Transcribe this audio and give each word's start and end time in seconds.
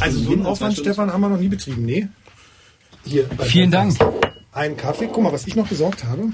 Also 0.00 0.18
so 0.20 0.32
einen 0.32 0.46
Aufwand, 0.46 0.76
Stefan, 0.76 1.12
haben 1.12 1.20
wir 1.20 1.28
noch 1.28 1.38
nie 1.40 1.48
betrieben. 1.48 1.84
Nee. 1.84 2.08
Hier. 3.04 3.28
Vielen 3.40 3.70
Dank. 3.70 3.96
Ein 4.52 4.76
Kaffee. 4.76 5.08
Guck 5.12 5.22
mal, 5.22 5.32
was 5.32 5.46
ich 5.46 5.54
noch 5.56 5.68
besorgt 5.68 6.04
habe. 6.04 6.24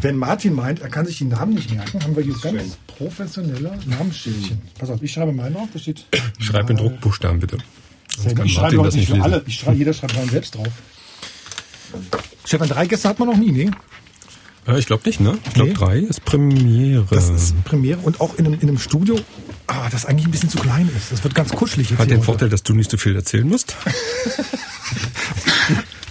Wenn 0.00 0.16
Martin 0.16 0.54
meint, 0.54 0.80
er 0.80 0.88
kann 0.88 1.06
sich 1.06 1.18
die 1.18 1.24
Namen 1.24 1.54
nicht 1.54 1.72
merken, 1.72 2.02
haben 2.02 2.14
wir 2.16 2.22
hier 2.22 2.34
ganz 2.42 2.76
professionelle 2.86 3.78
Namensschildchen. 3.86 4.60
Pass 4.78 4.90
auf, 4.90 5.02
ich 5.02 5.12
schreibe 5.12 5.32
meinen 5.32 5.56
auf. 5.56 5.68
Da 5.72 5.78
steht. 5.78 6.04
Schreib 6.38 6.68
in 6.70 6.76
Druckbuchstaben 6.76 7.40
bitte. 7.40 7.58
Sonst 8.16 8.36
kann 8.36 8.46
ich 8.46 8.52
schreibe 8.54 8.76
Martin 8.76 8.84
das 8.84 8.94
nicht 8.94 9.06
für 9.06 9.12
lesen. 9.14 9.22
alle. 9.24 9.42
Ich 9.46 9.54
schreibe, 9.56 9.76
jeder 9.76 9.92
schreibt 9.94 10.16
rein 10.16 10.28
selbst 10.28 10.54
drauf. 10.56 10.68
Stefan, 12.44 12.68
drei 12.68 12.86
Gäste 12.86 13.08
hat 13.08 13.18
man 13.18 13.28
noch 13.28 13.36
nie, 13.36 13.50
nee? 13.52 13.70
Äh, 14.66 14.78
ich 14.78 14.86
glaube 14.86 15.02
nicht, 15.06 15.20
ne? 15.20 15.38
Ich 15.46 15.54
glaube 15.54 15.70
Nee. 15.70 15.74
drei 15.76 15.98
ist 15.98 16.24
Premiere. 16.24 17.06
Das 17.10 17.28
ist 17.30 17.64
Premiere 17.64 17.98
und 18.00 18.20
auch 18.20 18.36
in 18.36 18.46
einem, 18.46 18.54
in 18.60 18.68
einem 18.68 18.78
Studio, 18.78 19.18
ah, 19.66 19.88
das 19.90 20.06
eigentlich 20.06 20.26
ein 20.26 20.30
bisschen 20.30 20.50
zu 20.50 20.58
klein 20.58 20.90
ist. 20.96 21.12
Das 21.12 21.22
wird 21.24 21.34
ganz 21.34 21.50
kuschelig 21.50 21.90
jetzt 21.90 21.98
Hat 21.98 22.10
den 22.10 22.18
heute. 22.18 22.24
Vorteil, 22.26 22.48
dass 22.48 22.62
du 22.62 22.74
nicht 22.74 22.90
so 22.90 22.96
viel 22.96 23.14
erzählen 23.16 23.48
musst. 23.48 23.76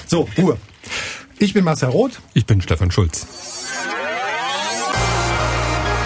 So, 0.07 0.29
Ruhe. 0.37 0.57
Ich 1.39 1.53
bin 1.53 1.63
Marcel 1.63 1.89
Roth. 1.89 2.21
Ich 2.35 2.45
bin 2.45 2.61
Stefan 2.61 2.91
Schulz. 2.91 3.25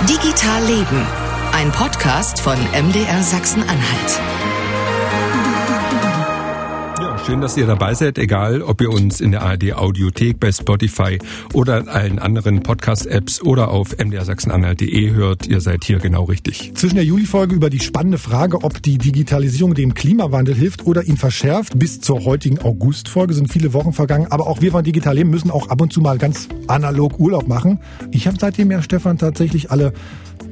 Digital 0.08 0.64
Leben. 0.64 1.06
Ein 1.52 1.72
Podcast 1.74 2.40
von 2.40 2.58
MDR 2.72 3.22
Sachsen-Anhalt. 3.22 4.37
Schön, 7.28 7.42
dass 7.42 7.58
ihr 7.58 7.68
dabei 7.68 7.94
seid, 7.94 8.18
egal 8.20 8.62
ob 8.62 8.80
ihr 8.80 8.90
uns 8.90 9.20
in 9.20 9.32
der 9.32 9.42
ARD 9.42 9.74
Audiothek 9.74 10.40
bei 10.40 10.50
Spotify 10.50 11.20
oder 11.54 11.78
in 11.78 11.90
allen 11.90 12.20
anderen 12.20 12.64
Podcast-Apps 12.64 13.42
oder 13.42 13.68
auf 13.68 13.98
mdrsachsenanhalt.de 13.98 15.12
hört. 15.12 15.46
Ihr 15.46 15.60
seid 15.60 15.84
hier 15.84 16.00
genau 16.00 16.24
richtig. 16.24 16.72
Zwischen 16.76 16.96
der 16.96 17.04
Juli-Folge 17.04 17.54
über 17.54 17.70
die 17.70 17.82
spannende 17.82 18.18
Frage, 18.18 18.64
ob 18.64 18.82
die 18.82 18.98
Digitalisierung 18.98 19.74
dem 19.74 19.94
Klimawandel 19.94 20.56
hilft 20.56 20.86
oder 20.86 21.04
ihn 21.04 21.18
verschärft, 21.18 21.78
bis 21.78 22.00
zur 22.00 22.24
heutigen 22.24 22.60
August-Folge 22.60 23.34
sind 23.34 23.52
viele 23.52 23.74
Wochen 23.74 23.92
vergangen. 23.92 24.28
Aber 24.30 24.48
auch 24.48 24.62
wir 24.62 24.72
von 24.72 24.86
Digital 24.86 25.16
Leben 25.16 25.30
müssen 25.30 25.52
auch 25.52 25.68
ab 25.68 25.82
und 25.82 25.92
zu 25.92 26.00
mal 26.00 26.18
ganz 26.18 26.48
analog 26.68 27.20
Urlaub 27.20 27.50
machen. 27.50 27.82
Ich 28.12 28.26
habe 28.28 28.38
seitdem 28.40 28.72
ja, 28.72 28.82
Stefan, 28.82 29.18
tatsächlich 29.18 29.70
alle 29.70 29.92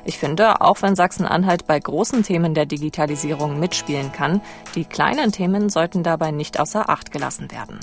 Ich 0.04 0.18
finde, 0.18 0.60
auch 0.60 0.82
wenn 0.82 0.98
Sachsen-Anhalt 0.98 1.68
bei 1.68 1.80
großen 1.80 2.24
Themen 2.24 2.54
der 2.54 2.66
Digitalisierung 2.66 3.60
mitspielen 3.60 4.12
kann, 4.12 4.42
die 4.76 4.84
kleinen 4.84 5.32
Themen 5.32 5.70
sollten 5.70 6.04
dabei 6.04 6.32
nicht 6.32 6.60
außer 6.60 6.90
Acht 6.90 7.14
gelassen 7.14 7.50
werden. 7.52 7.80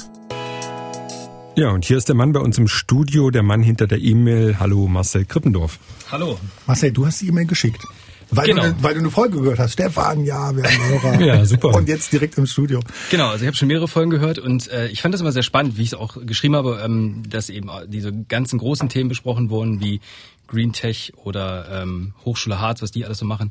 Ja, 1.57 1.71
und 1.71 1.85
hier 1.85 1.97
ist 1.97 2.09
der 2.09 2.17
Mann 2.17 2.33
bei 2.33 2.41
uns 2.41 2.59
im 2.59 2.69
Studio, 2.69 3.31
der 3.31 3.43
Mann 3.43 3.63
hinter 3.63 3.87
der 3.87 3.99
E-Mail. 3.99 4.59
Hallo 4.59 4.89
Marcel 4.89 5.25
Krippendorf. 5.25 5.79
Hallo. 6.11 6.39
Marcel, 6.67 6.93
du 6.93 7.07
hast 7.07 7.23
die 7.23 7.29
E-Mail 7.29 7.47
geschickt. 7.47 7.87
Weil, 8.31 8.47
Genau. 8.47 8.63
du, 8.65 8.75
weil 8.83 8.95
du 8.95 9.01
eine 9.01 9.11
Folge 9.11 9.39
gehört 9.41 9.59
hast. 9.59 9.73
Stefan, 9.75 10.25
ja, 10.25 10.55
wir 10.57 10.65
haben 10.65 11.03
Hörer. 11.03 11.21
Ja, 11.25 11.45
super. 11.45 11.69
Und 11.75 11.89
jetzt 11.89 12.13
direkt 12.13 12.37
im 12.39 12.47
Studio. 12.47 12.81
Genau, 13.11 13.29
also 13.29 13.43
ich 13.45 13.47
habe 13.47 13.57
schon 13.57 13.69
mehrere 13.69 13.89
Folgen 13.89 14.11
gehört 14.11 14.39
und 14.39 14.71
äh, 14.71 14.89
ich 14.89 15.03
fand 15.03 15.15
das 15.15 15.21
immer 15.21 15.33
sehr 15.33 15.43
spannend, 15.43 15.77
wie 15.77 15.83
ich 15.83 15.89
es 15.89 15.95
auch 15.95 16.17
geschrieben 16.25 16.57
habe, 16.57 16.81
ähm, 16.85 17.23
dass 17.29 17.49
eben 17.51 17.71
diese 17.89 18.13
ganzen 18.13 18.59
großen 18.59 18.89
Themen 18.89 19.09
besprochen 19.09 19.51
wurden, 19.51 19.81
wie 19.81 20.01
Green 20.47 20.73
Tech 20.73 21.13
oder 21.17 21.83
ähm, 21.83 22.15
Hochschule 22.25 22.61
Harz, 22.61 22.83
was 22.83 22.91
die 22.91 23.05
alles 23.05 23.19
so 23.19 23.25
machen. 23.25 23.51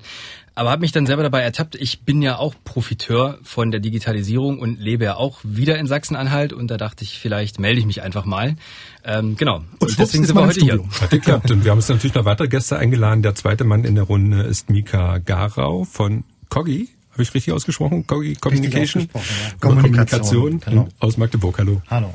Aber 0.56 0.70
habe 0.70 0.82
mich 0.82 0.92
dann 0.92 1.08
selber 1.08 1.24
dabei 1.24 1.42
ertappt, 1.42 1.76
ich 1.76 2.02
bin 2.02 2.22
ja 2.22 2.38
auch 2.38 2.54
Profiteur 2.64 3.40
von 3.44 3.72
der 3.72 3.80
Digitalisierung 3.80 4.60
und 4.60 4.80
lebe 4.80 5.06
ja 5.06 5.16
auch 5.16 5.40
wieder 5.44 5.80
in 5.80 5.88
Sachsen-Anhalt 5.88 6.54
und 6.54 6.70
da 6.70 6.78
dachte 6.78 7.04
ich, 7.04 7.18
vielleicht 7.18 7.60
melde 7.60 7.80
ich 7.80 7.86
mich 7.86 8.04
einfach 8.04 8.26
mal. 8.26 8.56
Ähm, 9.04 9.36
genau. 9.36 9.64
Und, 9.80 9.92
schwupps 9.92 10.12
deswegen 10.12 10.26
sind 10.26 10.36
wir 10.36 10.46
heute 10.46 10.60
hier. 10.60 10.74
Studio. 10.74 11.02
Hat 11.02 11.10
geklappt. 11.10 11.52
Und 11.52 11.64
wir 11.64 11.72
haben 11.72 11.80
uns 11.80 11.90
natürlich 11.90 12.14
noch 12.14 12.26
weitere 12.26 12.48
Gäste 12.48 12.78
eingeladen. 12.78 13.24
Der 13.24 13.34
zweite 13.34 13.64
Mann 13.64 13.84
in 13.84 13.96
der 13.96 14.04
Runde 14.04 14.44
ist 14.44 14.70
Mika 14.70 15.18
Garau 15.18 15.86
von 15.86 16.24
Coggi. 16.50 16.90
Habe 17.14 17.24
ich 17.24 17.34
richtig 17.34 17.54
ausgesprochen? 17.54 18.08
Coggi 18.08 18.36
Communication? 18.36 19.04
ausgesprochen, 19.04 19.26
ja. 19.42 19.68
Oder 19.68 19.82
Kommunikation, 19.82 20.60
genau. 20.60 20.90
aus 21.00 21.18
Magdeburg. 21.18 21.58
Hallo. 21.60 21.82
Hallo. 21.90 22.14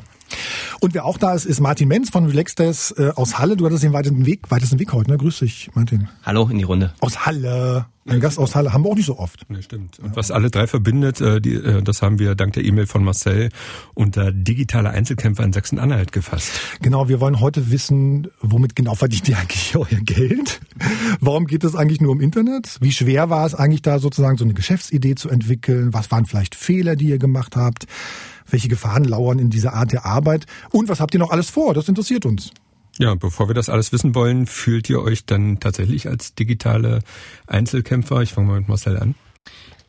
Und 0.80 0.94
wer 0.94 1.04
auch 1.04 1.18
da 1.18 1.34
ist, 1.34 1.44
ist 1.44 1.60
Martin 1.60 1.88
Menz 1.88 2.10
von 2.10 2.26
Relax 2.26 2.54
Days 2.54 2.94
äh, 2.96 3.10
aus 3.14 3.38
Halle. 3.38 3.56
Du 3.56 3.66
hattest 3.66 3.82
den 3.82 3.92
weitesten 3.92 4.26
Weg, 4.26 4.50
weitesten 4.50 4.78
Weg 4.78 4.92
heute, 4.92 5.10
ne? 5.10 5.18
Grüß 5.18 5.40
dich, 5.40 5.70
Martin. 5.74 6.08
Hallo 6.24 6.48
in 6.48 6.58
die 6.58 6.64
Runde. 6.64 6.92
Aus 7.00 7.26
Halle. 7.26 7.86
Ein 8.08 8.20
Gast 8.20 8.38
aus 8.38 8.54
Halle 8.54 8.72
haben 8.72 8.84
wir 8.84 8.90
auch 8.90 8.96
nicht 8.96 9.06
so 9.06 9.18
oft. 9.18 9.44
Ja, 9.50 9.60
stimmt. 9.60 9.98
Und 9.98 10.16
was 10.16 10.30
alle 10.30 10.50
drei 10.50 10.66
verbindet, 10.66 11.20
äh, 11.20 11.40
die, 11.40 11.54
äh, 11.54 11.82
das 11.82 12.00
haben 12.00 12.18
wir 12.18 12.34
dank 12.34 12.54
der 12.54 12.64
E-Mail 12.64 12.86
von 12.86 13.04
Marcel 13.04 13.50
unter 13.94 14.32
digitale 14.32 14.90
Einzelkämpfer 14.90 15.44
in 15.44 15.52
Sachsen-Anhalt 15.52 16.12
gefasst. 16.12 16.52
Genau, 16.80 17.08
wir 17.08 17.20
wollen 17.20 17.40
heute 17.40 17.70
wissen, 17.70 18.28
womit 18.40 18.74
genau 18.74 18.94
verdient 18.94 19.28
ihr 19.28 19.36
eigentlich 19.36 19.76
euer 19.76 20.00
Geld? 20.02 20.60
Warum 21.20 21.46
geht 21.46 21.64
es 21.64 21.74
eigentlich 21.74 22.00
nur 22.00 22.14
im 22.14 22.20
Internet? 22.20 22.78
Wie 22.80 22.92
schwer 22.92 23.28
war 23.28 23.44
es 23.44 23.54
eigentlich 23.54 23.82
da 23.82 23.98
sozusagen 23.98 24.38
so 24.38 24.44
eine 24.44 24.54
Geschäftsidee 24.54 25.14
zu 25.14 25.28
entwickeln? 25.28 25.92
Was 25.92 26.10
waren 26.10 26.24
vielleicht 26.24 26.54
Fehler, 26.54 26.96
die 26.96 27.08
ihr 27.08 27.18
gemacht 27.18 27.56
habt? 27.56 27.86
Welche 28.50 28.68
Gefahren 28.68 29.04
lauern 29.04 29.38
in 29.38 29.50
dieser 29.50 29.74
Art 29.74 29.92
der 29.92 30.06
Arbeit? 30.06 30.46
Und 30.70 30.88
was 30.88 31.00
habt 31.00 31.14
ihr 31.14 31.20
noch 31.20 31.30
alles 31.30 31.50
vor? 31.50 31.74
Das 31.74 31.88
interessiert 31.88 32.26
uns. 32.26 32.50
Ja, 32.98 33.14
bevor 33.14 33.48
wir 33.48 33.54
das 33.54 33.68
alles 33.68 33.92
wissen 33.92 34.14
wollen, 34.14 34.46
fühlt 34.46 34.90
ihr 34.90 35.00
euch 35.00 35.24
dann 35.24 35.60
tatsächlich 35.60 36.08
als 36.08 36.34
digitale 36.34 37.00
Einzelkämpfer? 37.46 38.22
Ich 38.22 38.32
fange 38.32 38.48
mal 38.48 38.58
mit 38.58 38.68
Marcel 38.68 38.98
an. 38.98 39.14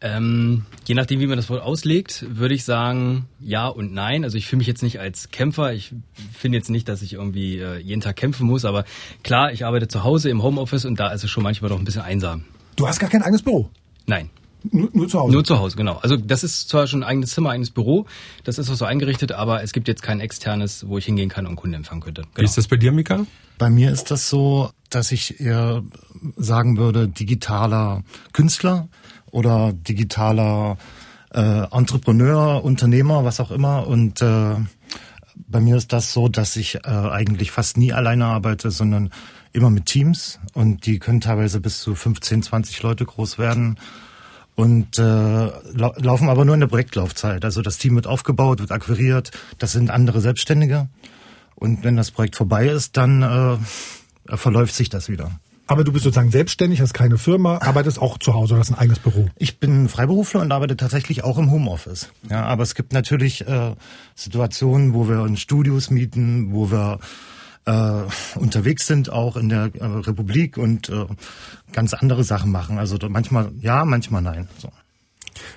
Ähm, 0.01 0.65
je 0.85 0.95
nachdem, 0.95 1.19
wie 1.19 1.27
man 1.27 1.35
das 1.35 1.49
Wort 1.49 1.61
auslegt, 1.61 2.25
würde 2.29 2.53
ich 2.53 2.63
sagen 2.63 3.25
ja 3.39 3.67
und 3.67 3.93
nein. 3.93 4.23
Also 4.23 4.37
ich 4.37 4.47
fühle 4.47 4.59
mich 4.59 4.67
jetzt 4.67 4.83
nicht 4.83 4.99
als 4.99 5.29
Kämpfer. 5.31 5.73
Ich 5.73 5.93
finde 6.31 6.57
jetzt 6.57 6.69
nicht, 6.69 6.87
dass 6.87 7.01
ich 7.01 7.13
irgendwie 7.13 7.57
äh, 7.57 7.79
jeden 7.79 7.99
Tag 7.99 8.15
kämpfen 8.15 8.47
muss. 8.47 8.63
Aber 8.63 8.85
klar, 9.23 9.51
ich 9.51 9.65
arbeite 9.65 9.87
zu 9.87 10.03
Hause 10.03 10.29
im 10.29 10.41
Homeoffice 10.41 10.85
und 10.85 10.99
da 10.99 11.09
ist 11.09 11.23
es 11.23 11.29
schon 11.29 11.43
manchmal 11.43 11.69
doch 11.69 11.79
ein 11.79 11.85
bisschen 11.85 12.03
einsam. 12.03 12.45
Du 12.77 12.87
hast 12.87 12.99
gar 12.99 13.09
kein 13.09 13.23
eigenes 13.23 13.41
Büro. 13.41 13.69
Nein, 14.05 14.29
Nur, 14.71 14.89
nur 14.93 15.07
zu 15.07 15.19
Hause. 15.19 15.31
nur 15.33 15.43
zu 15.43 15.59
Hause, 15.59 15.77
genau. 15.77 15.97
Also 16.01 16.17
das 16.17 16.43
ist 16.43 16.69
zwar 16.69 16.85
schon 16.87 17.03
ein 17.03 17.09
eigenes 17.09 17.31
Zimmer, 17.31 17.51
eigenes 17.51 17.71
Büro. 17.71 18.05
Das 18.43 18.57
ist 18.57 18.69
auch 18.69 18.75
so 18.75 18.85
eingerichtet, 18.85 19.31
aber 19.31 19.63
es 19.63 19.71
gibt 19.71 19.87
jetzt 19.87 20.03
kein 20.03 20.19
externes, 20.19 20.87
wo 20.87 20.97
ich 20.97 21.05
hingehen 21.05 21.29
kann 21.29 21.45
und 21.47 21.55
Kunden 21.55 21.75
empfangen 21.75 22.01
könnte. 22.01 22.23
Wie 22.23 22.35
Genau. 22.35 22.45
ist 22.45 22.57
das 22.57 22.67
bei 22.67 22.75
dir, 22.75 22.91
Mika? 22.91 23.25
Bei 23.57 23.69
mir 23.69 23.91
ist 23.91 24.11
das 24.11 24.29
so, 24.29 24.71
dass 24.89 25.11
ich 25.11 25.39
eher 25.39 25.83
sagen 26.35 26.77
würde, 26.77 27.07
digitaler 27.07 28.03
Künstler 28.33 28.87
oder 29.31 29.71
digitaler 29.73 30.77
äh, 31.33 31.63
Entrepreneur, 31.71 32.63
Unternehmer, 32.63 33.23
was 33.23 33.39
auch 33.39 33.51
immer. 33.51 33.87
Und 33.87 34.21
äh, 34.21 34.55
bei 35.47 35.59
mir 35.61 35.77
ist 35.77 35.93
das 35.93 36.11
so, 36.13 36.27
dass 36.27 36.55
ich 36.55 36.75
äh, 36.75 36.79
eigentlich 36.89 37.51
fast 37.51 37.77
nie 37.77 37.93
alleine 37.93 38.25
arbeite, 38.25 38.71
sondern 38.71 39.09
immer 39.53 39.69
mit 39.69 39.85
Teams. 39.85 40.39
Und 40.53 40.85
die 40.85 40.99
können 40.99 41.21
teilweise 41.21 41.59
bis 41.59 41.79
zu 41.79 41.95
15, 41.95 42.43
20 42.43 42.81
Leute 42.81 43.05
groß 43.05 43.37
werden. 43.37 43.77
Und 44.59 44.99
äh, 44.99 45.01
lau 45.01 45.93
laufen 45.95 46.27
aber 46.27 46.43
nur 46.43 46.53
in 46.53 46.59
der 46.59 46.67
Projektlaufzeit. 46.67 47.45
Also 47.45 47.61
das 47.61 47.77
Team 47.77 47.95
wird 47.95 48.07
aufgebaut, 48.07 48.59
wird 48.59 48.73
akquiriert. 48.73 49.31
Das 49.57 49.71
sind 49.71 49.89
andere 49.89 50.19
Selbstständige. 50.19 50.89
Und 51.55 51.85
wenn 51.85 51.95
das 51.95 52.11
Projekt 52.11 52.35
vorbei 52.35 52.67
ist, 52.67 52.97
dann 52.97 53.21
äh, 53.21 54.35
verläuft 54.35 54.75
sich 54.75 54.89
das 54.89 55.07
wieder. 55.07 55.31
Aber 55.65 55.85
du 55.85 55.93
bist 55.93 56.03
sozusagen 56.03 56.31
selbstständig, 56.31 56.81
hast 56.81 56.93
keine 56.93 57.17
Firma, 57.17 57.59
arbeitest 57.59 58.01
auch 58.01 58.17
zu 58.17 58.33
Hause, 58.33 58.57
hast 58.57 58.69
ein 58.69 58.77
eigenes 58.77 58.99
Büro. 58.99 59.29
Ich 59.37 59.59
bin 59.59 59.87
Freiberufler 59.87 60.41
und 60.41 60.51
arbeite 60.51 60.75
tatsächlich 60.75 61.23
auch 61.23 61.37
im 61.37 61.51
Homeoffice. 61.51 62.09
Ja, 62.29 62.43
aber 62.43 62.63
es 62.63 62.75
gibt 62.75 62.91
natürlich 62.91 63.47
äh, 63.47 63.75
Situationen, 64.13 64.93
wo 64.93 65.07
wir 65.07 65.21
uns 65.21 65.39
Studios 65.39 65.89
mieten, 65.89 66.51
wo 66.51 66.69
wir 66.69 66.99
äh, 67.69 68.39
unterwegs 68.39 68.87
sind, 68.87 69.11
auch 69.11 69.37
in 69.37 69.49
der 69.49 69.71
äh, 69.75 69.85
Republik 69.85 70.57
und 70.57 70.89
äh, 70.89 71.05
ganz 71.71 71.93
andere 71.93 72.23
Sachen 72.23 72.51
machen. 72.51 72.77
Also 72.79 72.97
manchmal 73.07 73.51
ja, 73.61 73.85
manchmal 73.85 74.21
nein. 74.21 74.47
So. 74.57 74.69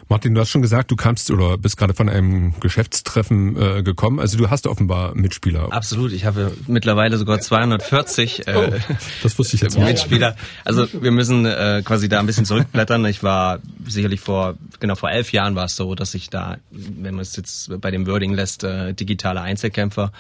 Martin, 0.09 0.35
du 0.35 0.41
hast 0.41 0.51
schon 0.51 0.63
gesagt, 0.63 0.91
du 0.91 0.97
kamst 0.97 1.31
oder 1.31 1.59
bist 1.59 1.77
gerade 1.77 1.95
von 1.95 2.09
einem 2.09 2.55
Geschäftstreffen 2.61 3.57
äh, 3.57 3.83
gekommen. 3.83 4.21
Also 4.21 4.37
du 4.39 4.51
hast 4.51 4.67
offenbar 4.67 5.15
Mitspieler. 5.15 5.73
Absolut. 5.73 6.13
Ich 6.13 6.25
habe 6.25 6.53
mittlerweile 6.67 7.17
sogar 7.17 7.41
240 7.41 8.47
äh, 8.47 8.55
oh, 8.55 8.95
das 9.23 9.39
wusste 9.39 9.57
ich 9.57 9.63
jetzt 9.63 9.79
Mitspieler. 9.79 10.37
Also 10.65 10.87
wir 10.93 11.11
müssen 11.11 11.47
äh, 11.47 11.83
quasi 11.85 12.09
da 12.09 12.21
ein 12.21 12.27
bisschen 12.27 12.45
zurückblättern. 12.45 13.05
Ich 13.07 13.23
war 13.23 13.61
sicherlich 13.87 14.21
vor 14.21 14.55
genau 14.81 14.95
vor 14.95 15.11
elf 15.11 15.33
Jahren 15.33 15.55
war 15.55 15.65
es 15.65 15.77
so, 15.77 15.95
dass 15.95 16.15
ich 16.15 16.31
da, 16.31 16.59
wenn 16.71 17.15
man 17.15 17.23
es 17.23 17.35
jetzt 17.37 17.81
bei 17.81 17.91
dem 17.91 18.07
Wording 18.07 18.35
lässt, 18.35 18.65
äh, 18.65 18.93
digitale 18.93 19.41
Einzelkämpfer 19.41 20.13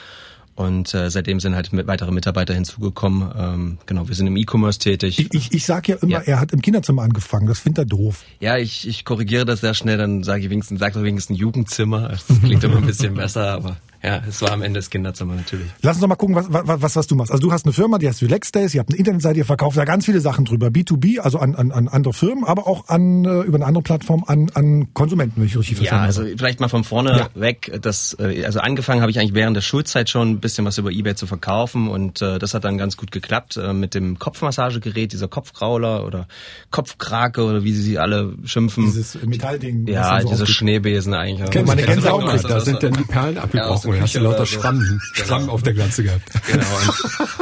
und 0.54 0.92
äh, 0.92 1.10
seitdem 1.10 1.40
sind 1.40 1.54
halt 1.54 1.70
weitere 1.86 2.12
Mitarbeiter 2.12 2.52
hinzugekommen. 2.54 3.30
Ähm, 3.36 3.78
genau, 3.86 4.08
wir 4.08 4.14
sind 4.14 4.26
im 4.26 4.36
E-Commerce 4.36 4.78
tätig. 4.78 5.18
Ich, 5.18 5.34
ich, 5.34 5.52
ich 5.52 5.64
sage 5.64 5.92
ja 5.92 5.98
immer, 6.00 6.12
ja. 6.12 6.20
er 6.20 6.40
hat 6.40 6.52
im 6.52 6.60
Kinderzimmer 6.60 7.02
angefangen. 7.02 7.46
Das 7.46 7.58
findet 7.58 7.84
er 7.84 7.86
doof. 7.86 8.24
Ja, 8.40 8.58
ich, 8.58 8.86
ich 8.86 9.04
korrigiere 9.04 9.44
das 9.46 9.60
sehr 9.60 9.74
schnell. 9.74 9.96
Dann 9.96 10.22
sage 10.22 10.44
ich 10.44 10.50
wenigstens, 10.50 10.80
sag 10.80 10.92
doch 10.92 11.02
wenigstens 11.02 11.36
ein 11.36 11.40
Jugendzimmer. 11.40 12.08
Das 12.08 12.26
klingt 12.42 12.62
immer 12.64 12.76
ein 12.76 12.86
bisschen 12.86 13.14
besser, 13.14 13.52
aber 13.52 13.76
ja, 14.02 14.20
es 14.28 14.42
war 14.42 14.50
am 14.50 14.62
Ende 14.62 14.80
das 14.80 14.90
Kinderzimmer 14.90 15.34
natürlich. 15.34 15.66
Lass 15.80 15.96
uns 15.96 16.00
doch 16.00 16.08
mal 16.08 16.16
gucken, 16.16 16.34
was, 16.34 16.46
was, 16.50 16.96
was 16.96 17.06
du 17.06 17.14
machst. 17.14 17.30
Also 17.30 17.46
du 17.46 17.52
hast 17.52 17.66
eine 17.66 17.72
Firma, 17.72 17.98
die 17.98 18.08
heißt 18.08 18.20
Relax 18.22 18.50
Days, 18.50 18.74
ihr 18.74 18.80
habt 18.80 18.90
eine 18.90 18.98
Internetseite, 18.98 19.38
ihr 19.38 19.44
verkauft 19.44 19.76
da 19.76 19.84
ganz 19.84 20.06
viele 20.06 20.20
Sachen 20.20 20.44
drüber. 20.44 20.68
B2B, 20.68 21.20
also 21.20 21.38
an, 21.38 21.54
an, 21.54 21.70
an 21.70 21.86
andere 21.86 22.12
Firmen, 22.12 22.42
aber 22.42 22.66
auch 22.66 22.88
an 22.88 23.24
äh, 23.24 23.42
über 23.42 23.56
eine 23.56 23.66
andere 23.66 23.82
Plattform 23.82 24.24
an, 24.26 24.50
an 24.54 24.92
Konsumenten, 24.92 25.40
wenn 25.40 25.46
ich 25.46 25.56
richtig 25.56 25.76
verstanden 25.76 26.08
habe. 26.08 26.12
Ja, 26.14 26.22
also 26.22 26.36
vielleicht 26.36 26.58
mal 26.58 26.68
von 26.68 26.82
vorne 26.82 27.16
ja. 27.16 27.40
weg. 27.40 27.78
Das, 27.80 28.16
äh, 28.18 28.44
also 28.44 28.58
angefangen 28.58 29.02
habe 29.02 29.12
ich 29.12 29.20
eigentlich 29.20 29.34
während 29.34 29.56
der 29.56 29.62
Schulzeit 29.62 30.10
schon 30.10 30.30
ein 30.30 30.40
bisschen 30.40 30.64
was 30.64 30.78
über 30.78 30.90
Ebay 30.90 31.14
zu 31.14 31.28
verkaufen 31.28 31.88
und 31.88 32.20
äh, 32.22 32.40
das 32.40 32.54
hat 32.54 32.64
dann 32.64 32.78
ganz 32.78 32.96
gut 32.96 33.12
geklappt 33.12 33.56
äh, 33.56 33.72
mit 33.72 33.94
dem 33.94 34.18
Kopfmassagegerät, 34.18 35.12
dieser 35.12 35.28
Kopfkrauler 35.28 36.04
oder 36.04 36.26
Kopfkrake 36.72 37.44
oder 37.44 37.62
wie 37.62 37.72
sie 37.72 38.00
alle 38.00 38.34
schimpfen. 38.44 38.86
Dieses 38.86 39.22
Metallding. 39.22 39.86
Ja, 39.86 40.20
so 40.20 40.28
diese 40.28 40.46
Schneebesen 40.46 41.14
eigentlich. 41.14 41.46
Okay, 41.46 41.62
meine 41.64 41.82
Gänsehaut. 41.82 42.42
Da 42.42 42.60
sind 42.60 42.82
dann 42.82 42.94
die 42.94 43.04
Perlen 43.04 43.38
abgebrochen. 43.38 43.91
Ja, 43.96 44.02
hast 44.02 44.14
du 44.14 44.20
lauter 44.20 44.46
Schramm 44.46 44.80
Schwamm, 44.80 45.00
Schwamm 45.12 45.40
genau. 45.42 45.52
auf 45.52 45.62
der 45.62 45.74
Glanze 45.74 46.04
gehabt. 46.04 46.22
Genau. 46.46 46.66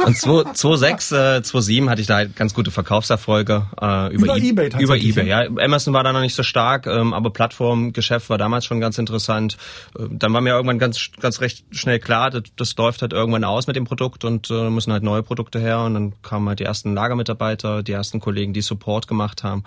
Und, 0.05 0.17
2006, 0.17 1.11
äh, 1.11 1.15
2007 1.43 1.89
hatte 1.89 2.01
ich 2.01 2.07
da 2.07 2.15
halt 2.15 2.35
ganz 2.35 2.53
gute 2.53 2.71
Verkaufserfolge 2.71 3.67
äh, 3.81 4.13
über, 4.13 4.25
über 4.25 4.37
e 4.37 4.49
eBay. 4.49 4.69
Über 4.79 4.97
eBay, 4.97 5.27
ja. 5.27 5.41
Amazon 5.41 5.93
war 5.93 6.03
da 6.03 6.13
noch 6.13 6.21
nicht 6.21 6.35
so 6.35 6.43
stark, 6.43 6.87
ähm, 6.87 7.13
aber 7.13 7.31
Plattformgeschäft 7.31 8.29
war 8.29 8.37
damals 8.37 8.65
schon 8.65 8.79
ganz 8.79 8.97
interessant. 8.97 9.57
Äh, 9.97 10.03
dann 10.09 10.33
war 10.33 10.41
mir 10.41 10.51
irgendwann 10.51 10.79
ganz, 10.79 11.11
ganz 11.19 11.41
recht 11.41 11.63
schnell 11.71 11.99
klar, 11.99 12.29
das, 12.29 12.43
das 12.55 12.75
läuft 12.75 13.01
halt 13.01 13.13
irgendwann 13.13 13.43
aus 13.43 13.67
mit 13.67 13.75
dem 13.75 13.85
Produkt 13.85 14.25
und 14.25 14.49
äh, 14.49 14.69
müssen 14.69 14.91
halt 14.91 15.03
neue 15.03 15.23
Produkte 15.23 15.59
her. 15.59 15.79
Und 15.81 15.93
dann 15.93 16.13
kamen 16.21 16.47
halt 16.47 16.59
die 16.59 16.65
ersten 16.65 16.93
Lagermitarbeiter, 16.93 17.83
die 17.83 17.91
ersten 17.91 18.19
Kollegen, 18.19 18.53
die 18.53 18.61
Support 18.61 19.07
gemacht 19.07 19.43
haben. 19.43 19.63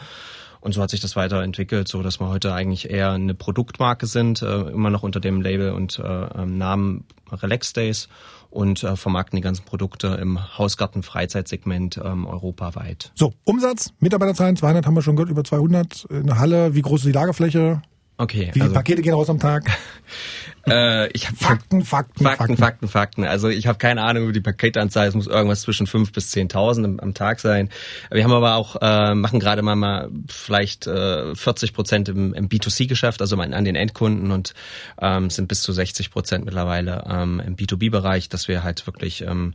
Und 0.64 0.72
so 0.72 0.81
hat 0.81 0.88
sich 0.88 1.00
das 1.00 1.14
weiterentwickelt, 1.14 1.88
so 1.88 2.02
dass 2.02 2.20
wir 2.20 2.28
heute 2.31 2.55
eigentlich 2.55 2.88
eher 2.88 3.12
eine 3.12 3.34
Produktmarke 3.34 4.06
sind, 4.06 4.40
äh, 4.40 4.62
immer 4.70 4.88
noch 4.88 5.02
unter 5.02 5.20
dem 5.20 5.43
Label 5.43 5.72
und 5.72 5.99
äh, 5.99 6.02
ähm, 6.02 6.56
Namen 6.56 7.05
Relax 7.31 7.75
Days 7.75 8.08
und 8.49 8.82
äh, 8.82 8.96
vermarkten 8.96 9.37
die 9.37 9.43
ganzen 9.43 9.66
Produkte 9.66 10.06
im 10.19 10.56
Hausgarten-Freizeitsegment 10.56 12.00
ähm, 12.02 12.25
europaweit. 12.25 13.12
So, 13.14 13.34
Umsatz, 13.44 13.93
Mitarbeiterzahlen, 14.00 14.56
200 14.56 14.87
haben 14.87 14.94
wir 14.94 15.02
schon 15.02 15.16
gehört, 15.16 15.31
über 15.31 15.44
200. 15.44 16.06
Eine 16.11 16.38
Halle, 16.38 16.75
wie 16.75 16.81
groß 16.81 17.00
ist 17.00 17.08
die 17.08 17.12
Lagerfläche? 17.12 17.82
Okay. 18.17 18.46
Wie 18.46 18.52
viele 18.52 18.64
also, 18.64 18.75
Pakete 18.75 19.02
gehen 19.02 19.12
raus 19.12 19.28
am 19.28 19.38
Tag? 19.38 19.70
Äh, 20.66 21.11
ich 21.12 21.28
hab 21.28 21.37
Fakten, 21.37 21.84
Fakten, 21.84 22.25
Fakten, 22.25 22.56
Fakten, 22.56 22.88
Fakten. 22.88 23.25
Also 23.25 23.49
ich 23.49 23.66
habe 23.66 23.78
keine 23.78 24.02
Ahnung 24.02 24.25
über 24.25 24.32
die 24.32 24.40
Paketanzahl. 24.40 25.06
Es 25.06 25.14
muss 25.14 25.26
irgendwas 25.26 25.62
zwischen 25.62 25.87
fünf 25.87 26.12
bis 26.12 26.31
zehntausend 26.31 26.87
am, 26.87 27.00
am, 27.00 27.14
Tag 27.14 27.40
sein. 27.40 27.70
Wir 28.11 28.25
haben 28.25 28.32
aber 28.32 28.55
auch 28.56 28.76
äh, 28.81 29.14
machen 29.14 29.40
gerade 29.40 29.62
mal, 29.62 29.76
mal 29.76 30.11
vielleicht 30.28 30.87
äh, 30.87 31.34
40 31.34 31.75
Prozent 31.75 32.08
im, 32.08 32.34
im 32.34 32.49
B2C-Geschäft, 32.49 33.20
also 33.20 33.37
an 33.37 33.64
den 33.64 33.76
Endkunden 33.76 34.31
und 34.31 34.55
ähm, 35.00 35.31
sind 35.31 35.49
bis 35.49 35.62
zu 35.62 35.72
60 35.72 36.11
Prozent 36.11 36.44
mittlerweile 36.44 37.05
ähm, 37.08 37.43
im 37.44 37.56
B2B-Bereich, 37.56 38.28
dass 38.28 38.49
wir 38.49 38.62
halt 38.62 38.87
wirklich 38.87 39.22
ähm, 39.22 39.55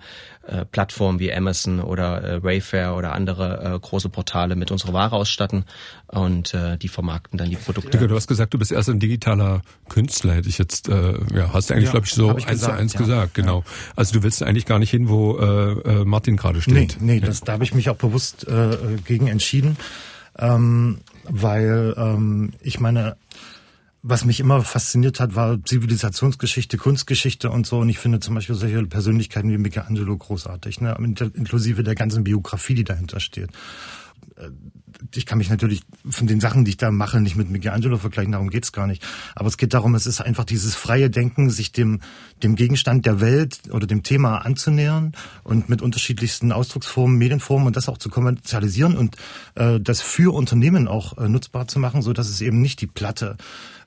äh, 0.50 0.66
Plattformen 0.66 1.20
wie 1.20 1.34
Amazon 1.34 1.80
oder 1.80 2.24
äh, 2.24 2.44
Wayfair 2.44 2.96
oder 2.96 3.14
andere 3.14 3.76
äh, 3.76 3.80
große 3.80 4.10
Portale 4.10 4.56
mit 4.56 4.72
unserer 4.72 4.94
Ware 4.94 5.16
ausstatten 5.16 5.66
und 6.08 6.54
äh, 6.54 6.78
die 6.78 6.88
vermarkten 6.88 7.38
dann 7.38 7.50
die 7.50 7.56
Produkte. 7.56 7.92
Digga, 7.92 8.08
du 8.08 8.16
hast 8.16 8.28
gesagt, 8.28 8.54
du 8.54 8.58
bist 8.58 8.72
erst 8.72 8.90
ein 8.90 9.00
digitaler 9.00 9.62
Künstler, 9.90 10.34
hätte 10.34 10.50
ich 10.50 10.58
jetzt, 10.58 10.90
äh, 10.90 10.99
ja, 11.34 11.54
hast 11.54 11.70
du 11.70 11.74
eigentlich, 11.74 11.86
ja, 11.86 11.92
glaube 11.92 12.06
ich, 12.06 12.14
so 12.14 12.38
ich 12.38 12.48
eins 12.48 12.60
gesagt, 12.60 12.74
zu 12.74 12.80
eins 12.80 12.94
ja, 12.94 13.00
gesagt, 13.00 13.34
genau. 13.34 13.64
Also 13.96 14.14
du 14.14 14.24
willst 14.24 14.44
eigentlich 14.44 14.66
gar 14.66 14.80
nicht 14.80 14.92
hin, 14.92 15.10
wo 15.10 15.38
äh, 15.38 15.72
äh, 15.72 16.06
Martin 16.06 16.38
gerade 16.38 16.62
steht. 16.62 16.98
Nee, 17.00 17.16
nee, 17.16 17.20
das, 17.20 17.42
da 17.42 17.54
habe 17.54 17.64
ich 17.64 17.74
mich 17.74 17.90
auch 17.90 17.96
bewusst 17.96 18.48
äh, 18.48 18.78
gegen 19.06 19.28
entschieden, 19.28 19.78
ähm, 20.38 21.00
weil 21.24 21.94
ähm, 21.98 22.54
ich 22.62 22.80
meine, 22.80 23.16
was 24.02 24.24
mich 24.24 24.40
immer 24.40 24.62
fasziniert 24.62 25.20
hat, 25.20 25.36
war 25.36 25.64
Zivilisationsgeschichte, 25.64 26.78
Kunstgeschichte 26.78 27.50
und 27.50 27.66
so. 27.66 27.80
Und 27.80 27.90
ich 27.90 28.00
finde 28.00 28.20
zum 28.20 28.36
Beispiel 28.36 28.56
solche 28.56 28.82
Persönlichkeiten 28.86 29.52
wie 29.52 29.58
Michelangelo 29.58 30.16
großartig, 30.18 30.80
ne? 30.80 30.96
inklusive 31.34 31.84
der 31.84 31.96
ganzen 31.96 32.24
Biografie, 32.24 32.76
die 32.76 32.86
dahinter 32.86 33.20
steht. 33.20 33.50
Ich 35.16 35.26
kann 35.26 35.38
mich 35.38 35.50
natürlich 35.50 35.82
von 36.10 36.28
den 36.28 36.40
Sachen, 36.40 36.66
die 36.66 36.72
ich 36.72 36.78
da 36.78 36.92
mache, 36.92 37.22
nicht 37.22 37.36
mit 37.36 37.50
Michelangelo 37.50 37.98
vergleichen, 37.98 38.32
darum 38.32 38.50
geht's 38.50 38.72
gar 38.72 38.88
nicht. 38.88 39.06
Aber 39.36 39.48
es 39.48 39.58
geht 39.58 39.74
darum, 39.74 39.96
es 39.96 40.06
ist 40.06 40.22
einfach 40.22 40.46
dieses 40.46 40.76
freie 40.76 41.10
Denken, 41.10 41.50
sich 41.50 41.72
dem, 41.72 42.02
dem 42.44 42.56
Gegenstand 42.56 43.06
der 43.06 43.22
Welt 43.22 43.60
oder 43.72 43.88
dem 43.88 44.04
Thema 44.04 44.40
anzunähern 44.40 45.14
und 45.44 45.70
mit 45.70 45.82
unterschiedlichsten 45.82 46.52
Ausdrucksformen, 46.52 47.18
Medienformen 47.18 47.68
und 47.68 47.76
das 47.76 47.90
auch 47.90 47.98
zu 47.98 48.10
kommerzialisieren 48.10 48.98
und 48.98 49.16
äh, 49.56 49.80
das 49.80 50.02
für 50.02 50.34
Unternehmen 50.34 50.88
auch 50.88 51.18
äh, 51.18 51.30
nutzbar 51.30 51.68
zu 51.68 51.80
machen, 51.80 52.02
so 52.02 52.14
dass 52.14 52.30
es 52.30 52.42
eben 52.42 52.62
nicht 52.62 52.82
die 52.82 52.88
platte 52.88 53.38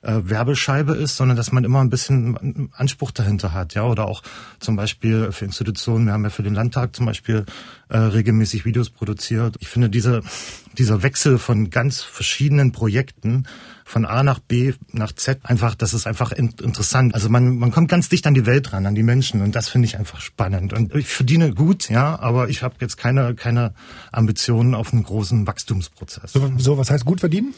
äh, 0.03 0.19
Werbescheibe 0.23 0.93
ist, 0.93 1.15
sondern 1.15 1.37
dass 1.37 1.51
man 1.51 1.63
immer 1.63 1.81
ein 1.81 1.89
bisschen 1.89 2.69
Anspruch 2.73 3.11
dahinter 3.11 3.53
hat, 3.53 3.73
ja, 3.73 3.83
oder 3.83 4.05
auch 4.05 4.21
zum 4.59 4.75
Beispiel 4.75 5.31
für 5.31 5.45
Institutionen. 5.45 6.05
Wir 6.05 6.13
haben 6.13 6.23
ja 6.23 6.29
für 6.29 6.43
den 6.43 6.53
Landtag 6.53 6.95
zum 6.95 7.05
Beispiel 7.05 7.45
äh, 7.89 7.97
regelmäßig 7.97 8.65
Videos 8.65 8.89
produziert. 8.89 9.55
Ich 9.59 9.69
finde 9.69 9.89
diese, 9.89 10.21
dieser 10.77 11.03
Wechsel 11.03 11.37
von 11.37 11.69
ganz 11.69 12.01
verschiedenen 12.01 12.71
Projekten 12.71 13.45
von 13.85 14.05
A 14.05 14.23
nach 14.23 14.39
B 14.39 14.73
nach 14.91 15.11
Z 15.11 15.39
einfach, 15.43 15.75
das 15.75 15.93
ist 15.93 16.07
einfach 16.07 16.31
in, 16.31 16.53
interessant. 16.61 17.13
Also 17.13 17.29
man, 17.29 17.57
man 17.57 17.71
kommt 17.71 17.89
ganz 17.89 18.09
dicht 18.09 18.25
an 18.27 18.33
die 18.33 18.45
Welt 18.45 18.73
ran, 18.73 18.85
an 18.85 18.95
die 18.95 19.03
Menschen 19.03 19.41
und 19.41 19.55
das 19.55 19.69
finde 19.69 19.87
ich 19.87 19.97
einfach 19.97 20.21
spannend. 20.21 20.73
Und 20.73 20.95
ich 20.95 21.07
verdiene 21.07 21.53
gut, 21.53 21.89
ja, 21.89 22.19
aber 22.19 22.49
ich 22.49 22.63
habe 22.63 22.75
jetzt 22.79 22.97
keine, 22.97 23.35
keine 23.35 23.73
Ambitionen 24.11 24.73
auf 24.73 24.93
einen 24.93 25.03
großen 25.03 25.45
Wachstumsprozess. 25.47 26.33
So, 26.33 26.51
so 26.57 26.77
was 26.77 26.89
heißt 26.89 27.05
gut 27.05 27.19
verdienen? 27.19 27.53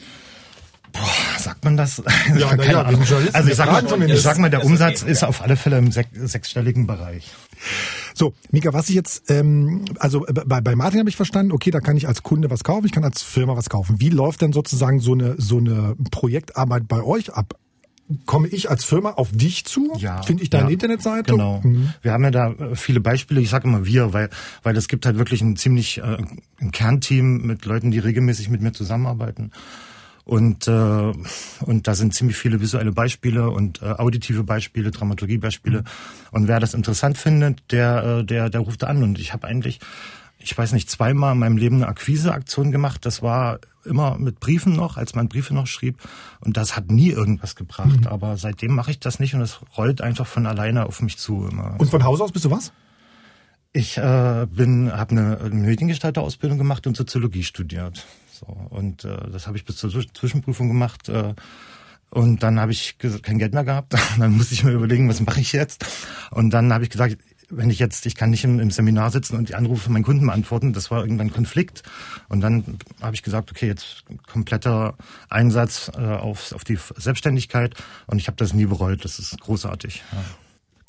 Boah, 0.95 1.39
sagt 1.39 1.65
man 1.65 1.77
das? 1.77 2.01
Ja, 2.37 2.55
ja, 2.55 2.81
also 2.83 3.49
ich 3.49 3.55
sag, 3.55 3.71
mal, 3.71 4.09
ich 4.09 4.21
sag 4.21 4.37
mal, 4.37 4.49
der 4.49 4.65
Umsatz 4.65 5.03
ist 5.03 5.23
auf 5.23 5.41
alle 5.41 5.57
Fälle 5.57 5.77
im 5.77 5.91
sechsstelligen 5.91 6.87
Bereich. 6.87 7.31
So, 8.13 8.33
Mika, 8.51 8.73
was 8.73 8.89
ich 8.89 8.95
jetzt, 8.95 9.29
ähm, 9.29 9.85
also 9.99 10.25
bei, 10.45 10.61
bei 10.61 10.75
Martin 10.75 10.99
habe 10.99 11.09
ich 11.09 11.15
verstanden, 11.15 11.51
okay, 11.51 11.71
da 11.71 11.81
kann 11.81 11.97
ich 11.97 12.07
als 12.07 12.23
Kunde 12.23 12.49
was 12.49 12.63
kaufen, 12.63 12.85
ich 12.85 12.91
kann 12.91 13.03
als 13.03 13.21
Firma 13.21 13.55
was 13.57 13.69
kaufen. 13.69 13.99
Wie 13.99 14.09
läuft 14.09 14.41
denn 14.41 14.53
sozusagen 14.53 14.99
so 14.99 15.13
eine, 15.13 15.35
so 15.37 15.57
eine 15.57 15.95
Projektarbeit 16.11 16.87
bei 16.87 17.03
euch 17.03 17.33
ab? 17.33 17.55
Komme 18.25 18.47
ich 18.47 18.69
als 18.69 18.85
Firma 18.85 19.11
auf 19.11 19.31
dich 19.31 19.65
zu? 19.65 19.91
Ja. 19.97 20.21
Finde 20.21 20.43
ich 20.43 20.49
deine 20.49 20.65
ja, 20.65 20.73
Internetseite? 20.73 21.31
Genau. 21.31 21.61
Mhm. 21.63 21.93
Wir 22.03 22.13
haben 22.13 22.23
ja 22.23 22.31
da 22.31 22.51
äh, 22.51 22.75
viele 22.75 22.99
Beispiele. 23.01 23.41
Ich 23.41 23.49
sage 23.49 23.67
immer 23.67 23.85
wir, 23.85 24.13
weil 24.13 24.29
weil 24.61 24.77
es 24.77 24.87
gibt 24.87 25.07
halt 25.07 25.17
wirklich 25.17 25.41
ein 25.41 25.55
ziemlich 25.55 25.97
äh, 25.97 26.17
ein 26.61 26.71
Kernteam 26.71 27.47
mit 27.47 27.65
Leuten, 27.65 27.89
die 27.89 27.97
regelmäßig 27.97 28.49
mit 28.49 28.61
mir 28.61 28.73
zusammenarbeiten. 28.73 29.51
Und, 30.25 30.67
äh, 30.67 30.71
und 30.71 31.87
da 31.87 31.93
sind 31.93 32.15
ziemlich 32.15 32.35
viele 32.35 32.59
visuelle 32.59 32.91
Beispiele 32.91 33.51
und 33.51 33.83
äh, 33.83 33.85
auditive 33.85 34.43
Beispiele, 34.43 34.89
Dramaturgiebeispiele. 34.89 35.81
Mhm. 35.81 35.85
Und 36.31 36.47
wer 36.47 36.59
das 36.59 36.73
interessant 36.73 37.19
findet, 37.19 37.71
der, 37.71 38.03
äh, 38.03 38.25
der, 38.25 38.49
der 38.49 38.61
ruft 38.61 38.83
an. 38.83 39.03
Und 39.03 39.19
ich 39.19 39.33
habe 39.33 39.47
eigentlich, 39.47 39.79
ich 40.39 40.57
weiß 40.57 40.73
nicht, 40.73 40.89
zweimal 40.89 41.33
in 41.33 41.39
meinem 41.39 41.57
Leben 41.57 41.75
eine 41.75 41.87
Akquiseaktion 41.87 42.71
gemacht. 42.71 43.05
Das 43.05 43.21
war 43.21 43.59
immer 43.85 44.17
mit 44.17 44.39
Briefen 44.39 44.73
noch, 44.73 44.97
als 44.97 45.13
man 45.13 45.29
Briefe 45.29 45.53
noch 45.53 45.67
schrieb. 45.67 45.99
Und 46.39 46.57
das 46.57 46.75
hat 46.75 46.89
nie 46.89 47.11
irgendwas 47.11 47.55
gebracht. 47.55 48.01
Mhm. 48.01 48.07
Aber 48.07 48.37
seitdem 48.37 48.73
mache 48.73 48.89
ich 48.89 48.99
das 48.99 49.19
nicht 49.19 49.35
und 49.35 49.41
es 49.41 49.59
rollt 49.77 50.01
einfach 50.01 50.25
von 50.25 50.47
alleine 50.47 50.87
auf 50.87 51.03
mich 51.03 51.19
zu. 51.19 51.47
Immer. 51.47 51.75
Und 51.77 51.91
von 51.91 52.03
Haus 52.03 52.19
aus 52.19 52.31
bist 52.31 52.45
du 52.45 52.51
was? 52.51 52.73
Ich 53.73 53.97
äh, 53.97 54.47
bin, 54.49 54.91
habe 54.91 55.11
eine 55.11 55.49
Mediengestalter-Ausbildung 55.51 56.57
gemacht 56.57 56.87
und 56.87 56.97
Soziologie 56.97 57.43
studiert. 57.43 58.07
So, 58.35 58.45
und 58.45 59.05
äh, 59.05 59.29
das 59.31 59.47
habe 59.47 59.57
ich 59.57 59.65
bis 59.65 59.77
zur 59.77 59.89
Zwischenprüfung 59.89 60.67
gemacht. 60.67 61.09
Äh, 61.09 61.33
und 62.09 62.43
dann 62.43 62.59
habe 62.59 62.71
ich 62.71 62.97
kein 62.97 63.39
Geld 63.39 63.53
mehr 63.53 63.63
gehabt. 63.63 63.95
dann 64.19 64.31
musste 64.31 64.53
ich 64.53 64.63
mir 64.63 64.71
überlegen, 64.71 65.09
was 65.09 65.21
mache 65.21 65.39
ich 65.39 65.53
jetzt? 65.53 65.85
Und 66.31 66.51
dann 66.51 66.71
habe 66.73 66.83
ich 66.83 66.89
gesagt, 66.89 67.17
wenn 67.49 67.69
ich 67.69 67.79
jetzt, 67.79 68.05
ich 68.05 68.15
kann 68.15 68.31
nicht 68.31 68.43
im, 68.43 68.59
im, 68.59 68.71
Seminar 68.71 69.11
sitzen 69.11 69.37
und 69.37 69.49
die 69.49 69.55
Anrufe 69.55 69.83
von 69.83 69.93
meinen 69.93 70.03
Kunden 70.03 70.25
beantworten, 70.25 70.73
das 70.73 70.89
war 70.91 71.01
irgendwann 71.01 71.31
Konflikt. 71.31 71.83
Und 72.27 72.41
dann 72.41 72.79
habe 73.01 73.15
ich 73.15 73.23
gesagt, 73.23 73.51
okay, 73.51 73.67
jetzt 73.67 74.03
kompletter 74.27 74.95
Einsatz 75.29 75.91
äh, 75.95 76.01
auf, 76.01 76.51
auf 76.53 76.63
die 76.63 76.77
Selbstständigkeit. 76.95 77.75
Und 78.07 78.17
ich 78.17 78.27
habe 78.27 78.37
das 78.37 78.53
nie 78.53 78.65
bereut. 78.65 79.05
Das 79.05 79.19
ist 79.19 79.39
großartig. 79.39 80.03
Ja. 80.11 80.23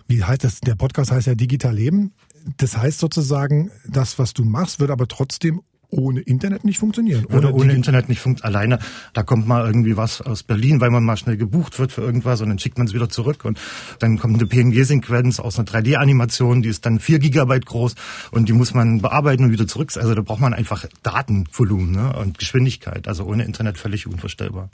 Wie 0.08 0.24
heißt 0.24 0.44
das? 0.44 0.60
Der 0.60 0.76
Podcast 0.76 1.10
heißt 1.10 1.26
ja 1.26 1.34
Digital 1.34 1.74
Leben 1.74 2.12
das 2.58 2.76
heißt 2.76 2.98
sozusagen, 2.98 3.70
das, 3.86 4.18
was 4.18 4.32
du 4.32 4.44
machst, 4.44 4.78
wird 4.80 4.90
aber 4.90 5.08
trotzdem 5.08 5.62
ohne 5.90 6.20
Internet 6.20 6.64
nicht 6.64 6.78
funktionieren. 6.78 7.26
Oder 7.26 7.54
ohne 7.54 7.72
Internet 7.72 8.08
nicht 8.08 8.20
funktionieren. 8.20 8.54
Alleine, 8.54 8.78
da 9.12 9.22
kommt 9.22 9.46
mal 9.46 9.66
irgendwie 9.66 9.96
was 9.96 10.20
aus 10.20 10.42
Berlin, 10.42 10.80
weil 10.80 10.90
man 10.90 11.04
mal 11.04 11.16
schnell 11.16 11.36
gebucht 11.36 11.78
wird 11.78 11.92
für 11.92 12.02
irgendwas 12.02 12.40
und 12.40 12.48
dann 12.48 12.58
schickt 12.58 12.78
man 12.78 12.86
es 12.86 12.94
wieder 12.94 13.08
zurück 13.08 13.44
und 13.44 13.58
dann 13.98 14.18
kommt 14.18 14.36
eine 14.36 14.46
PNG-Sequenz 14.46 15.40
aus 15.40 15.58
einer 15.58 15.68
3D-Animation, 15.68 16.62
die 16.62 16.68
ist 16.68 16.86
dann 16.86 16.98
4 16.98 17.18
Gigabyte 17.18 17.66
groß 17.66 17.94
und 18.30 18.48
die 18.48 18.52
muss 18.52 18.74
man 18.74 19.00
bearbeiten 19.00 19.44
und 19.44 19.52
wieder 19.52 19.66
zurück. 19.66 19.92
Also 19.96 20.14
da 20.14 20.22
braucht 20.22 20.40
man 20.40 20.54
einfach 20.54 20.84
Datenvolumen 21.02 21.92
ne? 21.92 22.16
und 22.16 22.38
Geschwindigkeit. 22.38 23.08
Also 23.08 23.24
ohne 23.24 23.44
Internet 23.44 23.78
völlig 23.78 24.06
unvorstellbar. 24.06 24.70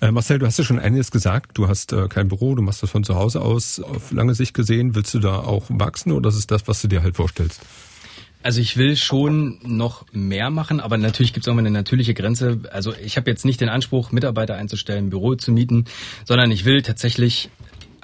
Äh, 0.00 0.10
Marcel, 0.10 0.38
du 0.38 0.46
hast 0.46 0.58
ja 0.58 0.64
schon 0.64 0.78
einiges 0.78 1.10
gesagt. 1.10 1.56
Du 1.56 1.68
hast 1.68 1.92
äh, 1.92 2.08
kein 2.08 2.28
Büro, 2.28 2.54
du 2.54 2.62
machst 2.62 2.82
das 2.82 2.90
von 2.90 3.04
zu 3.04 3.14
Hause 3.14 3.40
aus. 3.40 3.80
Auf 3.80 4.10
lange 4.10 4.34
Sicht 4.34 4.54
gesehen, 4.54 4.94
willst 4.94 5.14
du 5.14 5.18
da 5.18 5.36
auch 5.36 5.64
wachsen 5.68 6.12
oder 6.12 6.30
ist 6.30 6.50
das, 6.50 6.66
was 6.66 6.82
du 6.82 6.88
dir 6.88 7.02
halt 7.02 7.16
vorstellst? 7.16 7.60
Also 8.44 8.60
ich 8.60 8.76
will 8.76 8.94
schon 8.94 9.58
noch 9.62 10.04
mehr 10.12 10.50
machen, 10.50 10.78
aber 10.78 10.98
natürlich 10.98 11.32
gibt 11.32 11.46
es 11.46 11.50
auch 11.50 11.54
mal 11.54 11.60
eine 11.60 11.70
natürliche 11.70 12.12
Grenze. 12.12 12.60
Also 12.70 12.92
ich 13.02 13.16
habe 13.16 13.30
jetzt 13.30 13.46
nicht 13.46 13.58
den 13.62 13.70
Anspruch, 13.70 14.12
Mitarbeiter 14.12 14.54
einzustellen, 14.56 15.08
Büro 15.08 15.34
zu 15.34 15.50
mieten, 15.50 15.86
sondern 16.26 16.50
ich 16.50 16.66
will 16.66 16.82
tatsächlich 16.82 17.48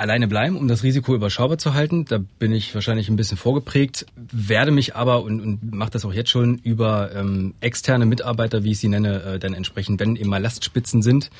alleine 0.01 0.29
bleiben, 0.29 0.57
um 0.57 0.67
das 0.67 0.83
Risiko 0.83 1.15
überschaubar 1.15 1.59
zu 1.59 1.75
halten. 1.75 2.07
Da 2.07 2.19
bin 2.39 2.53
ich 2.53 2.75
wahrscheinlich 2.75 3.09
ein 3.09 3.17
bisschen 3.17 3.37
vorgeprägt, 3.37 4.07
werde 4.17 4.71
mich 4.71 4.97
aber 4.97 5.23
und, 5.23 5.41
und 5.41 5.73
mache 5.75 5.91
das 5.91 6.05
auch 6.05 6.13
jetzt 6.13 6.31
schon 6.31 6.57
über 6.59 7.15
ähm, 7.15 7.55
externe 7.61 8.07
Mitarbeiter, 8.07 8.65
wie 8.65 8.73
ich 8.73 8.79
sie 8.79 8.89
nenne, 8.89 9.23
äh, 9.23 9.39
dann 9.39 9.53
entsprechend, 9.53 10.01
wenn 10.01 10.17
eben 10.17 10.31
mal 10.31 10.43
Lastspitzen 10.43 11.03
sind, 11.03 11.31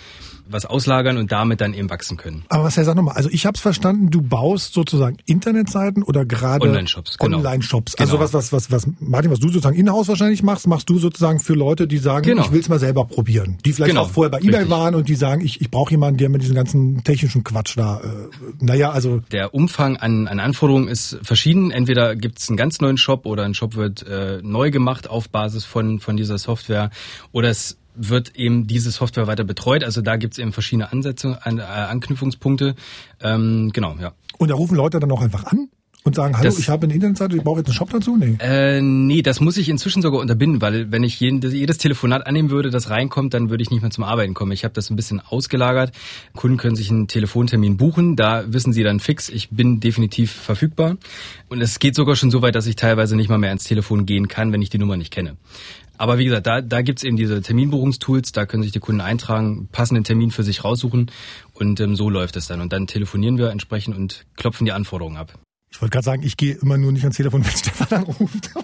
was 0.49 0.67
auslagern 0.67 1.17
und 1.17 1.33
damit 1.33 1.61
dann 1.61 1.75
eben 1.75 1.89
wachsen 1.89 2.17
können. 2.17 2.45
Aber 2.49 2.65
was 2.65 2.77
Herr 2.77 2.85
sag 2.85 2.97
nochmal, 2.97 3.17
also 3.17 3.31
ich 3.31 3.47
habe 3.47 3.57
es 3.57 3.61
verstanden, 3.61 4.11
du 4.11 4.21
baust 4.21 4.75
sozusagen 4.75 5.17
Internetseiten 5.27 6.03
oder 6.03 6.25
gerade 6.25 6.67
Online-Shops. 6.67 7.19
Genau. 7.19 7.39
Online-Shops. 7.39 7.95
Also 7.97 8.13
genau. 8.13 8.25
was, 8.25 8.35
was, 8.35 8.53
was, 8.53 8.71
was, 8.71 8.87
Martin, 9.01 9.31
was 9.31 9.41
du 9.41 9.49
sozusagen 9.49 9.77
in-house 9.77 10.09
wahrscheinlich 10.09 10.43
machst, 10.43 10.67
machst 10.67 10.91
du 10.91 10.99
sozusagen 10.99 11.41
für 11.41 11.55
Leute, 11.55 11.87
die 11.87 11.99
sagen, 11.99 12.25
genau. 12.25 12.45
ich 12.45 12.53
will 12.53 12.61
es 12.61 12.69
mal 12.69 12.79
selber 12.79 13.07
probieren. 13.07 13.59
Die 13.65 13.73
vielleicht 13.73 13.91
genau. 13.91 14.03
auch 14.03 14.11
vorher 14.11 14.31
bei 14.31 14.39
Richtig. 14.39 14.55
eBay 14.55 14.71
waren 14.71 14.95
und 14.95 15.09
die 15.09 15.15
sagen, 15.15 15.45
ich, 15.45 15.61
ich 15.61 15.71
brauche 15.71 15.93
jemanden, 15.93 16.19
der 16.19 16.29
mir 16.29 16.39
diesen 16.39 16.55
ganzen 16.55 17.03
technischen 17.05 17.45
Quatsch 17.45 17.77
da, 17.77 18.01
äh, 18.01 18.50
naja, 18.61 18.91
also. 18.91 19.23
Der 19.33 19.55
Umfang 19.55 19.97
an, 19.97 20.29
an 20.29 20.41
Anforderungen 20.41 20.89
ist 20.89 21.19
verschieden. 21.23 21.71
Entweder 21.71 22.17
gibt 22.17 22.39
es 22.39 22.49
einen 22.49 22.57
ganz 22.57 22.81
neuen 22.81 22.97
Shop 22.97 23.27
oder 23.27 23.45
ein 23.45 23.55
Shop 23.55 23.77
wird 23.77 24.07
äh, 24.07 24.41
neu 24.43 24.71
gemacht 24.71 25.09
auf 25.09 25.29
Basis 25.29 25.65
von, 25.65 26.01
von 26.01 26.17
dieser 26.17 26.39
Software 26.39 26.91
oder 27.33 27.49
es 27.49 27.79
wird 27.95 28.37
eben 28.37 28.67
diese 28.67 28.91
Software 28.91 29.27
weiter 29.27 29.45
betreut. 29.45 29.85
Also 29.85 30.01
da 30.01 30.17
gibt 30.17 30.35
es 30.35 30.39
eben 30.39 30.53
verschiedene 30.53 30.93
Ansätze, 30.93 31.39
an, 31.43 31.59
äh, 31.59 31.63
Anknüpfungspunkte. 31.63 32.75
Ähm, 33.21 33.71
genau, 33.73 33.97
ja. 34.01 34.13
Und 34.39 34.49
da 34.49 34.55
rufen 34.55 34.77
Leute 34.77 35.01
dann 35.01 35.11
auch 35.11 35.23
einfach 35.23 35.45
an? 35.45 35.69
Und 36.03 36.15
sagen, 36.15 36.35
hallo, 36.35 36.45
das, 36.45 36.59
ich 36.59 36.71
habe 36.71 36.85
eine 36.85 36.95
Internetseite, 36.95 37.37
ich 37.37 37.43
brauche 37.43 37.59
jetzt 37.59 37.67
einen 37.67 37.75
Shop 37.75 37.91
dazu? 37.91 38.17
Nee. 38.17 38.37
Äh, 38.41 38.81
nee, 38.81 39.21
das 39.21 39.41
muss 39.41 39.59
ich 39.59 39.69
inzwischen 39.69 40.01
sogar 40.01 40.21
unterbinden, 40.21 40.63
weil 40.63 40.91
wenn 40.91 41.03
ich 41.03 41.21
jeden, 41.21 41.43
jedes 41.43 41.77
Telefonat 41.77 42.27
annehmen 42.27 42.51
würde, 42.51 42.71
das 42.71 42.89
reinkommt, 42.89 43.35
dann 43.35 43.51
würde 43.51 43.63
ich 43.63 43.71
nicht 43.71 43.83
mehr 43.83 43.91
zum 43.91 44.05
Arbeiten 44.05 44.33
kommen. 44.33 44.53
Ich 44.53 44.65
habe 44.65 44.73
das 44.73 44.89
ein 44.89 44.97
bisschen 44.97 45.21
ausgelagert. 45.21 45.93
Kunden 46.35 46.57
können 46.57 46.75
sich 46.75 46.91
einen 46.91 47.07
Telefontermin 47.07 47.77
buchen, 47.77 48.17
da 48.17 48.45
wissen 48.51 48.73
sie 48.73 48.83
dann 48.83 48.99
fix, 48.99 49.29
ich 49.29 49.51
bin 49.51 49.81
definitiv 49.81 50.33
verfügbar. 50.33 50.97
Und 51.51 51.61
es 51.61 51.79
geht 51.79 51.95
sogar 51.95 52.17
schon 52.17 52.31
so 52.31 52.41
weit, 52.41 52.55
dass 52.55 52.67
ich 52.67 52.77
teilweise 52.77 53.15
nicht 53.15 53.29
mal 53.29 53.39
mehr 53.39 53.51
ans 53.51 53.65
Telefon 53.65 54.07
gehen 54.07 54.27
kann, 54.27 54.53
wenn 54.53 54.63
ich 54.63 54.71
die 54.71 54.79
Nummer 54.79 54.97
nicht 54.97 55.13
kenne. 55.13 55.37
Aber 55.99 56.17
wie 56.17 56.25
gesagt, 56.25 56.47
da, 56.47 56.63
da 56.63 56.81
gibt's 56.81 57.03
eben 57.03 57.19
diese 57.19 57.43
Terminbuchungstools, 57.43 58.33
da 58.33 58.47
können 58.47 58.63
sich 58.63 58.73
die 58.73 58.79
Kunden 58.79 59.03
eintragen, 59.03 59.69
passenden 59.71 60.03
Termin 60.03 60.31
für 60.31 60.45
sich 60.45 60.65
raussuchen 60.65 61.11
und 61.53 61.79
ähm, 61.79 61.95
so 61.95 62.09
läuft 62.09 62.37
es 62.37 62.47
dann. 62.47 62.63
Und 62.63 62.73
dann 62.73 62.87
telefonieren 62.87 63.37
wir 63.37 63.51
entsprechend 63.51 63.95
und 63.95 64.25
klopfen 64.35 64.65
die 64.65 64.73
Anforderungen 64.73 65.19
ab. 65.19 65.39
Ich 65.71 65.81
wollte 65.81 65.93
gerade 65.93 66.05
sagen, 66.05 66.23
ich 66.25 66.37
gehe 66.37 66.55
immer 66.55 66.77
nur 66.77 66.93
nicht 66.93 67.05
ans 67.05 67.17
Telefon, 67.17 67.45
wenn 67.45 67.53
Stefan 67.53 68.01
anruft. 68.01 68.51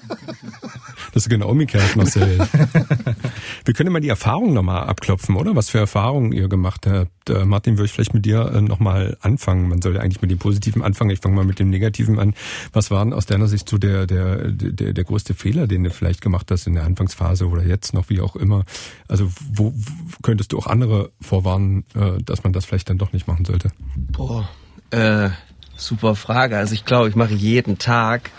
Das 1.13 1.25
ist 1.25 1.31
genau 1.31 1.49
umgekehrt, 1.49 1.97
Marcel. 1.97 2.39
Wir 3.65 3.73
können 3.73 3.91
mal 3.91 4.01
die 4.01 4.11
Erfahrungen 4.11 4.53
nochmal 4.53 4.87
abklopfen, 4.87 5.37
oder? 5.37 5.57
Was 5.57 5.71
für 5.71 5.79
Erfahrungen 5.79 6.33
ihr 6.33 6.47
gemacht 6.47 6.87
habt. 6.87 7.31
Äh, 7.31 7.47
Martin, 7.47 7.79
würde 7.79 7.87
ich 7.87 7.93
vielleicht 7.93 8.13
mit 8.13 8.27
dir 8.27 8.53
äh, 8.53 8.61
nochmal 8.61 9.17
anfangen. 9.23 9.67
Man 9.71 9.81
soll 9.81 9.95
ja 9.95 10.03
eigentlich 10.03 10.21
mit 10.21 10.31
dem 10.31 10.39
Positiven 10.39 10.83
anfangen. 10.83 11.09
Ich 11.09 11.21
fange 11.21 11.35
mal 11.35 11.47
mit 11.47 11.59
dem 11.59 11.71
Negativen 11.71 12.19
an. 12.19 12.35
Was 12.75 12.91
war 12.91 13.03
denn 13.03 13.15
aus 13.15 13.25
deiner 13.25 13.47
Sicht 13.47 13.67
so 13.67 13.79
der, 13.79 14.07
der, 14.07 14.51
der, 14.51 14.93
der 14.93 15.05
größte 15.05 15.33
Fehler, 15.33 15.67
den 15.67 15.85
du 15.85 15.91
vielleicht 15.91 16.21
gemacht 16.21 16.51
hast 16.51 16.67
in 16.67 16.75
der 16.75 16.85
Anfangsphase 16.85 17.49
oder 17.49 17.65
jetzt 17.65 17.95
noch, 17.95 18.11
wie 18.11 18.21
auch 18.21 18.37
immer? 18.37 18.67
Also 19.09 19.31
wo, 19.55 19.73
wo 19.75 20.17
könntest 20.23 20.53
du 20.53 20.59
auch 20.59 20.67
andere 20.67 21.13
vorwarnen, 21.23 21.87
äh, 21.95 22.23
dass 22.23 22.45
man 22.45 22.53
das 22.53 22.67
vielleicht 22.67 22.91
dann 22.91 22.99
doch 22.99 23.15
nicht 23.15 23.27
machen 23.27 23.47
sollte? 23.47 23.71
Boah, 23.97 24.51
äh, 24.91 25.31
super 25.77 26.15
Frage. 26.17 26.57
Also 26.59 26.75
ich 26.75 26.85
glaube, 26.85 27.09
ich 27.09 27.17
mache 27.17 27.35
jeden 27.35 27.79
Tag 27.79 28.31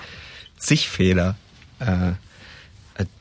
zig 0.58 0.90
Fehler. 0.90 1.36
Äh, 1.80 2.14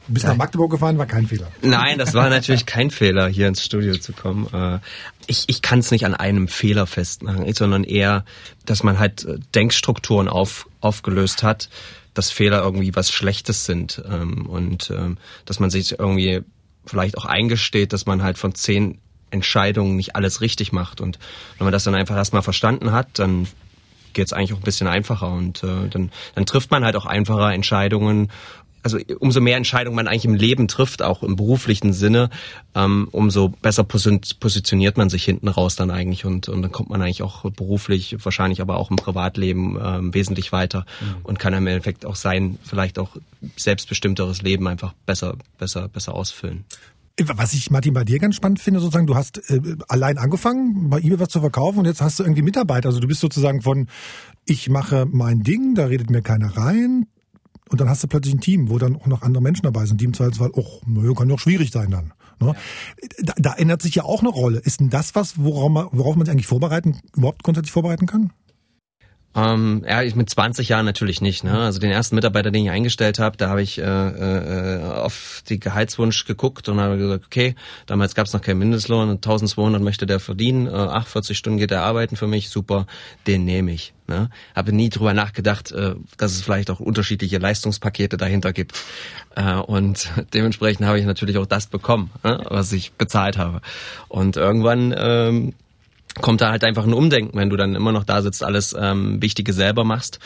Du 0.08 0.14
bist 0.14 0.24
nach 0.24 0.36
Magdeburg 0.36 0.70
gefahren, 0.70 0.98
war 0.98 1.06
kein 1.06 1.26
Fehler. 1.26 1.48
Nein, 1.62 1.98
das 1.98 2.14
war 2.14 2.30
natürlich 2.30 2.64
kein 2.64 2.90
Fehler, 2.90 3.28
hier 3.28 3.48
ins 3.48 3.64
Studio 3.64 3.96
zu 3.96 4.12
kommen. 4.12 4.46
Äh, 4.52 4.78
ich, 5.26 5.44
ich 5.48 5.62
kann 5.62 5.80
es 5.80 5.90
nicht 5.90 6.06
an 6.06 6.14
einem 6.14 6.46
Fehler 6.46 6.86
festmachen, 6.86 7.52
sondern 7.52 7.82
eher, 7.82 8.24
dass 8.64 8.84
man 8.84 8.98
halt 8.98 9.24
äh, 9.24 9.38
Denkstrukturen 9.54 10.28
auf, 10.28 10.68
aufgelöst 10.80 11.42
hat, 11.42 11.68
dass 12.14 12.30
Fehler 12.30 12.62
irgendwie 12.62 12.94
was 12.94 13.10
Schlechtes 13.10 13.66
sind 13.66 14.02
ähm, 14.08 14.46
und 14.46 14.90
ähm, 14.90 15.18
dass 15.44 15.58
man 15.58 15.70
sich 15.70 15.98
irgendwie 15.98 16.42
vielleicht 16.86 17.18
auch 17.18 17.24
eingesteht, 17.24 17.92
dass 17.92 18.06
man 18.06 18.22
halt 18.22 18.38
von 18.38 18.54
zehn 18.54 18.98
Entscheidungen 19.30 19.96
nicht 19.96 20.14
alles 20.14 20.40
richtig 20.40 20.72
macht. 20.72 21.00
Und 21.00 21.18
wenn 21.58 21.64
man 21.64 21.72
das 21.72 21.84
dann 21.84 21.96
einfach 21.96 22.16
erstmal 22.16 22.42
verstanden 22.42 22.92
hat, 22.92 23.18
dann 23.18 23.48
geht 24.16 24.26
es 24.26 24.32
eigentlich 24.32 24.54
auch 24.54 24.58
ein 24.58 24.64
bisschen 24.64 24.88
einfacher 24.88 25.30
und 25.30 25.62
äh, 25.62 25.88
dann, 25.90 26.10
dann 26.34 26.46
trifft 26.46 26.70
man 26.70 26.84
halt 26.84 26.96
auch 26.96 27.06
einfacher 27.06 27.52
Entscheidungen. 27.52 28.32
Also 28.82 28.98
umso 29.18 29.40
mehr 29.40 29.56
Entscheidungen 29.56 29.96
man 29.96 30.06
eigentlich 30.06 30.24
im 30.24 30.34
Leben 30.34 30.68
trifft, 30.68 31.02
auch 31.02 31.24
im 31.24 31.34
beruflichen 31.34 31.92
Sinne, 31.92 32.30
ähm, 32.74 33.08
umso 33.10 33.48
besser 33.48 33.82
positioniert 33.82 34.96
man 34.96 35.10
sich 35.10 35.24
hinten 35.24 35.48
raus 35.48 35.74
dann 35.74 35.90
eigentlich 35.90 36.24
und, 36.24 36.48
und 36.48 36.62
dann 36.62 36.70
kommt 36.70 36.88
man 36.88 37.02
eigentlich 37.02 37.22
auch 37.22 37.50
beruflich, 37.50 38.16
wahrscheinlich 38.24 38.60
aber 38.60 38.76
auch 38.76 38.90
im 38.90 38.96
Privatleben 38.96 39.76
ähm, 39.82 40.14
wesentlich 40.14 40.52
weiter 40.52 40.86
mhm. 41.00 41.16
und 41.24 41.38
kann 41.40 41.52
im 41.52 41.66
Endeffekt 41.66 42.06
auch 42.06 42.14
sein, 42.14 42.58
vielleicht 42.62 42.98
auch 42.98 43.16
selbstbestimmteres 43.56 44.42
Leben 44.42 44.68
einfach 44.68 44.94
besser, 45.04 45.34
besser, 45.58 45.88
besser 45.88 46.14
ausfüllen. 46.14 46.64
Was 47.24 47.54
ich, 47.54 47.70
Martin, 47.70 47.94
bei 47.94 48.04
dir 48.04 48.18
ganz 48.18 48.36
spannend 48.36 48.60
finde, 48.60 48.80
sozusagen, 48.80 49.06
du 49.06 49.14
hast 49.14 49.38
äh, 49.50 49.60
allein 49.88 50.18
angefangen, 50.18 50.90
bei 50.90 50.98
eBay 50.98 51.18
was 51.18 51.30
zu 51.30 51.40
verkaufen 51.40 51.78
und 51.78 51.86
jetzt 51.86 52.02
hast 52.02 52.18
du 52.18 52.24
irgendwie 52.24 52.42
Mitarbeiter. 52.42 52.90
Also 52.90 53.00
du 53.00 53.08
bist 53.08 53.20
sozusagen 53.20 53.62
von, 53.62 53.88
ich 54.44 54.68
mache 54.68 55.06
mein 55.10 55.40
Ding, 55.40 55.74
da 55.74 55.86
redet 55.86 56.10
mir 56.10 56.20
keiner 56.20 56.54
rein. 56.56 57.06
Und 57.68 57.80
dann 57.80 57.88
hast 57.88 58.02
du 58.02 58.06
plötzlich 58.06 58.34
ein 58.34 58.40
Team, 58.40 58.68
wo 58.68 58.78
dann 58.78 58.96
auch 58.96 59.06
noch 59.06 59.22
andere 59.22 59.42
Menschen 59.42 59.62
dabei 59.62 59.86
sind, 59.86 60.00
die 60.00 60.04
im 60.04 60.14
Zweifelsfall, 60.14 60.50
oh, 60.52 60.80
naja, 60.86 61.14
kann 61.14 61.28
doch 61.28 61.40
schwierig 61.40 61.70
sein 61.72 61.90
dann. 61.90 62.12
Ne? 62.38 62.48
Ja. 62.48 62.54
Da, 63.24 63.32
da 63.38 63.52
ändert 63.54 63.82
sich 63.82 63.94
ja 63.94 64.04
auch 64.04 64.20
eine 64.20 64.28
Rolle. 64.28 64.58
Ist 64.58 64.80
denn 64.80 64.90
das 64.90 65.14
was, 65.14 65.38
worauf 65.42 65.70
man, 65.70 65.88
worauf 65.92 66.16
man 66.16 66.26
sich 66.26 66.32
eigentlich 66.32 66.46
vorbereiten, 66.46 67.00
überhaupt 67.16 67.42
grundsätzlich 67.42 67.72
vorbereiten 67.72 68.06
kann? 68.06 68.32
Ähm, 69.36 69.84
ja, 69.86 70.02
mit 70.14 70.30
20 70.30 70.70
Jahren 70.70 70.86
natürlich 70.86 71.20
nicht. 71.20 71.44
Ne? 71.44 71.52
Also 71.52 71.78
den 71.78 71.90
ersten 71.90 72.14
Mitarbeiter, 72.14 72.50
den 72.50 72.64
ich 72.64 72.70
eingestellt 72.70 73.18
habe, 73.18 73.36
da 73.36 73.50
habe 73.50 73.60
ich 73.60 73.78
äh, 73.78 73.82
äh, 73.82 74.82
auf 74.82 75.42
die 75.46 75.60
Gehaltswunsch 75.60 76.24
geguckt 76.24 76.70
und 76.70 76.80
habe 76.80 76.96
gesagt, 76.96 77.26
okay, 77.26 77.54
damals 77.84 78.14
gab 78.14 78.26
es 78.26 78.32
noch 78.32 78.40
keinen 78.40 78.58
Mindestlohn, 78.60 79.10
1200 79.10 79.82
möchte 79.82 80.06
der 80.06 80.20
verdienen, 80.20 80.66
äh, 80.66 80.70
48 80.70 81.36
Stunden 81.36 81.58
geht 81.58 81.70
er 81.70 81.82
arbeiten 81.82 82.16
für 82.16 82.26
mich, 82.26 82.48
super, 82.48 82.86
den 83.26 83.44
nehme 83.44 83.72
ich. 83.72 83.92
Ne? 84.08 84.30
Habe 84.54 84.72
nie 84.72 84.88
drüber 84.88 85.12
nachgedacht, 85.12 85.70
äh, 85.70 85.96
dass 86.16 86.32
es 86.32 86.40
vielleicht 86.40 86.70
auch 86.70 86.80
unterschiedliche 86.80 87.36
Leistungspakete 87.36 88.16
dahinter 88.16 88.54
gibt. 88.54 88.80
Äh, 89.34 89.56
und 89.56 90.10
dementsprechend 90.32 90.86
habe 90.86 90.98
ich 90.98 91.04
natürlich 91.04 91.36
auch 91.36 91.46
das 91.46 91.66
bekommen, 91.66 92.10
ne? 92.24 92.42
was 92.48 92.72
ich 92.72 92.92
bezahlt 92.92 93.36
habe. 93.36 93.60
Und 94.08 94.36
irgendwann 94.38 94.94
ähm, 94.96 95.52
kommt 96.20 96.40
da 96.40 96.50
halt 96.50 96.64
einfach 96.64 96.84
ein 96.84 96.94
Umdenken, 96.94 97.38
wenn 97.38 97.50
du 97.50 97.56
dann 97.56 97.74
immer 97.74 97.92
noch 97.92 98.04
da 98.04 98.22
sitzt, 98.22 98.42
alles 98.42 98.74
ähm, 98.78 99.20
Wichtige 99.22 99.52
selber 99.52 99.84
machst 99.84 100.18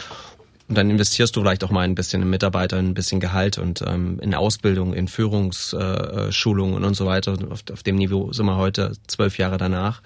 und 0.70 0.78
dann 0.78 0.88
investierst 0.88 1.34
du 1.34 1.40
vielleicht 1.40 1.64
auch 1.64 1.72
mal 1.72 1.80
ein 1.80 1.96
bisschen 1.96 2.22
in 2.22 2.30
Mitarbeiter, 2.30 2.76
ein 2.76 2.94
bisschen 2.94 3.18
Gehalt 3.18 3.58
und 3.58 3.82
ähm, 3.84 4.20
in 4.20 4.36
Ausbildung, 4.36 4.94
in 4.94 5.08
Führungsschulungen 5.08 6.84
äh, 6.84 6.86
und 6.86 6.94
so 6.94 7.06
weiter. 7.06 7.32
Auf, 7.50 7.64
auf, 7.72 7.82
dem 7.82 7.96
Niveau 7.96 8.32
sind 8.32 8.46
wir 8.46 8.56
heute 8.56 8.92
zwölf 9.08 9.36
Jahre 9.36 9.58
danach. 9.58 10.00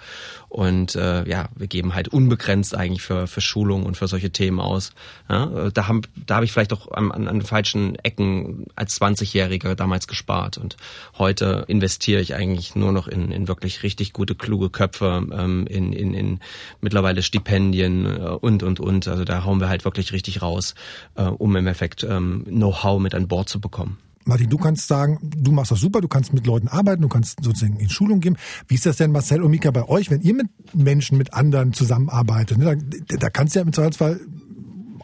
Und 0.55 0.95
äh, 0.95 1.27
ja, 1.27 1.49
wir 1.55 1.67
geben 1.67 1.95
halt 1.95 2.07
unbegrenzt 2.07 2.75
eigentlich 2.75 3.01
für, 3.01 3.27
für 3.27 3.41
Schulungen 3.41 3.85
und 3.85 3.97
für 3.97 4.07
solche 4.07 4.31
Themen 4.31 4.59
aus. 4.59 4.93
Ja, 5.29 5.69
da 5.69 5.87
habe 5.87 6.01
da 6.25 6.37
hab 6.37 6.43
ich 6.43 6.51
vielleicht 6.53 6.71
auch 6.71 6.91
an, 6.91 7.11
an, 7.11 7.27
an 7.27 7.41
falschen 7.41 7.95
Ecken 8.03 8.65
als 8.75 8.99
20-Jähriger 9.01 9.75
damals 9.75 10.07
gespart. 10.07 10.57
Und 10.57 10.77
heute 11.17 11.65
investiere 11.67 12.21
ich 12.21 12.35
eigentlich 12.35 12.75
nur 12.75 12.91
noch 12.91 13.07
in, 13.09 13.31
in 13.31 13.49
wirklich 13.49 13.83
richtig 13.83 14.13
gute, 14.13 14.33
kluge 14.33 14.69
Köpfe, 14.69 15.27
ähm, 15.31 15.67
in, 15.67 15.91
in, 15.91 16.13
in 16.13 16.39
mittlerweile 16.79 17.21
Stipendien 17.21 18.05
äh, 18.05 18.19
und, 18.19 18.63
und, 18.63 18.79
und. 18.79 19.07
Also 19.09 19.25
da 19.25 19.43
hauen 19.43 19.59
wir 19.59 19.67
halt 19.67 19.83
wirklich 19.83 20.13
richtig 20.13 20.41
raus 20.41 20.55
aus, 20.55 20.73
äh, 21.15 21.23
um 21.23 21.55
im 21.55 21.67
Effekt 21.67 22.03
ähm, 22.03 22.45
Know-how 22.45 22.99
mit 22.99 23.13
an 23.13 23.27
Bord 23.27 23.49
zu 23.49 23.59
bekommen. 23.59 23.97
Martin, 24.25 24.49
du 24.49 24.57
kannst 24.57 24.87
sagen, 24.87 25.19
du 25.21 25.51
machst 25.51 25.71
das 25.71 25.79
super, 25.79 26.01
du 26.01 26.07
kannst 26.07 26.33
mit 26.33 26.47
Leuten 26.47 26.67
arbeiten, 26.67 27.03
du 27.03 27.07
kannst 27.07 27.43
sozusagen 27.43 27.77
in 27.77 27.89
Schulung 27.89 28.19
geben. 28.19 28.37
Wie 28.67 28.75
ist 28.75 28.85
das 28.85 28.97
denn, 28.97 29.11
Marcel 29.11 29.43
und 29.43 29.51
Mika, 29.51 29.69
bei 29.69 29.87
euch, 29.87 30.09
wenn 30.09 30.21
ihr 30.21 30.33
mit 30.33 30.47
Menschen, 30.73 31.17
mit 31.17 31.33
anderen 31.33 31.73
zusammenarbeitet? 31.73 32.57
Ne? 32.57 32.77
Da, 33.07 33.17
da 33.17 33.29
kannst 33.29 33.55
du 33.55 33.59
ja 33.59 33.65
im 33.65 33.71
Zweifelsfall 33.71 34.19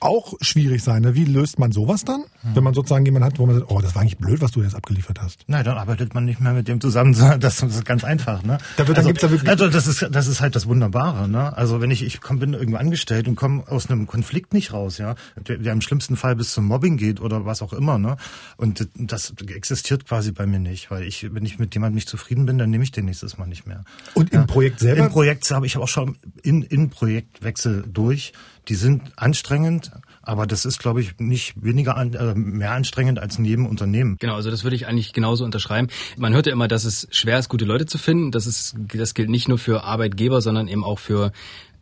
auch 0.02 0.34
schwierig 0.42 0.84
sein. 0.84 1.04
Ne? 1.04 1.16
Wie 1.16 1.26
löst 1.26 1.60
man 1.60 1.72
sowas 1.72 2.04
dann? 2.04 2.22
Hm. 2.42 2.56
Wenn 2.56 2.64
man 2.64 2.74
sozusagen 2.74 3.06
jemanden 3.06 3.28
hat, 3.28 3.40
wo 3.40 3.46
man 3.46 3.56
sagt, 3.56 3.70
oh, 3.70 3.80
das 3.82 3.94
war 3.94 4.02
eigentlich 4.02 4.18
blöd, 4.18 4.42
was 4.42 4.52
du 4.52 4.64
jetzt 4.64 4.76
abgeliefert 4.76 5.22
hast. 5.22 5.44
Nein, 5.48 5.64
dann 5.64 5.78
arbeitet 5.78 6.16
man 6.16 6.26
nicht 6.26 6.42
mehr 6.42 6.54
mit 6.54 6.68
dem 6.68 6.82
zusammen. 6.82 7.16
Das 7.42 7.62
ist 7.62 7.86
ganz 7.86 8.04
einfach. 8.04 8.44
Ne? 8.44 8.58
Da 8.78 8.88
wird, 8.88 8.98
also, 8.98 9.08
dann 9.08 9.08
gibt's 9.08 9.22
da 9.22 9.32
wirklich 9.32 9.50
also 9.50 9.70
das 9.70 9.88
ist 9.88 10.08
das 10.12 10.28
ist 10.28 10.42
halt 10.42 10.56
das 10.56 10.68
Wunderbare. 10.68 11.28
Ne? 11.30 11.56
Also 11.56 11.82
wenn 11.82 11.92
ich 11.92 12.04
ich 12.04 12.20
komm, 12.20 12.40
bin 12.40 12.54
irgendwo 12.54 12.78
angestellt 12.78 13.28
und 13.28 13.36
komme 13.36 13.64
aus 13.68 13.90
einem 13.90 14.08
Konflikt 14.08 14.54
nicht 14.54 14.74
raus, 14.74 14.98
ja, 14.98 15.16
der, 15.38 15.58
der 15.58 15.74
im 15.74 15.82
schlimmsten 15.82 16.18
Fall 16.18 16.36
bis 16.36 16.52
zum 16.54 16.66
Mobbing 16.66 16.98
geht 16.98 17.22
oder 17.22 17.46
was 17.46 17.62
auch 17.62 17.74
immer. 17.74 17.98
Ne? 17.98 18.18
Und 18.58 18.90
das 18.96 19.34
existiert 19.48 20.08
quasi 20.08 20.32
bei 20.32 20.46
mir 20.46 20.60
nicht, 20.60 20.92
weil 20.92 21.04
ich 21.04 21.34
wenn 21.34 21.46
ich 21.46 21.60
mit 21.60 21.74
jemandem 21.74 21.96
nicht 21.96 22.10
zufrieden 22.10 22.46
bin, 22.46 22.58
dann 22.58 22.70
nehme 22.70 22.84
ich 22.84 22.92
den 22.92 23.06
nächstes 23.06 23.38
Mal 23.38 23.48
nicht 23.48 23.68
mehr. 23.68 23.84
Und 24.14 24.32
im 24.32 24.42
ja. 24.42 24.46
Projekt 24.46 24.80
selber? 24.80 25.06
Im 25.06 25.10
Projekt 25.10 25.50
habe 25.52 25.66
ich 25.66 25.78
auch 25.78 25.88
schon 25.88 26.18
in 26.44 26.64
in 26.64 26.90
Projektwechsel 26.90 27.86
durch. 27.88 28.34
Die 28.68 28.76
sind 28.76 29.12
anstrengend, 29.16 29.92
aber 30.22 30.46
das 30.46 30.66
ist, 30.66 30.80
glaube 30.80 31.02
ich, 31.02 31.18
nicht 31.18 31.54
weniger 31.64 31.98
an, 31.98 32.14
äh, 32.14 32.36
mehr 32.36 32.72
anstrengend 32.72 33.20
als 33.20 33.38
in 33.38 33.46
jedem 33.46 33.66
Unternehmen. 33.66 34.18
Genau, 34.20 34.36
also 34.36 34.52
das 34.52 34.64
würde 34.64 34.76
ich 34.76 34.88
eigentlich 34.88 35.14
genauso 35.14 35.44
unterschreiben. 35.44 35.88
Man 36.18 36.34
hört 36.34 36.46
ja 36.46 36.54
immer, 36.54 36.68
dass 36.68 36.86
es 36.86 37.08
schwer 37.12 37.40
ist, 37.40 37.50
gute 37.50 37.66
Leute 37.66 37.86
zu 37.86 37.98
finden. 37.98 38.32
Das 38.32 38.46
ist, 38.46 38.76
das 38.94 39.14
gilt 39.14 39.30
nicht 39.30 39.48
nur 39.48 39.58
für 39.58 39.84
Arbeitgeber, 39.84 40.42
sondern 40.42 40.68
eben 40.68 40.84
auch 40.84 41.00
für 41.00 41.32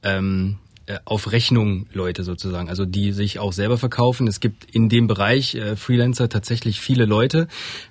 ähm, 0.04 0.58
äh, 0.90 0.98
auf 1.06 1.32
Rechnung 1.32 1.86
Leute 1.94 2.24
sozusagen, 2.24 2.68
also 2.68 2.84
die 2.84 3.12
sich 3.12 3.38
auch 3.38 3.54
selber 3.54 3.78
verkaufen. 3.78 4.26
Es 4.28 4.40
gibt 4.40 4.74
in 4.74 4.90
dem 4.90 5.06
Bereich 5.06 5.54
äh, 5.54 5.76
Freelancer 5.76 6.30
tatsächlich 6.30 6.80
viele 6.80 7.06
Leute, 7.06 7.48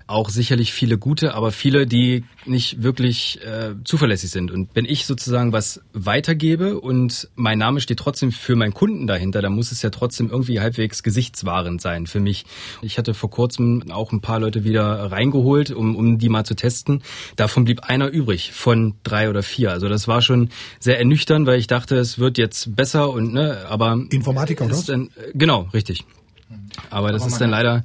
auch 0.09 0.31
sicherlich 0.31 0.73
viele 0.73 0.99
gute, 0.99 1.35
aber 1.35 1.53
viele, 1.53 1.87
die 1.87 2.25
nicht 2.47 2.83
wirklich 2.83 3.41
äh, 3.45 3.75
zuverlässig 3.85 4.31
sind. 4.31 4.51
Und 4.51 4.71
wenn 4.75 4.87
ich 4.87 5.05
sozusagen 5.05 5.53
was 5.53 5.83
weitergebe 5.93 6.81
und 6.81 7.29
mein 7.37 7.59
Name 7.59 7.81
steht 7.81 7.99
trotzdem 7.99 8.33
für 8.33 8.57
meinen 8.57 8.73
Kunden 8.73 9.07
dahinter, 9.07 9.43
dann 9.43 9.53
muss 9.53 9.71
es 9.71 9.83
ja 9.83 9.91
trotzdem 9.91 10.31
irgendwie 10.31 10.61
halbwegs 10.61 11.03
gesichtswahrend 11.03 11.83
sein 11.83 12.07
für 12.07 12.21
mich. 12.21 12.47
Ich 12.81 12.97
hatte 12.97 13.13
vor 13.13 13.31
kurzem 13.31 13.85
auch 13.91 14.11
ein 14.11 14.23
paar 14.23 14.41
Leute 14.41 14.65
wieder 14.65 15.13
reingeholt, 15.13 15.71
um, 15.71 15.95
um 15.95 16.19
die 16.19 16.31
mal 16.31 16.45
zu 16.45 16.55
testen. 16.55 17.03
Davon 17.37 17.65
blieb 17.65 17.85
einer 17.85 18.09
übrig 18.09 18.53
von 18.53 18.95
drei 19.03 19.29
oder 19.29 19.43
vier. 19.43 19.73
Also 19.73 19.89
das 19.91 20.09
war 20.09 20.23
schon 20.23 20.49
sehr 20.81 20.99
ernüchternd, 20.99 21.47
weil 21.47 21.59
ich 21.59 21.67
dachte, 21.67 21.97
es 21.97 22.19
wird 22.19 22.39
jetzt 22.39 22.75
besser 22.75 23.11
und 23.11 23.35
ne, 23.35 23.59
aber 23.69 23.99
Informatiker 24.11 24.65
oder? 24.65 24.83
Dann, 24.87 25.11
genau, 25.35 25.69
richtig. 25.75 26.05
Aber 26.89 27.13
das 27.13 27.23
aber 27.23 27.31
ist 27.31 27.41
dann 27.41 27.51
leider 27.51 27.85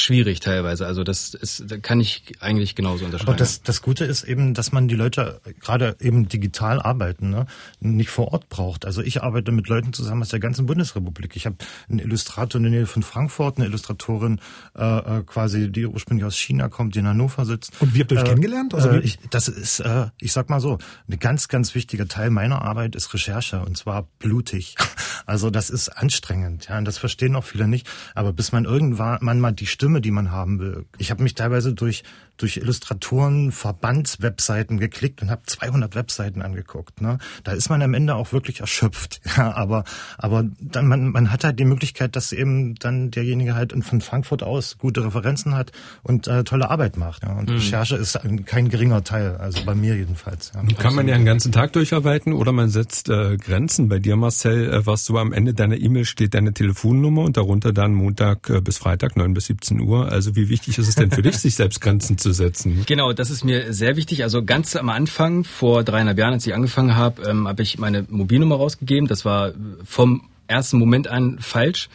schwierig 0.00 0.40
teilweise. 0.40 0.86
Also 0.86 1.04
das 1.04 1.34
ist, 1.34 1.82
kann 1.82 2.00
ich 2.00 2.34
eigentlich 2.40 2.74
genauso 2.74 3.04
unterschreiben. 3.04 3.30
Aber 3.30 3.38
das, 3.38 3.62
das 3.62 3.82
Gute 3.82 4.04
ist 4.04 4.24
eben, 4.24 4.54
dass 4.54 4.72
man 4.72 4.88
die 4.88 4.94
Leute 4.94 5.40
gerade 5.60 5.96
eben 6.00 6.28
digital 6.28 6.80
arbeiten, 6.80 7.30
ne, 7.30 7.46
nicht 7.80 8.10
vor 8.10 8.32
Ort 8.32 8.48
braucht. 8.48 8.84
Also 8.84 9.02
ich 9.02 9.22
arbeite 9.22 9.52
mit 9.52 9.68
Leuten 9.68 9.92
zusammen 9.92 10.22
aus 10.22 10.28
der 10.28 10.40
ganzen 10.40 10.66
Bundesrepublik. 10.66 11.36
Ich 11.36 11.46
habe 11.46 11.56
einen 11.88 11.98
Illustrator 11.98 12.58
in 12.58 12.64
der 12.64 12.72
Nähe 12.72 12.86
von 12.86 13.02
Frankfurt, 13.02 13.58
eine 13.58 13.66
Illustratorin 13.66 14.40
äh, 14.76 14.82
äh 15.18 15.22
quasi, 15.24 15.70
die 15.70 15.86
ursprünglich 15.86 16.24
aus 16.24 16.36
China 16.36 16.68
kommt, 16.68 16.94
die 16.94 17.00
in 17.00 17.06
Hannover 17.06 17.44
sitzt. 17.44 17.72
Und 17.80 17.94
wie 17.94 18.00
habt 18.00 18.12
ihr 18.12 18.18
euch 18.18 18.24
äh, 18.24 18.28
kennengelernt? 18.28 18.74
Also 18.74 18.90
äh, 18.90 19.00
ich, 19.00 19.18
das 19.30 19.48
ist, 19.48 19.80
äh, 19.80 20.06
ich 20.18 20.32
sag 20.32 20.50
mal 20.50 20.60
so, 20.60 20.78
ein 21.10 21.18
ganz, 21.18 21.48
ganz 21.48 21.74
wichtiger 21.74 22.08
Teil 22.08 22.30
meiner 22.30 22.62
Arbeit 22.62 22.94
ist 22.94 23.12
Recherche 23.14 23.60
und 23.60 23.76
zwar 23.76 24.08
blutig. 24.18 24.76
Also 25.26 25.50
das 25.50 25.68
ist 25.68 25.90
anstrengend, 25.90 26.68
ja, 26.68 26.78
und 26.78 26.86
das 26.86 26.96
verstehen 26.96 27.36
auch 27.36 27.44
viele 27.44 27.68
nicht. 27.68 27.86
Aber 28.14 28.32
bis 28.32 28.50
man 28.50 28.64
irgendwann 28.64 29.40
mal 29.40 29.52
die 29.52 29.66
Stimme, 29.66 29.87
die 30.00 30.10
man 30.10 30.30
haben 30.30 30.58
will. 30.60 30.86
Ich 30.98 31.10
habe 31.10 31.22
mich 31.22 31.34
teilweise 31.34 31.74
durch 31.74 32.04
durch 32.38 32.56
Illustratoren, 32.56 33.52
Verbandswebseiten 33.52 34.78
geklickt 34.78 35.22
und 35.22 35.30
habe 35.30 35.42
200 35.44 35.94
Webseiten 35.94 36.42
angeguckt. 36.42 37.00
Ne? 37.00 37.18
Da 37.44 37.52
ist 37.52 37.68
man 37.68 37.82
am 37.82 37.94
Ende 37.94 38.14
auch 38.14 38.32
wirklich 38.32 38.60
erschöpft. 38.60 39.20
Ja, 39.38 39.54
aber 39.54 39.84
aber 40.16 40.44
dann 40.58 40.88
man 40.88 41.10
man 41.10 41.30
hat 41.30 41.44
halt 41.44 41.60
die 41.60 41.64
Möglichkeit, 41.64 42.16
dass 42.16 42.32
eben 42.32 42.74
dann 42.76 43.10
derjenige 43.10 43.54
halt 43.54 43.72
von 43.84 44.00
Frankfurt 44.00 44.42
aus 44.42 44.78
gute 44.78 45.04
Referenzen 45.04 45.54
hat 45.54 45.70
und 46.02 46.26
äh, 46.26 46.44
tolle 46.44 46.70
Arbeit 46.70 46.96
macht. 46.96 47.22
Ja? 47.22 47.34
Und 47.34 47.48
mhm. 47.48 47.56
Recherche 47.56 47.96
ist 47.96 48.16
ein, 48.16 48.44
kein 48.44 48.68
geringer 48.68 49.04
Teil, 49.04 49.36
also 49.36 49.64
bei 49.64 49.74
mir 49.74 49.96
jedenfalls. 49.96 50.52
Ja. 50.54 50.62
Kann 50.76 50.94
man 50.94 51.06
ja 51.06 51.14
einen 51.14 51.24
ganzen 51.26 51.52
Tag 51.52 51.72
durcharbeiten 51.72 52.32
oder 52.32 52.52
man 52.52 52.68
setzt 52.68 53.08
äh, 53.08 53.36
Grenzen. 53.36 53.88
Bei 53.88 53.98
dir, 53.98 54.16
Marcel, 54.16 54.72
äh, 54.72 54.86
was 54.86 55.04
so 55.04 55.18
am 55.18 55.32
Ende 55.32 55.54
deiner 55.54 55.76
E-Mail 55.76 56.04
steht 56.04 56.34
deine 56.34 56.52
Telefonnummer 56.52 57.22
und 57.22 57.36
darunter 57.36 57.72
dann 57.72 57.94
Montag 57.94 58.50
äh, 58.50 58.60
bis 58.60 58.78
Freitag 58.78 59.16
9 59.16 59.34
bis 59.34 59.46
17 59.46 59.80
Uhr. 59.80 60.10
Also 60.10 60.36
wie 60.36 60.48
wichtig 60.48 60.78
ist 60.78 60.88
es 60.88 60.94
denn 60.94 61.10
für 61.10 61.22
dich, 61.22 61.36
sich 61.38 61.54
selbst 61.54 61.80
Grenzen 61.80 62.18
zu 62.18 62.27
umzusetzen. 62.28 62.84
Genau, 62.86 63.12
das 63.12 63.30
ist 63.30 63.44
mir 63.44 63.72
sehr 63.72 63.96
wichtig. 63.96 64.22
Also 64.22 64.44
ganz 64.44 64.76
am 64.76 64.88
Anfang, 64.88 65.44
vor 65.44 65.84
dreieinhalb 65.84 66.18
Jahren, 66.18 66.34
als 66.34 66.46
ich 66.46 66.54
angefangen 66.54 66.94
habe, 66.96 67.22
ähm, 67.22 67.48
habe 67.48 67.62
ich 67.62 67.78
meine 67.78 68.04
Mobilnummer 68.08 68.56
rausgegeben. 68.56 69.08
Das 69.08 69.24
war 69.24 69.52
vom 69.84 70.28
ersten 70.46 70.78
Moment 70.78 71.08
an 71.08 71.38
falsch 71.40 71.88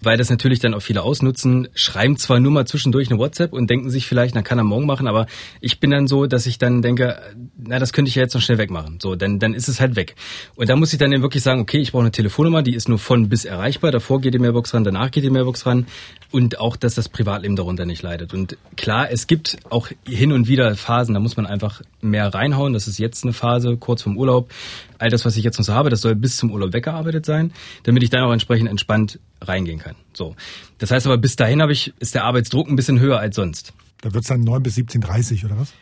weil 0.00 0.16
das 0.16 0.30
natürlich 0.30 0.60
dann 0.60 0.74
auch 0.74 0.82
viele 0.82 1.02
ausnutzen, 1.02 1.68
schreiben 1.74 2.16
zwar 2.16 2.40
nur 2.40 2.52
mal 2.52 2.66
zwischendurch 2.66 3.10
eine 3.10 3.18
WhatsApp 3.18 3.52
und 3.52 3.68
denken 3.68 3.90
sich 3.90 4.06
vielleicht, 4.06 4.34
na 4.34 4.42
kann 4.42 4.58
er 4.58 4.64
morgen 4.64 4.86
machen, 4.86 5.08
aber 5.08 5.26
ich 5.60 5.80
bin 5.80 5.90
dann 5.90 6.06
so, 6.06 6.26
dass 6.26 6.46
ich 6.46 6.58
dann 6.58 6.82
denke, 6.82 7.20
na 7.56 7.78
das 7.78 7.92
könnte 7.92 8.08
ich 8.08 8.14
ja 8.14 8.22
jetzt 8.22 8.34
noch 8.34 8.42
schnell 8.42 8.58
wegmachen. 8.58 8.98
So, 9.00 9.16
dann 9.16 9.38
dann 9.38 9.54
ist 9.54 9.68
es 9.68 9.80
halt 9.80 9.96
weg. 9.96 10.14
Und 10.54 10.68
da 10.68 10.76
muss 10.76 10.92
ich 10.92 10.98
dann 10.98 11.12
eben 11.12 11.22
wirklich 11.22 11.42
sagen, 11.42 11.60
okay, 11.60 11.78
ich 11.78 11.92
brauche 11.92 12.02
eine 12.02 12.12
Telefonnummer, 12.12 12.62
die 12.62 12.74
ist 12.74 12.88
nur 12.88 12.98
von 12.98 13.28
bis 13.28 13.44
erreichbar. 13.44 13.90
Davor 13.90 14.20
geht 14.20 14.34
die 14.34 14.38
Mailbox 14.38 14.74
ran, 14.74 14.84
danach 14.84 15.10
geht 15.10 15.24
die 15.24 15.30
Mailbox 15.30 15.66
ran 15.66 15.86
und 16.30 16.60
auch, 16.60 16.76
dass 16.76 16.94
das 16.94 17.08
Privatleben 17.08 17.56
darunter 17.56 17.86
nicht 17.86 18.02
leidet. 18.02 18.34
Und 18.34 18.56
klar, 18.76 19.10
es 19.10 19.26
gibt 19.26 19.58
auch 19.70 19.88
hin 20.06 20.32
und 20.32 20.48
wieder 20.48 20.74
Phasen, 20.76 21.14
da 21.14 21.20
muss 21.20 21.36
man 21.36 21.46
einfach 21.46 21.82
mehr 22.00 22.32
reinhauen. 22.32 22.72
Das 22.72 22.86
ist 22.86 22.98
jetzt 22.98 23.24
eine 23.24 23.32
Phase 23.32 23.76
kurz 23.76 24.02
vorm 24.02 24.16
Urlaub. 24.16 24.50
All 24.98 25.10
das, 25.10 25.24
was 25.24 25.36
ich 25.36 25.44
jetzt 25.44 25.58
noch 25.58 25.64
so 25.64 25.74
habe, 25.74 25.90
das 25.90 26.00
soll 26.00 26.14
bis 26.14 26.36
zum 26.36 26.50
Urlaub 26.50 26.72
weggearbeitet 26.72 27.24
sein, 27.24 27.52
damit 27.84 28.02
ich 28.02 28.10
dann 28.10 28.22
auch 28.24 28.32
entsprechend 28.32 28.68
entspannt 28.68 29.18
reingehen 29.40 29.78
kann. 29.78 29.94
So. 30.12 30.34
Das 30.78 30.90
heißt 30.90 31.06
aber, 31.06 31.18
bis 31.18 31.36
dahin 31.36 31.62
habe 31.62 31.72
ich, 31.72 31.92
ist 31.98 32.14
der 32.14 32.24
Arbeitsdruck 32.24 32.68
ein 32.68 32.76
bisschen 32.76 33.00
höher 33.00 33.18
als 33.18 33.36
sonst. 33.36 33.72
Da 34.00 34.14
wird's 34.14 34.28
dann 34.28 34.42
9 34.42 34.62
bis 34.62 34.76
17.30 34.76 35.44
oder 35.44 35.58
was? 35.58 35.72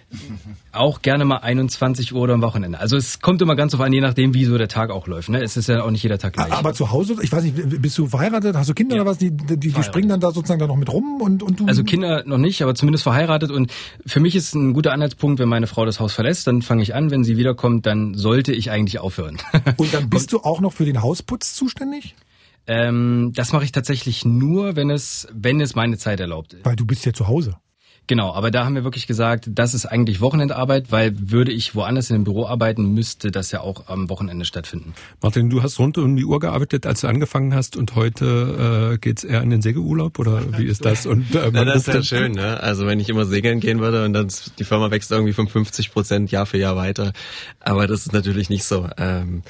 Auch 0.73 1.03
gerne 1.03 1.27
mal 1.27 1.39
21 1.39 2.15
Uhr 2.15 2.23
oder 2.23 2.33
am 2.33 2.41
Wochenende. 2.41 2.81
Also 2.81 2.97
es 2.97 3.21
kommt 3.21 3.43
immer 3.43 3.57
ganz 3.57 3.73
drauf 3.73 3.83
an, 3.83 3.93
je 3.93 4.01
nachdem, 4.01 4.33
wie 4.33 4.47
so 4.47 4.57
der 4.57 4.69
Tag 4.69 4.91
auch 4.91 5.07
läuft. 5.07 5.29
Ne? 5.29 5.43
Es 5.43 5.59
ist 5.59 5.69
ja 5.69 5.83
auch 5.83 5.91
nicht 5.91 6.03
jeder 6.03 6.19
Tag 6.19 6.33
gleich. 6.33 6.51
Aber 6.51 6.73
zu 6.73 6.91
Hause, 6.91 7.17
ich 7.21 7.31
weiß 7.31 7.45
nicht, 7.45 7.83
bist 7.83 7.99
du 7.99 8.07
verheiratet? 8.07 8.57
Hast 8.57 8.71
du 8.71 8.75
Kinder 8.75 8.97
ja. 8.97 9.03
oder 9.03 9.11
was? 9.11 9.19
Die, 9.19 9.31
die, 9.31 9.59
die 9.59 9.83
springen 9.83 10.09
dann 10.09 10.21
da 10.21 10.31
sozusagen 10.31 10.61
da 10.61 10.67
noch 10.67 10.77
mit 10.77 10.91
rum 10.91 11.21
und, 11.21 11.43
und 11.43 11.61
du? 11.61 11.67
Also 11.67 11.85
Kinder 11.85 12.23
noch 12.25 12.39
nicht, 12.39 12.63
aber 12.63 12.75
zumindest 12.75 13.03
verheiratet. 13.03 13.51
Und 13.51 13.71
für 14.07 14.21
mich 14.21 14.35
ist 14.35 14.55
ein 14.55 14.73
guter 14.73 14.93
Anhaltspunkt, 14.93 15.39
wenn 15.39 15.51
meine 15.51 15.67
Frau 15.67 15.85
das 15.85 16.01
Haus 16.01 16.15
verlässt, 16.15 16.47
dann 16.47 16.63
fange 16.63 16.83
ich 16.83 16.95
an. 16.95 17.11
Wenn 17.11 17.23
sie 17.23 17.37
wiederkommt, 17.37 17.85
dann 17.85 18.15
sollte 18.15 18.53
ich 18.53 18.71
eigentlich 18.71 18.99
aufhören. 18.99 19.37
Und 19.77 19.93
dann 19.93 20.09
bist 20.11 20.33
du 20.33 20.41
auch 20.41 20.61
noch 20.63 20.73
für 20.73 20.87
den 20.87 21.03
Hausputz 21.03 21.53
zuständig? 21.53 22.15
Ähm, 22.67 23.33
das 23.35 23.53
mache 23.53 23.65
ich 23.65 23.73
tatsächlich 23.73 24.25
nur, 24.25 24.75
wenn 24.75 24.89
es, 24.89 25.29
wenn 25.33 25.61
es 25.61 25.75
meine 25.75 25.99
Zeit 25.99 26.19
erlaubt. 26.19 26.57
Weil 26.65 26.77
du 26.77 26.87
bist 26.87 27.05
ja 27.05 27.13
zu 27.13 27.29
Hause. 27.29 27.57
Genau, 28.09 28.33
aber 28.33 28.51
da 28.51 28.65
haben 28.65 28.77
wir 28.77 28.85
wirklich 28.85 29.07
gesagt, 29.07 29.49
das 29.51 29.75
ist 29.75 29.87
eigentlich 29.87 30.21
Wochenendarbeit, 30.21 30.93
weil 30.93 31.13
würde 31.19 31.51
ich 31.51 31.75
woanders 31.75 32.09
in 32.11 32.15
einem 32.15 32.25
Büro 32.25 32.47
arbeiten, 32.47 32.95
müsste 32.95 33.33
das 33.33 33.51
ja 33.51 33.61
auch 33.61 33.89
am 33.89 34.09
Wochenende 34.09 34.45
stattfinden. 34.45 34.95
Martin, 35.21 35.51
du 35.51 35.63
hast 35.63 35.79
rund 35.81 35.99
um 35.99 36.15
die 36.15 36.25
Uhr 36.25 36.39
gearbeitet, 36.39 36.87
als 36.87 37.01
du 37.01 37.09
angefangen 37.09 37.55
hast 37.55 37.77
und 37.77 37.97
heute 37.97 38.93
äh, 38.95 38.99
geht's 38.99 39.25
eher 39.25 39.43
in 39.43 39.51
den 39.51 39.61
Segelurlaub 39.61 40.19
oder 40.21 40.59
wie 40.59 40.67
ist 40.67 40.85
das? 40.85 41.05
Und 41.07 41.35
äh, 41.35 41.51
ja, 41.51 41.65
das 41.65 41.89
ist 41.89 41.95
ja 41.95 42.03
schön, 42.03 42.33
ne? 42.33 42.61
Also 42.61 42.87
wenn 42.87 43.01
ich 43.01 43.09
immer 43.09 43.25
segeln 43.25 43.59
gehen 43.59 43.81
würde 43.81 44.05
und 44.05 44.13
dann 44.13 44.29
die 44.59 44.65
Firma 44.65 44.91
wächst 44.91 45.11
irgendwie 45.11 45.33
von 45.33 45.49
50 45.49 45.93
Prozent 45.93 46.31
Jahr 46.31 46.47
für 46.47 46.59
Jahr 46.59 46.77
weiter, 46.77 47.13
aber 47.61 47.89
das 47.89 48.07
ist 48.07 48.13
natürlich 48.13 48.51
nicht 48.51 48.65
so. 48.65 48.89
Ähm, 48.99 49.43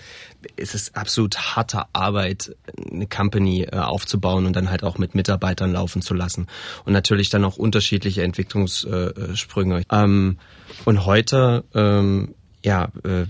es 0.56 0.74
ist 0.74 0.96
absolut 0.96 1.36
harte 1.36 1.84
Arbeit, 1.92 2.54
eine 2.90 3.06
Company 3.06 3.62
äh, 3.62 3.76
aufzubauen 3.76 4.46
und 4.46 4.54
dann 4.54 4.70
halt 4.70 4.84
auch 4.84 4.98
mit 4.98 5.14
Mitarbeitern 5.14 5.72
laufen 5.72 6.02
zu 6.02 6.14
lassen. 6.14 6.46
Und 6.84 6.92
natürlich 6.92 7.30
dann 7.30 7.44
auch 7.44 7.56
unterschiedliche 7.56 8.22
Entwicklungssprünge. 8.22 9.82
Ähm, 9.90 10.38
und 10.84 11.06
heute 11.06 11.64
ähm, 11.74 12.34
ja, 12.66 12.88
äh, 13.04 13.26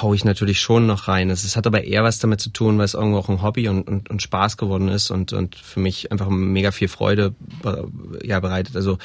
hau 0.00 0.14
ich 0.14 0.24
natürlich 0.24 0.60
schon 0.60 0.86
noch 0.86 1.08
rein. 1.08 1.28
Es 1.30 1.56
hat 1.56 1.66
aber 1.66 1.82
eher 1.82 2.04
was 2.04 2.20
damit 2.20 2.40
zu 2.40 2.50
tun, 2.50 2.78
weil 2.78 2.84
es 2.84 2.94
irgendwo 2.94 3.18
auch 3.18 3.28
ein 3.28 3.42
Hobby 3.42 3.68
und, 3.68 3.88
und, 3.88 4.08
und 4.08 4.22
Spaß 4.22 4.56
geworden 4.58 4.86
ist 4.86 5.10
und, 5.10 5.32
und 5.32 5.56
für 5.56 5.80
mich 5.80 6.12
einfach 6.12 6.28
mega 6.28 6.70
viel 6.70 6.86
Freude 6.86 7.34
bereitet. 7.62 8.76
Also 8.76 8.98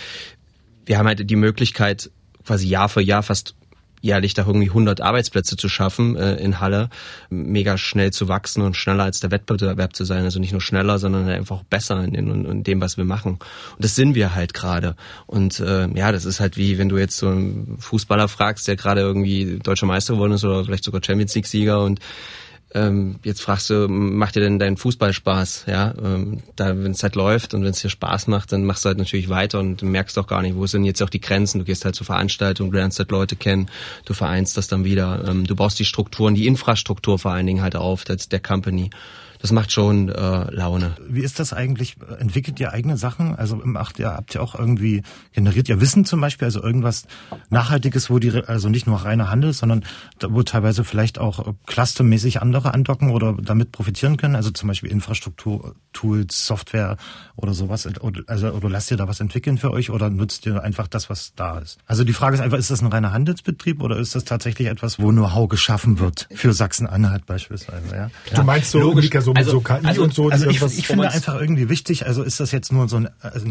wir 0.85 0.99
haben 0.99 1.07
halt 1.07 1.27
die 1.27 1.35
Möglichkeit, 1.35 2.11
quasi 2.45 2.67
Jahr 2.67 2.89
für 2.89 3.01
Jahr 3.01 3.23
fast 3.23 3.55
jährlich 4.01 4.33
da 4.33 4.45
irgendwie 4.45 4.69
100 4.69 5.01
Arbeitsplätze 5.01 5.55
zu 5.57 5.69
schaffen 5.69 6.15
äh, 6.15 6.35
in 6.35 6.59
Halle, 6.59 6.89
mega 7.29 7.77
schnell 7.77 8.11
zu 8.11 8.27
wachsen 8.27 8.61
und 8.61 8.75
schneller 8.75 9.03
als 9.03 9.19
der 9.19 9.31
Wettbewerb 9.31 9.95
zu 9.95 10.05
sein. 10.05 10.23
Also 10.23 10.39
nicht 10.39 10.51
nur 10.51 10.61
schneller, 10.61 10.99
sondern 10.99 11.29
einfach 11.29 11.63
besser 11.63 12.03
in, 12.03 12.15
in, 12.15 12.45
in 12.45 12.63
dem, 12.63 12.81
was 12.81 12.97
wir 12.97 13.05
machen. 13.05 13.33
Und 13.33 13.83
das 13.83 13.95
sind 13.95 14.15
wir 14.15 14.35
halt 14.35 14.53
gerade. 14.53 14.95
Und 15.27 15.59
äh, 15.59 15.87
ja, 15.93 16.11
das 16.11 16.25
ist 16.25 16.39
halt 16.39 16.57
wie, 16.57 16.77
wenn 16.77 16.89
du 16.89 16.97
jetzt 16.97 17.17
so 17.17 17.29
einen 17.29 17.77
Fußballer 17.79 18.27
fragst, 18.27 18.67
der 18.67 18.75
gerade 18.75 19.01
irgendwie 19.01 19.59
deutscher 19.63 19.85
Meister 19.85 20.15
geworden 20.15 20.33
ist 20.33 20.43
oder 20.43 20.65
vielleicht 20.65 20.83
sogar 20.83 21.01
Champions 21.03 21.35
League-Sieger 21.35 21.83
und 21.83 21.99
ähm, 22.73 23.19
jetzt 23.23 23.41
fragst 23.41 23.69
du, 23.69 23.87
macht 23.87 24.35
dir 24.35 24.41
denn 24.41 24.59
dein 24.59 24.77
Fußball 24.77 25.13
Spaß? 25.13 25.65
Ja, 25.67 25.93
ähm, 26.03 26.41
da 26.55 26.69
wenn 26.69 26.91
es 26.91 27.03
halt 27.03 27.15
läuft 27.15 27.53
und 27.53 27.63
wenn 27.63 27.71
es 27.71 27.81
dir 27.81 27.89
Spaß 27.89 28.27
macht, 28.27 28.51
dann 28.51 28.65
machst 28.65 28.85
du 28.85 28.89
halt 28.89 28.97
natürlich 28.97 29.29
weiter 29.29 29.59
und 29.59 29.81
merkst 29.81 30.17
auch 30.17 30.27
gar 30.27 30.41
nicht, 30.41 30.55
wo 30.55 30.65
sind 30.67 30.85
jetzt 30.85 31.01
auch 31.01 31.09
die 31.09 31.21
Grenzen. 31.21 31.59
Du 31.59 31.65
gehst 31.65 31.83
halt 31.83 31.95
zur 31.95 32.05
Veranstaltung, 32.05 32.71
du 32.71 32.77
lernst 32.77 32.99
halt 32.99 33.11
Leute 33.11 33.35
kennen, 33.35 33.69
du 34.05 34.13
vereinst 34.13 34.57
das 34.57 34.67
dann 34.67 34.83
wieder. 34.83 35.23
Ähm, 35.27 35.45
du 35.45 35.55
baust 35.55 35.79
die 35.79 35.85
Strukturen, 35.85 36.35
die 36.35 36.47
Infrastruktur 36.47 37.19
vor 37.19 37.31
allen 37.31 37.45
Dingen 37.45 37.61
halt 37.61 37.75
auf, 37.75 38.03
der 38.05 38.39
Company. 38.39 38.89
Das 39.41 39.51
macht 39.51 39.71
schon 39.71 40.09
äh, 40.09 40.53
Laune. 40.53 40.95
Wie 41.07 41.21
ist 41.21 41.39
das 41.39 41.51
eigentlich? 41.51 41.95
Entwickelt 42.19 42.59
ihr 42.59 42.71
eigene 42.71 42.97
Sachen? 42.97 43.35
Also 43.35 43.59
macht 43.63 43.97
ihr, 43.97 44.11
habt 44.11 44.35
ihr 44.35 44.43
auch 44.43 44.53
irgendwie, 44.53 45.01
generiert 45.33 45.67
ihr 45.67 45.81
Wissen 45.81 46.05
zum 46.05 46.21
Beispiel, 46.21 46.45
also 46.45 46.61
irgendwas 46.61 47.05
Nachhaltiges, 47.49 48.09
wo 48.09 48.19
die, 48.19 48.31
also 48.31 48.69
nicht 48.69 48.85
nur 48.85 48.97
reiner 49.03 49.29
Handel, 49.29 49.53
sondern 49.53 49.83
wo 50.21 50.43
teilweise 50.43 50.83
vielleicht 50.83 51.17
auch 51.17 51.55
clustermäßig 51.65 52.41
andere 52.41 52.73
andocken 52.73 53.09
oder 53.11 53.35
damit 53.41 53.71
profitieren 53.71 54.17
können? 54.17 54.35
Also 54.35 54.51
zum 54.51 54.67
Beispiel 54.67 54.91
Infrastruktur, 54.91 55.75
Tools, 55.93 56.45
Software 56.45 56.97
oder 57.35 57.53
sowas. 57.53 57.87
Also, 58.27 58.51
oder 58.51 58.69
lasst 58.69 58.91
ihr 58.91 58.97
da 58.97 59.07
was 59.07 59.19
entwickeln 59.19 59.57
für 59.57 59.71
euch 59.71 59.89
oder 59.89 60.09
nutzt 60.09 60.45
ihr 60.45 60.61
einfach 60.61 60.87
das, 60.87 61.09
was 61.09 61.33
da 61.35 61.57
ist? 61.57 61.79
Also 61.87 62.03
die 62.03 62.13
Frage 62.13 62.35
ist 62.35 62.41
einfach, 62.41 62.59
ist 62.59 62.69
das 62.69 62.81
ein 62.81 62.87
reiner 62.87 63.11
Handelsbetrieb 63.11 63.81
oder 63.81 63.97
ist 63.97 64.13
das 64.13 64.23
tatsächlich 64.23 64.67
etwas, 64.67 64.99
wo 64.99 65.09
Know-how 65.09 65.49
geschaffen 65.49 65.99
wird 65.99 66.27
für 66.31 66.53
Sachsen-Anhalt 66.53 67.25
beispielsweise? 67.25 67.95
Ja? 67.95 68.11
Du 68.35 68.43
meinst 68.43 68.71
so, 68.71 68.79
Logisch. 68.79 69.09
So, 69.33 69.39
also, 69.39 69.51
so 69.51 69.61
KI 69.61 69.79
also, 69.83 70.03
und 70.03 70.13
so? 70.13 70.29
Also 70.29 70.49
ich, 70.49 70.61
ich 70.61 70.87
finde 70.87 71.09
einfach 71.09 71.39
irgendwie 71.39 71.69
wichtig, 71.69 72.05
also 72.05 72.23
ist 72.23 72.39
das 72.39 72.51
jetzt 72.51 72.71
nur 72.71 72.87
so 72.87 72.97
ein, 72.97 73.09
also 73.19 73.47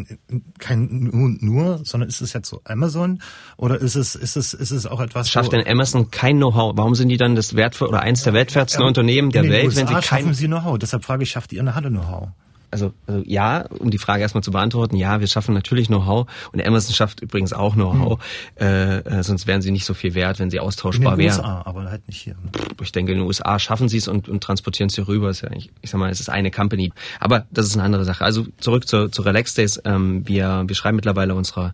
kein 0.59 0.89
nur, 0.91 1.37
nur, 1.41 1.81
sondern 1.85 2.09
ist 2.09 2.21
es 2.21 2.33
jetzt 2.33 2.49
so 2.49 2.61
Amazon 2.65 3.21
oder 3.57 3.81
ist 3.81 3.97
es, 3.97 4.15
ist 4.15 4.37
es, 4.37 4.55
ist 4.55 4.71
es 4.71 4.87
auch 4.87 5.01
etwas, 5.01 5.31
Schafft 5.31 5.53
denn 5.53 5.67
Amazon 5.67 6.11
kein 6.11 6.37
Know-how? 6.37 6.77
Warum 6.77 6.95
sind 6.95 7.09
die 7.09 7.17
dann 7.17 7.35
das 7.35 7.55
wertvoll 7.55 7.89
oder 7.89 8.01
eins 8.01 8.23
der 8.23 8.33
wertvollsten 8.33 8.83
ja, 8.83 8.87
Unternehmen 8.87 9.31
der 9.31 9.45
Welt, 9.45 9.67
USA 9.67 9.81
wenn 9.81 9.87
sie 9.87 9.95
kein... 9.95 10.03
schaffen 10.03 10.35
sie 10.35 10.47
Know-how. 10.47 10.79
Deshalb 10.79 11.05
frage 11.05 11.23
ich, 11.23 11.31
schafft 11.31 11.53
ihr 11.53 11.61
eine 11.61 11.75
Halle 11.75 11.91
Know-how? 11.91 12.29
Also, 12.71 12.93
also 13.07 13.23
ja, 13.27 13.67
um 13.79 13.91
die 13.91 13.99
Frage 13.99 14.23
erstmal 14.23 14.43
zu 14.43 14.51
beantworten, 14.51 14.97
ja, 14.97 15.21
wir 15.21 15.27
schaffen 15.27 15.55
natürlich 15.55 15.89
Know-how 15.89 16.27
und 16.53 16.65
Amazon 16.65 16.95
schafft 16.95 17.21
übrigens 17.21 17.53
auch 17.53 17.75
Know-how, 17.75 18.19
mhm. 18.59 18.65
äh, 18.65 19.23
sonst 19.23 19.47
wären 19.47 19.63
sie 19.63 19.71
nicht 19.71 19.85
so 19.85 19.95
viel 19.95 20.15
wert, 20.15 20.39
wenn 20.39 20.51
sie 20.51 20.61
austauschbar 20.61 21.19
wären. 21.19 21.31
In 21.31 21.43
den 21.43 21.45
USA, 21.45 21.63
aber 21.65 21.91
halt 21.91 22.07
nicht 22.09 22.21
hier. 22.21 22.35
Ne? 22.35 22.51
Ich 22.83 22.93
denke, 22.93 23.13
in 23.13 23.19
den 23.19 23.27
USA 23.27 23.59
schaffen 23.59 23.89
sie 23.89 23.99
es 23.99 24.09
und, 24.09 24.29
und 24.29 24.43
transportieren 24.43 24.89
es 24.89 24.95
hier 24.95 25.09
rüber. 25.09 25.31
Ist 25.31 25.43
ja 25.43 25.49
eigentlich, 25.49 25.71
ich 25.83 25.91
sag 25.91 25.99
mal, 25.99 26.11
es 26.11 26.21
ist 26.21 26.29
eine 26.29 26.51
Company. 26.51 26.93
Aber 27.19 27.47
das 27.51 27.67
ist 27.67 27.75
eine 27.75 27.83
andere 27.83 28.05
Sache. 28.05 28.25
Also 28.25 28.47
zurück 28.59 28.89
zu, 28.89 29.09
zu 29.09 29.23
Relax 29.23 29.55
Days. 29.55 29.81
Ähm, 29.85 30.27
wir, 30.27 30.65
wir 30.67 30.77
schreiben 30.77 30.97
mittlerweile 30.97 31.35
unsere 31.35 31.73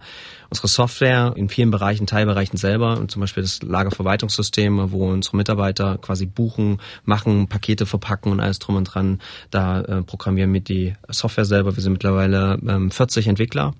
unsere 0.50 0.68
Software 0.68 1.32
in 1.36 1.48
vielen 1.48 1.70
Bereichen, 1.70 2.06
Teilbereichen 2.06 2.56
selber 2.56 3.02
zum 3.08 3.20
Beispiel 3.20 3.42
das 3.42 3.62
Lagerverwaltungssystem, 3.62 4.92
wo 4.92 5.08
unsere 5.08 5.36
Mitarbeiter 5.36 5.98
quasi 5.98 6.26
buchen, 6.26 6.80
machen, 7.04 7.48
Pakete 7.48 7.86
verpacken 7.86 8.32
und 8.32 8.40
alles 8.40 8.58
drum 8.58 8.76
und 8.76 8.84
dran. 8.84 9.20
Da 9.50 9.80
äh, 9.80 10.02
programmieren 10.02 10.52
wir 10.52 10.60
die 10.60 10.94
Software 11.08 11.44
selber. 11.44 11.76
Wir 11.76 11.82
sind 11.82 11.92
mittlerweile 11.92 12.58
ähm, 12.66 12.90
40 12.90 13.26
Entwickler 13.28 13.74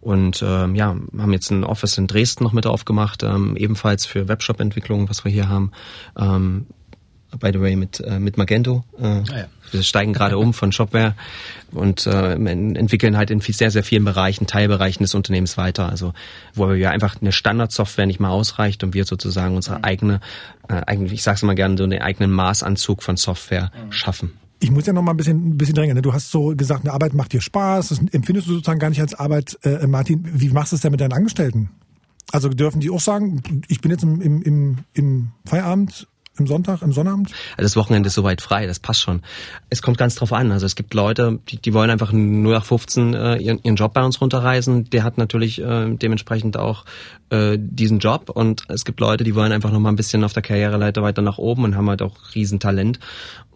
und 0.00 0.42
ähm, 0.46 0.74
ja, 0.74 0.96
haben 1.18 1.32
jetzt 1.32 1.50
ein 1.50 1.64
Office 1.64 1.98
in 1.98 2.06
Dresden 2.06 2.44
noch 2.44 2.52
mit 2.52 2.66
aufgemacht, 2.66 3.22
ähm, 3.22 3.56
ebenfalls 3.56 4.06
für 4.06 4.28
Webshop-Entwicklung, 4.28 5.08
was 5.08 5.24
wir 5.24 5.32
hier 5.32 5.48
haben. 5.48 5.72
Ähm, 6.18 6.66
by 7.38 7.50
the 7.52 7.60
way, 7.60 7.76
mit, 7.76 8.00
äh, 8.00 8.18
mit 8.18 8.36
Magento. 8.36 8.84
Äh, 8.98 9.04
ah, 9.04 9.22
ja. 9.28 9.44
Wir 9.70 9.82
steigen 9.82 10.12
gerade 10.12 10.36
um 10.36 10.52
von 10.52 10.72
Shopware 10.72 11.14
und 11.70 12.06
äh, 12.06 12.32
entwickeln 12.34 13.16
halt 13.16 13.30
in 13.30 13.40
sehr, 13.40 13.70
sehr 13.70 13.84
vielen 13.84 14.04
Bereichen, 14.04 14.46
Teilbereichen 14.46 15.04
des 15.04 15.14
Unternehmens 15.14 15.56
weiter. 15.56 15.88
Also 15.88 16.12
wo 16.54 16.70
wir 16.70 16.90
einfach 16.90 17.20
eine 17.20 17.32
Standardsoftware 17.32 18.06
nicht 18.06 18.20
mal 18.20 18.30
ausreicht 18.30 18.82
und 18.82 18.94
wir 18.94 19.04
sozusagen 19.04 19.54
unsere 19.54 19.78
mhm. 19.78 19.84
eigene, 19.84 20.20
äh, 20.68 20.80
eigentlich, 20.86 21.12
ich 21.12 21.22
sag's 21.22 21.42
immer 21.42 21.54
gerne, 21.54 21.76
so 21.78 21.84
einen 21.84 22.02
eigenen 22.02 22.32
Maßanzug 22.32 23.02
von 23.02 23.16
Software 23.16 23.70
mhm. 23.74 23.92
schaffen. 23.92 24.32
Ich 24.62 24.70
muss 24.70 24.86
ja 24.86 24.92
noch 24.92 25.02
mal 25.02 25.12
ein 25.12 25.16
bisschen, 25.16 25.50
ein 25.50 25.58
bisschen 25.58 25.74
drängen. 25.74 25.94
Ne? 25.94 26.02
Du 26.02 26.12
hast 26.12 26.30
so 26.30 26.54
gesagt, 26.54 26.84
eine 26.84 26.92
Arbeit 26.92 27.14
macht 27.14 27.32
dir 27.32 27.40
Spaß. 27.40 27.88
Das 27.88 27.98
empfindest 28.12 28.46
du 28.46 28.52
sozusagen 28.54 28.78
gar 28.78 28.90
nicht 28.90 29.00
als 29.00 29.14
Arbeit, 29.14 29.58
äh, 29.62 29.86
Martin. 29.86 30.28
Wie 30.34 30.50
machst 30.50 30.72
du 30.72 30.76
es 30.76 30.82
denn 30.82 30.90
mit 30.90 31.00
deinen 31.00 31.14
Angestellten? 31.14 31.70
Also 32.32 32.48
dürfen 32.48 32.80
die 32.80 32.90
auch 32.90 33.00
sagen, 33.00 33.42
ich 33.68 33.80
bin 33.80 33.90
jetzt 33.90 34.02
im, 34.02 34.20
im, 34.20 34.42
im, 34.42 34.78
im 34.92 35.28
Feierabend 35.46 36.06
im 36.38 36.46
Sonntag, 36.46 36.82
im 36.82 36.92
Sonnabend? 36.92 37.30
Also 37.56 37.62
das 37.62 37.76
Wochenende 37.76 38.06
ist 38.06 38.14
soweit 38.14 38.40
frei, 38.40 38.66
das 38.66 38.78
passt 38.78 39.00
schon. 39.02 39.22
Es 39.68 39.82
kommt 39.82 39.98
ganz 39.98 40.14
drauf 40.14 40.32
an. 40.32 40.52
Also 40.52 40.66
es 40.66 40.74
gibt 40.74 40.94
Leute, 40.94 41.38
die, 41.48 41.58
die 41.58 41.74
wollen 41.74 41.90
einfach 41.90 42.12
nur 42.12 42.54
nach 42.54 42.64
15 42.64 43.14
äh, 43.14 43.36
ihren, 43.36 43.60
ihren 43.62 43.76
Job 43.76 43.92
bei 43.92 44.02
uns 44.02 44.20
runterreisen. 44.20 44.88
Der 44.90 45.04
hat 45.04 45.18
natürlich 45.18 45.60
äh, 45.60 45.94
dementsprechend 45.94 46.56
auch 46.56 46.84
äh, 47.30 47.58
diesen 47.58 47.98
Job. 47.98 48.30
Und 48.30 48.64
es 48.68 48.84
gibt 48.84 49.00
Leute, 49.00 49.24
die 49.24 49.34
wollen 49.34 49.52
einfach 49.52 49.70
noch 49.70 49.80
mal 49.80 49.90
ein 49.90 49.96
bisschen 49.96 50.24
auf 50.24 50.32
der 50.32 50.42
Karriereleiter 50.42 51.02
weiter 51.02 51.22
nach 51.22 51.38
oben 51.38 51.64
und 51.64 51.76
haben 51.76 51.88
halt 51.88 52.02
auch 52.02 52.16
Riesentalent. 52.34 53.00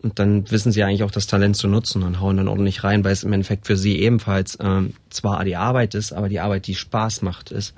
Und 0.03 0.19
dann 0.19 0.51
wissen 0.51 0.71
sie 0.71 0.85
eigentlich 0.85 1.03
auch 1.03 1.11
das 1.11 1.27
Talent 1.27 1.57
zu 1.57 1.67
nutzen 1.67 2.03
und 2.03 2.21
hauen 2.21 2.37
dann 2.37 2.49
ordentlich 2.49 2.85
rein, 2.85 3.05
weil 3.05 3.13
es 3.13 3.25
im 3.25 3.33
Endeffekt 3.33 3.67
für 3.67 3.79
sie 3.79 4.01
ebenfalls 4.01 4.59
ähm, 4.61 4.93
zwar 5.09 5.43
die 5.47 5.57
Arbeit 5.57 5.95
ist, 5.95 6.13
aber 6.13 6.29
die 6.29 6.41
Arbeit, 6.41 6.67
die 6.67 6.75
Spaß 6.75 7.23
macht, 7.23 7.51
ist. 7.51 7.73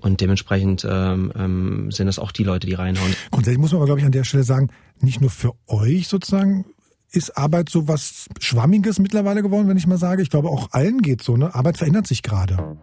Und 0.00 0.20
dementsprechend 0.20 0.86
ähm, 0.88 1.32
ähm, 1.36 1.90
sind 1.90 2.06
das 2.06 2.18
auch 2.18 2.32
die 2.32 2.44
Leute, 2.44 2.66
die 2.66 2.74
reinhauen. 2.74 3.14
Grundsätzlich 3.30 3.58
muss 3.58 3.72
man 3.72 3.78
aber, 3.78 3.86
glaube 3.86 4.00
ich, 4.00 4.06
an 4.06 4.12
der 4.12 4.24
Stelle 4.24 4.44
sagen, 4.44 4.70
nicht 5.00 5.20
nur 5.20 5.30
für 5.30 5.52
euch 5.66 6.08
sozusagen 6.08 6.64
ist 7.12 7.36
Arbeit 7.36 7.68
so 7.70 7.88
was 7.88 8.28
Schwammiges 8.40 8.98
mittlerweile 8.98 9.42
geworden, 9.42 9.68
wenn 9.68 9.76
ich 9.76 9.86
mal 9.86 9.96
sage. 9.96 10.22
Ich 10.22 10.30
glaube, 10.30 10.48
auch 10.48 10.68
allen 10.72 11.00
geht 11.02 11.22
so. 11.22 11.36
Ne? 11.36 11.54
Arbeit 11.54 11.78
verändert 11.78 12.06
sich 12.06 12.22
gerade. 12.22 12.76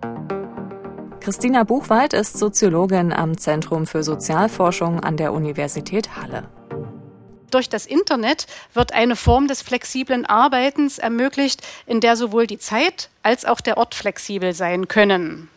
Christina 1.20 1.64
Buchwald 1.64 2.14
ist 2.14 2.38
Soziologin 2.38 3.14
am 3.14 3.38
Zentrum 3.38 3.88
für 3.88 4.04
Sozialforschung 4.04 5.00
an 5.00 5.16
der 5.16 5.34
Universität 5.34 6.18
Halle. 6.18 6.50
Durch 7.50 7.70
das 7.70 7.86
Internet 7.86 8.48
wird 8.74 8.94
eine 8.94 9.16
Form 9.16 9.48
des 9.48 9.62
flexiblen 9.62 10.26
Arbeitens 10.26 10.98
ermöglicht, 10.98 11.62
in 11.86 12.02
der 12.02 12.18
sowohl 12.18 12.48
die 12.48 12.58
Zeit 12.58 13.10
als 13.22 13.46
auch 13.46 13.62
der 13.62 13.78
Ort 13.78 13.94
flexibel 13.94 14.54
sein 14.54 14.88
können. 14.88 15.50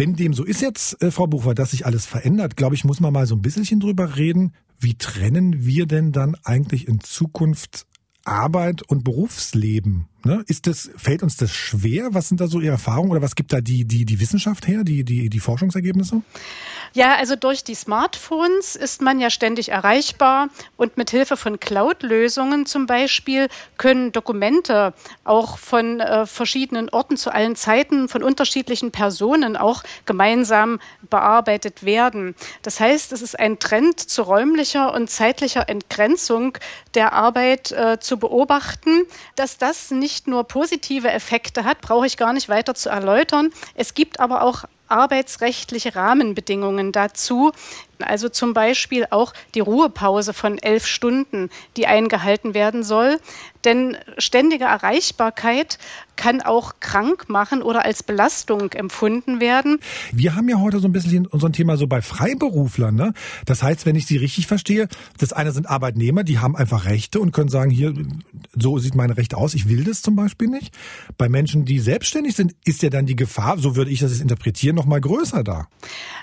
Wenn 0.00 0.16
dem 0.16 0.32
so 0.32 0.44
ist 0.44 0.62
jetzt, 0.62 1.02
äh, 1.02 1.10
Frau 1.10 1.26
Buchwald, 1.26 1.58
dass 1.58 1.72
sich 1.72 1.84
alles 1.84 2.06
verändert, 2.06 2.56
glaube 2.56 2.74
ich, 2.74 2.84
muss 2.84 3.00
man 3.00 3.12
mal 3.12 3.26
so 3.26 3.34
ein 3.34 3.42
bisschen 3.42 3.80
drüber 3.80 4.16
reden. 4.16 4.54
Wie 4.78 4.94
trennen 4.94 5.66
wir 5.66 5.84
denn 5.84 6.10
dann 6.10 6.36
eigentlich 6.42 6.88
in 6.88 7.00
Zukunft 7.00 7.86
Arbeit 8.24 8.80
und 8.80 9.04
Berufsleben? 9.04 10.06
Ne? 10.24 10.42
Ist 10.46 10.66
das, 10.66 10.90
fällt 10.96 11.22
uns 11.22 11.36
das 11.36 11.52
schwer? 11.52 12.14
Was 12.14 12.28
sind 12.28 12.40
da 12.40 12.46
so 12.46 12.60
Ihre 12.60 12.72
Erfahrungen 12.72 13.10
oder 13.10 13.20
was 13.20 13.34
gibt 13.34 13.52
da 13.52 13.60
die, 13.60 13.84
die, 13.84 14.06
die 14.06 14.20
Wissenschaft 14.20 14.66
her, 14.66 14.84
die, 14.84 15.04
die, 15.04 15.28
die 15.28 15.38
Forschungsergebnisse? 15.38 16.22
Ja, 16.92 17.14
also 17.14 17.36
durch 17.36 17.62
die 17.62 17.76
Smartphones 17.76 18.74
ist 18.74 19.00
man 19.00 19.20
ja 19.20 19.30
ständig 19.30 19.68
erreichbar 19.68 20.48
und 20.76 20.96
mit 20.96 21.10
Hilfe 21.10 21.36
von 21.36 21.60
Cloud-Lösungen 21.60 22.66
zum 22.66 22.86
Beispiel 22.86 23.48
können 23.76 24.10
Dokumente 24.10 24.92
auch 25.22 25.56
von 25.56 26.00
äh, 26.00 26.26
verschiedenen 26.26 26.90
Orten 26.90 27.16
zu 27.16 27.32
allen 27.32 27.54
Zeiten 27.54 28.08
von 28.08 28.24
unterschiedlichen 28.24 28.90
Personen 28.90 29.56
auch 29.56 29.84
gemeinsam 30.04 30.80
bearbeitet 31.08 31.84
werden. 31.84 32.34
Das 32.62 32.80
heißt, 32.80 33.12
es 33.12 33.22
ist 33.22 33.38
ein 33.38 33.60
Trend 33.60 34.00
zu 34.00 34.22
räumlicher 34.22 34.92
und 34.92 35.08
zeitlicher 35.08 35.68
Entgrenzung 35.68 36.58
der 36.94 37.12
Arbeit 37.12 37.70
äh, 37.70 38.00
zu 38.00 38.18
beobachten. 38.18 39.06
Dass 39.36 39.58
das 39.58 39.92
nicht 39.92 40.26
nur 40.26 40.42
positive 40.42 41.10
Effekte 41.10 41.64
hat, 41.64 41.82
brauche 41.82 42.06
ich 42.06 42.16
gar 42.16 42.32
nicht 42.32 42.48
weiter 42.48 42.74
zu 42.74 42.88
erläutern. 42.88 43.52
Es 43.76 43.94
gibt 43.94 44.18
aber 44.18 44.42
auch 44.42 44.64
arbeitsrechtliche 44.90 45.94
Rahmenbedingungen 45.94 46.92
dazu, 46.92 47.52
also 48.02 48.28
zum 48.28 48.54
Beispiel 48.54 49.06
auch 49.10 49.32
die 49.54 49.60
Ruhepause 49.60 50.32
von 50.32 50.58
elf 50.58 50.86
Stunden, 50.86 51.50
die 51.76 51.86
eingehalten 51.86 52.54
werden 52.54 52.82
soll. 52.82 53.18
Denn 53.64 53.98
ständige 54.16 54.64
Erreichbarkeit 54.64 55.78
kann 56.16 56.42
auch 56.42 56.74
krank 56.80 57.28
machen 57.28 57.62
oder 57.62 57.84
als 57.84 58.02
Belastung 58.02 58.72
empfunden 58.72 59.40
werden. 59.40 59.78
Wir 60.12 60.34
haben 60.34 60.48
ja 60.48 60.58
heute 60.58 60.78
so 60.78 60.86
ein 60.86 60.92
bisschen 60.92 61.26
unser 61.26 61.50
Thema 61.50 61.76
so 61.78 61.86
bei 61.86 62.02
Freiberuflern. 62.02 62.94
Ne? 62.94 63.14
Das 63.46 63.62
heißt, 63.62 63.86
wenn 63.86 63.96
ich 63.96 64.06
Sie 64.06 64.18
richtig 64.18 64.46
verstehe, 64.46 64.88
das 65.18 65.32
eine 65.32 65.52
sind 65.52 65.68
Arbeitnehmer, 65.68 66.22
die 66.22 66.38
haben 66.38 66.56
einfach 66.56 66.84
Rechte 66.84 67.20
und 67.20 67.32
können 67.32 67.48
sagen, 67.48 67.70
hier, 67.70 67.94
so 68.54 68.78
sieht 68.78 68.94
meine 68.94 69.16
Rechte 69.16 69.36
aus, 69.38 69.54
ich 69.54 69.68
will 69.68 69.84
das 69.84 70.02
zum 70.02 70.14
Beispiel 70.14 70.48
nicht. 70.48 70.76
Bei 71.16 71.28
Menschen, 71.28 71.64
die 71.64 71.78
selbstständig 71.78 72.36
sind, 72.36 72.54
ist 72.64 72.82
ja 72.82 72.90
dann 72.90 73.06
die 73.06 73.16
Gefahr, 73.16 73.58
so 73.58 73.74
würde 73.76 73.90
ich 73.90 74.00
das 74.00 74.10
jetzt 74.12 74.20
interpretieren, 74.20 74.76
noch 74.76 74.86
mal 74.86 75.00
größer 75.00 75.42
da. 75.42 75.68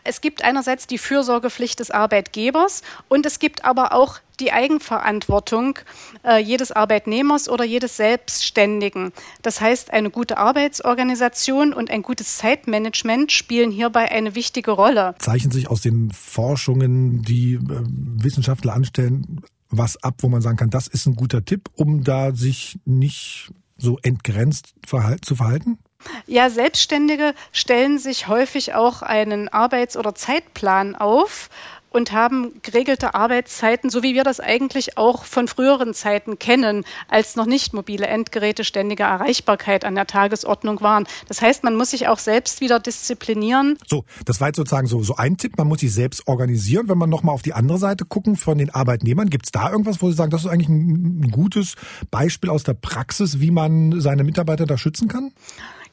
Es 0.04 0.22
gibt 0.22 0.44
einerseits 0.44 0.86
die 0.86 1.00
Fürsorgepflicht 1.00 1.67
des 1.76 1.92
Arbeitgebers 1.92 2.82
und 3.08 3.26
es 3.26 3.40
gibt 3.40 3.66
aber 3.66 3.94
auch 3.94 4.20
die 4.40 4.52
Eigenverantwortung 4.52 5.80
äh, 6.24 6.38
jedes 6.42 6.72
Arbeitnehmers 6.72 7.50
oder 7.50 7.64
jedes 7.64 7.98
Selbstständigen. 7.98 9.12
Das 9.42 9.62
heißt, 9.62 9.92
eine 9.92 10.12
gute 10.12 10.38
Arbeitsorganisation 10.38 11.74
und 11.74 11.90
ein 11.90 12.04
gutes 12.04 12.38
Zeitmanagement 12.38 13.32
spielen 13.32 13.72
hierbei 13.72 14.12
eine 14.12 14.36
wichtige 14.36 14.72
Rolle. 14.72 15.16
Zeichnen 15.20 15.52
sich 15.52 15.70
aus 15.70 15.82
den 15.82 16.12
Forschungen, 16.12 17.24
die 17.24 17.54
äh, 17.54 17.60
Wissenschaftler 17.60 18.74
anstellen, 18.74 19.42
was 19.70 20.02
ab, 20.04 20.16
wo 20.20 20.30
man 20.30 20.42
sagen 20.42 20.58
kann, 20.58 20.70
das 20.70 20.88
ist 20.88 21.08
ein 21.08 21.16
guter 21.16 21.44
Tipp, 21.44 21.70
um 21.74 22.04
da 22.04 22.34
sich 22.34 22.80
nicht 22.86 23.52
so 23.78 23.98
entgrenzt 24.02 24.74
zu 25.22 25.36
verhalten? 25.36 25.78
Ja, 26.26 26.50
Selbstständige 26.50 27.34
stellen 27.52 28.00
sich 28.00 28.28
häufig 28.28 28.74
auch 28.74 29.02
einen 29.02 29.50
Arbeits- 29.50 29.98
oder 29.98 30.14
Zeitplan 30.14 30.96
auf 30.96 31.50
und 31.90 32.12
haben 32.12 32.62
geregelte 32.62 33.16
Arbeitszeiten, 33.16 33.90
so 33.90 34.04
wie 34.04 34.14
wir 34.14 34.24
das 34.24 34.40
eigentlich 34.40 34.98
auch 34.98 35.24
von 35.24 35.48
früheren 35.48 35.94
Zeiten 35.94 36.38
kennen, 36.38 36.84
als 37.08 37.36
noch 37.36 37.46
nicht 37.46 37.74
mobile 37.74 38.06
Endgeräte 38.06 38.64
ständige 38.64 39.04
Erreichbarkeit 39.04 39.86
an 39.86 39.96
der 39.96 40.06
Tagesordnung 40.06 40.82
waren. 40.82 41.08
Das 41.28 41.42
heißt, 41.42 41.64
man 41.64 41.76
muss 41.76 41.92
sich 41.92 42.08
auch 42.08 42.20
selbst 42.20 42.62
wieder 42.62 42.80
disziplinieren. 42.80 43.78
So, 43.88 44.04
das 44.26 44.42
war 44.42 44.50
jetzt 44.50 44.58
sozusagen 44.58 44.88
so, 44.88 45.02
so 45.02 45.16
ein 45.16 45.38
Tipp, 45.38 45.58
man 45.58 45.68
muss 45.68 45.80
sich 45.80 45.94
selbst 45.94 46.28
organisieren. 46.28 46.90
Wenn 46.90 46.98
man 46.98 47.10
nochmal 47.10 47.34
auf 47.34 47.42
die 47.42 47.54
andere 47.54 47.78
Seite 47.78 48.06
gucken 48.06 48.36
von 48.36 48.58
den 48.58 48.70
Arbeitnehmern, 48.70 49.30
gibt 49.30 49.46
es 49.46 49.52
da 49.52 49.72
irgendwas, 49.72 50.02
wo 50.02 50.10
Sie 50.10 50.18
sagen, 50.18 50.30
das 50.30 50.42
ist 50.42 50.52
eigentlich 50.52 50.70
ein, 50.70 51.22
ein 51.24 51.32
gutes 51.32 51.76
Beispiel 52.12 52.50
aus 52.50 52.64
der 52.64 52.74
Praxis, 52.74 53.40
wie 53.40 53.52
man 53.52 54.02
seine 54.02 54.24
Mitarbeiter 54.24 54.66
da 54.66 54.78
schützen 54.78 55.08
kann? 55.08 55.32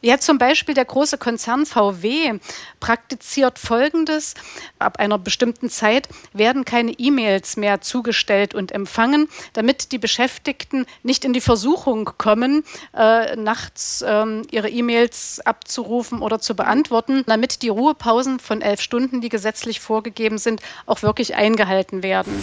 Ja, 0.04 0.18
zum 0.18 0.36
Beispiel 0.36 0.74
der 0.74 0.84
große 0.84 1.16
Konzern 1.16 1.64
VW 1.64 2.38
praktiziert 2.78 3.58
Folgendes. 3.58 4.34
Ab 4.78 4.98
einer 4.98 5.16
bestimmten 5.16 5.70
Zeit 5.70 6.10
werden 6.34 6.66
keine 6.66 6.92
E-Mails 6.92 7.56
mehr 7.56 7.80
zugestellt 7.80 8.54
und 8.54 8.70
empfangen, 8.70 9.28
damit 9.54 9.92
die 9.92 9.98
Beschäftigten 9.98 10.84
nicht 11.02 11.24
in 11.24 11.32
die 11.32 11.40
Versuchung 11.40 12.10
kommen, 12.18 12.64
äh, 12.92 13.34
nachts 13.36 14.02
äh, 14.02 14.42
ihre 14.50 14.68
E-Mails 14.68 15.40
abzurufen 15.40 16.20
oder 16.20 16.38
zu 16.38 16.54
beantworten, 16.54 17.22
damit 17.26 17.62
die 17.62 17.70
Ruhepausen 17.70 18.40
von 18.40 18.60
elf 18.60 18.82
Stunden, 18.82 19.22
die 19.22 19.30
gesetzlich 19.30 19.80
vorgegeben 19.80 20.36
sind, 20.36 20.60
auch 20.84 21.00
wirklich 21.00 21.34
eingehalten 21.34 22.02
werden. 22.02 22.34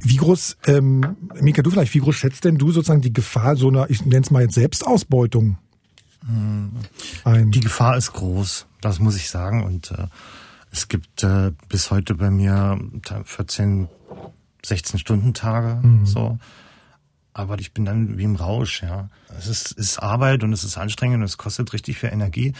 Wie 0.00 0.16
groß, 0.16 0.56
ähm, 0.68 1.16
Mika, 1.38 1.60
du 1.60 1.68
vielleicht, 1.68 1.92
wie 1.92 1.98
groß 1.98 2.14
schätzt 2.14 2.46
denn 2.46 2.56
du 2.56 2.72
sozusagen 2.72 3.02
die 3.02 3.12
Gefahr 3.12 3.56
so 3.56 3.68
einer, 3.68 3.90
ich 3.90 4.06
nenne 4.06 4.22
es 4.22 4.30
mal 4.30 4.40
jetzt 4.40 4.54
Selbstausbeutung 4.54 5.58
ein. 7.24 7.50
Die 7.50 7.60
Gefahr 7.60 7.96
ist 7.96 8.12
groß, 8.12 8.66
das 8.80 8.98
muss 8.98 9.16
ich 9.16 9.30
sagen. 9.30 9.64
Und 9.64 9.90
äh, 9.90 10.06
es 10.70 10.88
gibt 10.88 11.22
äh, 11.22 11.52
bis 11.68 11.90
heute 11.90 12.14
bei 12.14 12.30
mir 12.30 12.78
14, 13.24 13.88
16 14.64 14.98
Stunden 14.98 15.34
Tage 15.34 15.86
mhm. 15.86 16.06
so. 16.06 16.38
Aber 17.32 17.58
ich 17.58 17.72
bin 17.72 17.84
dann 17.84 18.16
wie 18.16 18.24
im 18.24 18.36
Rausch, 18.36 18.82
ja. 18.82 19.08
Es 19.36 19.48
ist, 19.48 19.72
ist 19.72 19.98
Arbeit 19.98 20.44
und 20.44 20.52
es 20.52 20.62
ist 20.62 20.78
anstrengend 20.78 21.18
und 21.18 21.24
es 21.24 21.36
kostet 21.36 21.72
richtig 21.72 21.98
viel 21.98 22.10
Energie. 22.10 22.52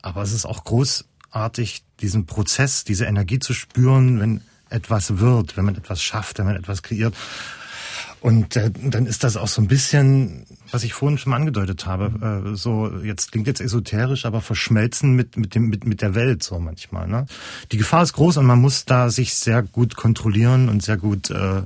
Aber 0.00 0.22
es 0.22 0.32
ist 0.32 0.46
auch 0.46 0.64
großartig, 0.64 1.84
diesen 2.00 2.24
Prozess, 2.26 2.84
diese 2.84 3.04
Energie 3.04 3.38
zu 3.38 3.52
spüren, 3.52 4.20
wenn 4.20 4.40
etwas 4.70 5.18
wird, 5.18 5.56
wenn 5.56 5.66
man 5.66 5.76
etwas 5.76 6.02
schafft, 6.02 6.38
wenn 6.38 6.46
man 6.46 6.56
etwas 6.56 6.82
kreiert. 6.82 7.14
Und 8.22 8.54
äh, 8.54 8.70
dann 8.70 9.06
ist 9.06 9.24
das 9.24 9.36
auch 9.36 9.48
so 9.48 9.60
ein 9.60 9.66
bisschen, 9.66 10.46
was 10.70 10.84
ich 10.84 10.94
vorhin 10.94 11.18
schon 11.18 11.32
angedeutet 11.32 11.86
habe, 11.86 12.52
äh, 12.52 12.54
so 12.54 12.88
jetzt 13.02 13.32
klingt 13.32 13.48
jetzt 13.48 13.60
esoterisch, 13.60 14.26
aber 14.26 14.40
verschmelzen 14.40 15.14
mit 15.14 15.36
mit 15.36 15.56
dem 15.56 15.68
mit 15.68 15.84
mit 15.84 16.02
der 16.02 16.14
Welt 16.14 16.44
so 16.44 16.60
manchmal. 16.60 17.08
Ne? 17.08 17.26
Die 17.72 17.78
Gefahr 17.78 18.04
ist 18.04 18.12
groß 18.12 18.36
und 18.36 18.46
man 18.46 18.60
muss 18.60 18.84
da 18.84 19.10
sich 19.10 19.34
sehr 19.34 19.64
gut 19.64 19.96
kontrollieren 19.96 20.68
und 20.68 20.84
sehr 20.84 20.98
gut 20.98 21.30
äh, 21.30 21.62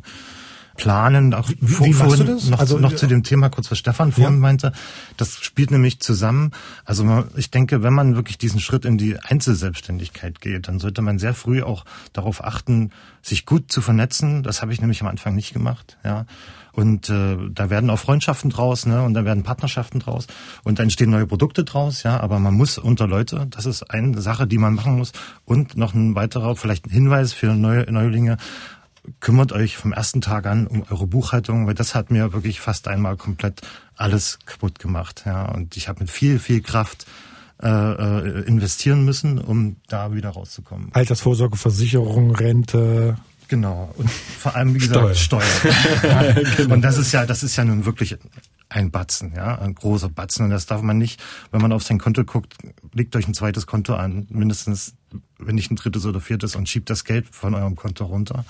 planen. 0.77 1.35
Auch 1.35 1.49
wie, 1.49 1.57
wie 1.61 1.93
machst 1.93 2.21
du 2.21 2.25
das? 2.25 2.49
Noch, 2.49 2.59
also, 2.59 2.79
noch 2.79 2.95
zu 2.95 3.07
dem 3.07 3.23
Thema 3.23 3.49
kurz, 3.49 3.71
was 3.71 3.79
Stefan 3.79 4.13
vorhin 4.13 4.35
ja. 4.35 4.41
meinte. 4.41 4.73
Das 5.17 5.39
spielt 5.39 5.71
nämlich 5.71 6.01
zusammen. 6.01 6.53
Also 6.85 7.05
man, 7.05 7.29
ich 7.37 7.51
denke, 7.51 7.83
wenn 7.83 7.95
man 7.95 8.17
wirklich 8.17 8.39
diesen 8.39 8.61
Schritt 8.61 8.85
in 8.85 8.99
die 8.99 9.19
Einzelselbstständigkeit 9.19 10.41
geht, 10.41 10.69
dann 10.69 10.79
sollte 10.79 11.03
man 11.03 11.19
sehr 11.19 11.35
früh 11.35 11.63
auch 11.63 11.85
darauf 12.13 12.45
achten, 12.45 12.91
sich 13.23 13.47
gut 13.47 13.73
zu 13.73 13.81
vernetzen. 13.81 14.43
Das 14.43 14.63
habe 14.63 14.73
ich 14.73 14.81
nämlich 14.81 15.01
am 15.01 15.09
Anfang 15.09 15.35
nicht 15.35 15.53
gemacht. 15.53 15.99
Ja. 16.05 16.27
Und 16.77 17.09
äh, 17.09 17.39
da 17.51 17.71
werden 17.71 17.89
auch 17.89 17.99
Freundschaften 17.99 18.51
draus, 18.51 18.85
ne? 18.85 19.03
Und 19.03 19.15
da 19.15 19.25
werden 19.25 19.43
Partnerschaften 19.43 19.99
draus 19.99 20.27
und 20.63 20.79
da 20.79 20.83
entstehen 20.83 21.09
neue 21.09 21.27
Produkte 21.27 21.65
draus, 21.65 22.03
ja. 22.03 22.21
Aber 22.21 22.39
man 22.39 22.53
muss 22.53 22.77
unter 22.77 23.07
Leute, 23.09 23.47
das 23.49 23.65
ist 23.65 23.91
eine 23.91 24.21
Sache, 24.21 24.47
die 24.47 24.59
man 24.59 24.75
machen 24.75 24.99
muss. 24.99 25.13
Und 25.47 25.79
noch 25.79 25.95
ein 25.95 26.15
weiterer, 26.15 26.55
vielleicht 26.55 26.85
ein 26.85 26.91
Hinweis 26.91 27.33
für 27.33 27.55
neue 27.55 27.91
Neulinge 27.91 28.37
kümmert 29.21 29.53
euch 29.53 29.77
vom 29.77 29.93
ersten 29.93 30.21
Tag 30.21 30.47
an 30.47 30.67
um 30.67 30.85
eure 30.91 31.07
Buchhaltung, 31.07 31.67
weil 31.67 31.75
das 31.75 31.95
hat 31.95 32.11
mir 32.11 32.33
wirklich 32.33 32.61
fast 32.61 32.89
einmal 32.89 33.17
komplett 33.17 33.61
alles 33.97 34.39
kaputt 34.47 34.79
gemacht. 34.79 35.23
Ja, 35.27 35.47
und 35.47 35.77
ich 35.77 35.89
habe 35.89 36.01
mit 36.01 36.11
viel, 36.11 36.39
viel 36.39 36.61
Kraft 36.61 37.07
äh, 37.63 37.69
äh, 37.69 38.43
investieren 38.47 39.05
müssen, 39.05 39.39
um 39.39 39.77
da 39.89 40.13
wieder 40.13 40.31
rauszukommen. 40.31 40.91
Altersvorsorge, 40.93 41.57
Versicherung, 41.57 42.35
Rente. 42.35 43.17
Genau. 43.49 43.95
Und 43.97 44.11
vor 44.11 44.55
allem, 44.57 44.75
wie 44.75 44.79
gesagt, 44.79 45.17
Steuer. 45.17 45.43
Steuer. 45.43 46.35
genau. 46.57 46.75
Und 46.75 46.83
das 46.83 46.99
ist 46.99 47.13
ja, 47.13 47.25
das 47.25 47.43
ist 47.43 47.57
ja 47.57 47.65
nun 47.65 47.87
wirklich 47.87 48.19
ein 48.69 48.91
Batzen, 48.91 49.33
ja, 49.35 49.59
ein 49.59 49.75
großer 49.75 50.09
Batzen. 50.09 50.45
Und 50.45 50.51
das 50.51 50.67
darf 50.67 50.83
man 50.83 50.99
nicht, 50.99 51.23
wenn 51.53 51.63
man 51.63 51.73
auf 51.73 51.83
sein 51.83 51.99
Konto 51.99 52.25
guckt, 52.25 52.55
legt 52.93 53.15
euch 53.17 53.29
ein 53.29 53.35
zweites 53.35 53.67
Konto 53.67 53.95
an, 53.95 54.27
mindestens, 54.29 54.95
wenn 55.39 55.55
nicht 55.55 55.71
ein 55.71 55.77
drittes 55.77 56.05
oder 56.05 56.21
viertes 56.21 56.57
und 56.57 56.69
schiebt 56.69 56.91
das 56.91 57.05
Geld 57.05 57.27
von 57.31 57.55
eurem 57.55 57.77
Konto 57.77 58.05
runter 58.05 58.45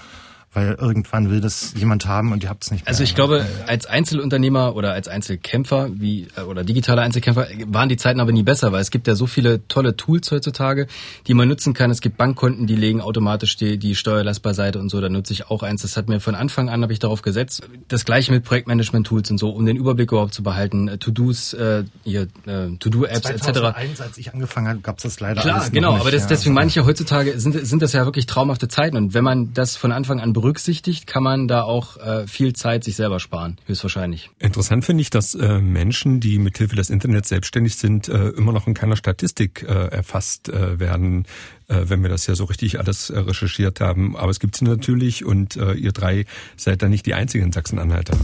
weil 0.52 0.76
irgendwann 0.80 1.30
will 1.30 1.40
das 1.40 1.74
jemand 1.76 2.06
haben 2.06 2.32
und 2.32 2.42
ihr 2.42 2.48
habt 2.48 2.64
es 2.64 2.70
nicht 2.70 2.84
mehr. 2.84 2.88
Also 2.88 3.02
ich 3.02 3.14
glaube, 3.14 3.44
als 3.66 3.84
Einzelunternehmer 3.86 4.74
oder 4.74 4.92
als 4.92 5.06
Einzelkämpfer 5.06 5.90
wie 5.92 6.28
äh, 6.36 6.42
oder 6.42 6.64
digitale 6.64 7.02
Einzelkämpfer 7.02 7.46
waren 7.66 7.88
die 7.88 7.96
Zeiten 7.96 8.20
aber 8.20 8.32
nie 8.32 8.42
besser, 8.42 8.72
weil 8.72 8.80
es 8.80 8.90
gibt 8.90 9.06
ja 9.06 9.14
so 9.14 9.26
viele 9.26 9.68
tolle 9.68 9.96
Tools 9.96 10.30
heutzutage, 10.30 10.86
die 11.26 11.34
man 11.34 11.48
nutzen 11.48 11.74
kann. 11.74 11.90
Es 11.90 12.00
gibt 12.00 12.16
Bankkonten, 12.16 12.66
die 12.66 12.76
legen 12.76 13.00
automatisch 13.00 13.56
die, 13.56 13.76
die 13.78 13.94
Steuerlast 13.94 14.42
beiseite 14.42 14.78
und 14.78 14.88
so. 14.88 15.00
Da 15.00 15.08
nutze 15.08 15.34
ich 15.34 15.50
auch 15.50 15.62
eins. 15.62 15.82
Das 15.82 15.96
hat 15.96 16.08
mir 16.08 16.20
von 16.20 16.34
Anfang 16.34 16.70
an 16.70 16.82
habe 16.82 16.92
ich 16.92 17.00
darauf 17.00 17.22
gesetzt. 17.22 17.68
Das 17.88 18.04
gleiche 18.04 18.32
mit 18.32 18.44
Projektmanagement-Tools 18.44 19.30
und 19.30 19.38
so, 19.38 19.50
um 19.50 19.66
den 19.66 19.76
Überblick 19.76 20.10
überhaupt 20.12 20.32
zu 20.32 20.42
behalten. 20.42 20.88
Äh, 20.88 20.98
To-Dos, 20.98 21.52
äh, 21.52 21.84
hier 22.04 22.28
äh, 22.46 22.76
To-Do-Apps 22.78 23.28
etc. 23.28 23.42
2001, 23.42 24.00
als 24.00 24.18
ich 24.18 24.32
angefangen 24.32 24.68
habe, 24.68 24.80
gab 24.80 24.96
es 24.98 25.02
das 25.02 25.20
leider 25.20 25.42
Klar, 25.42 25.68
genau. 25.70 25.92
Nicht, 25.92 26.00
aber 26.00 26.10
das, 26.10 26.22
ja, 26.22 26.28
deswegen 26.28 26.56
also. 26.56 26.64
manche 26.64 26.86
heutzutage 26.86 27.38
sind 27.38 27.66
sind 27.66 27.82
das 27.82 27.92
ja 27.92 28.04
wirklich 28.04 28.26
traumhafte 28.26 28.68
Zeiten 28.68 28.96
und 28.96 29.14
wenn 29.14 29.24
man 29.24 29.52
das 29.52 29.76
von 29.76 29.92
Anfang 29.92 30.20
an 30.20 30.32
berücksichtigt, 30.36 31.06
kann 31.06 31.22
man 31.22 31.48
da 31.48 31.62
auch 31.62 31.96
äh, 31.96 32.26
viel 32.26 32.52
Zeit 32.52 32.84
sich 32.84 32.94
selber 32.94 33.20
sparen, 33.20 33.56
höchstwahrscheinlich. 33.64 34.28
Interessant 34.38 34.84
finde 34.84 35.00
ich, 35.00 35.08
dass 35.08 35.34
äh, 35.34 35.60
Menschen, 35.60 36.20
die 36.20 36.38
mithilfe 36.38 36.76
des 36.76 36.90
Internets 36.90 37.30
selbstständig 37.30 37.76
sind, 37.76 38.08
äh, 38.08 38.28
immer 38.28 38.52
noch 38.52 38.66
in 38.66 38.74
keiner 38.74 38.96
Statistik 38.96 39.64
äh, 39.66 39.72
erfasst 39.72 40.50
äh, 40.50 40.78
werden, 40.78 41.24
äh, 41.68 41.84
wenn 41.84 42.02
wir 42.02 42.10
das 42.10 42.26
ja 42.26 42.34
so 42.34 42.44
richtig 42.44 42.78
alles 42.78 43.08
äh, 43.08 43.18
recherchiert 43.18 43.80
haben. 43.80 44.14
Aber 44.14 44.30
es 44.30 44.38
gibt 44.38 44.56
sie 44.56 44.66
natürlich 44.66 45.24
und 45.24 45.56
äh, 45.56 45.72
ihr 45.72 45.92
drei 45.92 46.26
seid 46.54 46.82
da 46.82 46.88
nicht 46.90 47.06
die 47.06 47.14
einzigen 47.14 47.50
Sachsen-Anhalter. 47.50 48.18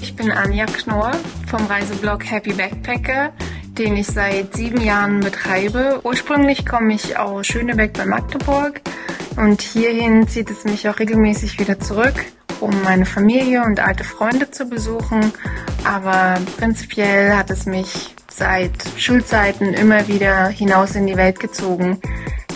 Ich 0.00 0.16
bin 0.16 0.30
Anja 0.30 0.64
Knorr 0.64 1.12
vom 1.46 1.66
Reiseblog 1.66 2.24
Happy 2.24 2.54
Backpacker 2.54 3.34
den 3.78 3.96
ich 3.96 4.06
seit 4.06 4.54
sieben 4.54 4.80
Jahren 4.80 5.20
betreibe. 5.20 6.00
Ursprünglich 6.04 6.64
komme 6.64 6.94
ich 6.94 7.18
aus 7.18 7.46
Schönebeck 7.46 7.92
bei 7.94 8.06
Magdeburg 8.06 8.80
und 9.36 9.62
hierhin 9.62 10.28
zieht 10.28 10.50
es 10.50 10.64
mich 10.64 10.88
auch 10.88 10.98
regelmäßig 10.98 11.58
wieder 11.58 11.80
zurück, 11.80 12.14
um 12.60 12.70
meine 12.82 13.04
Familie 13.04 13.62
und 13.64 13.80
alte 13.80 14.04
Freunde 14.04 14.50
zu 14.50 14.66
besuchen. 14.66 15.32
Aber 15.84 16.38
prinzipiell 16.56 17.36
hat 17.36 17.50
es 17.50 17.66
mich 17.66 18.14
seit 18.30 18.72
Schulzeiten 18.96 19.74
immer 19.74 20.06
wieder 20.08 20.48
hinaus 20.48 20.94
in 20.94 21.06
die 21.06 21.16
Welt 21.16 21.40
gezogen. 21.40 21.98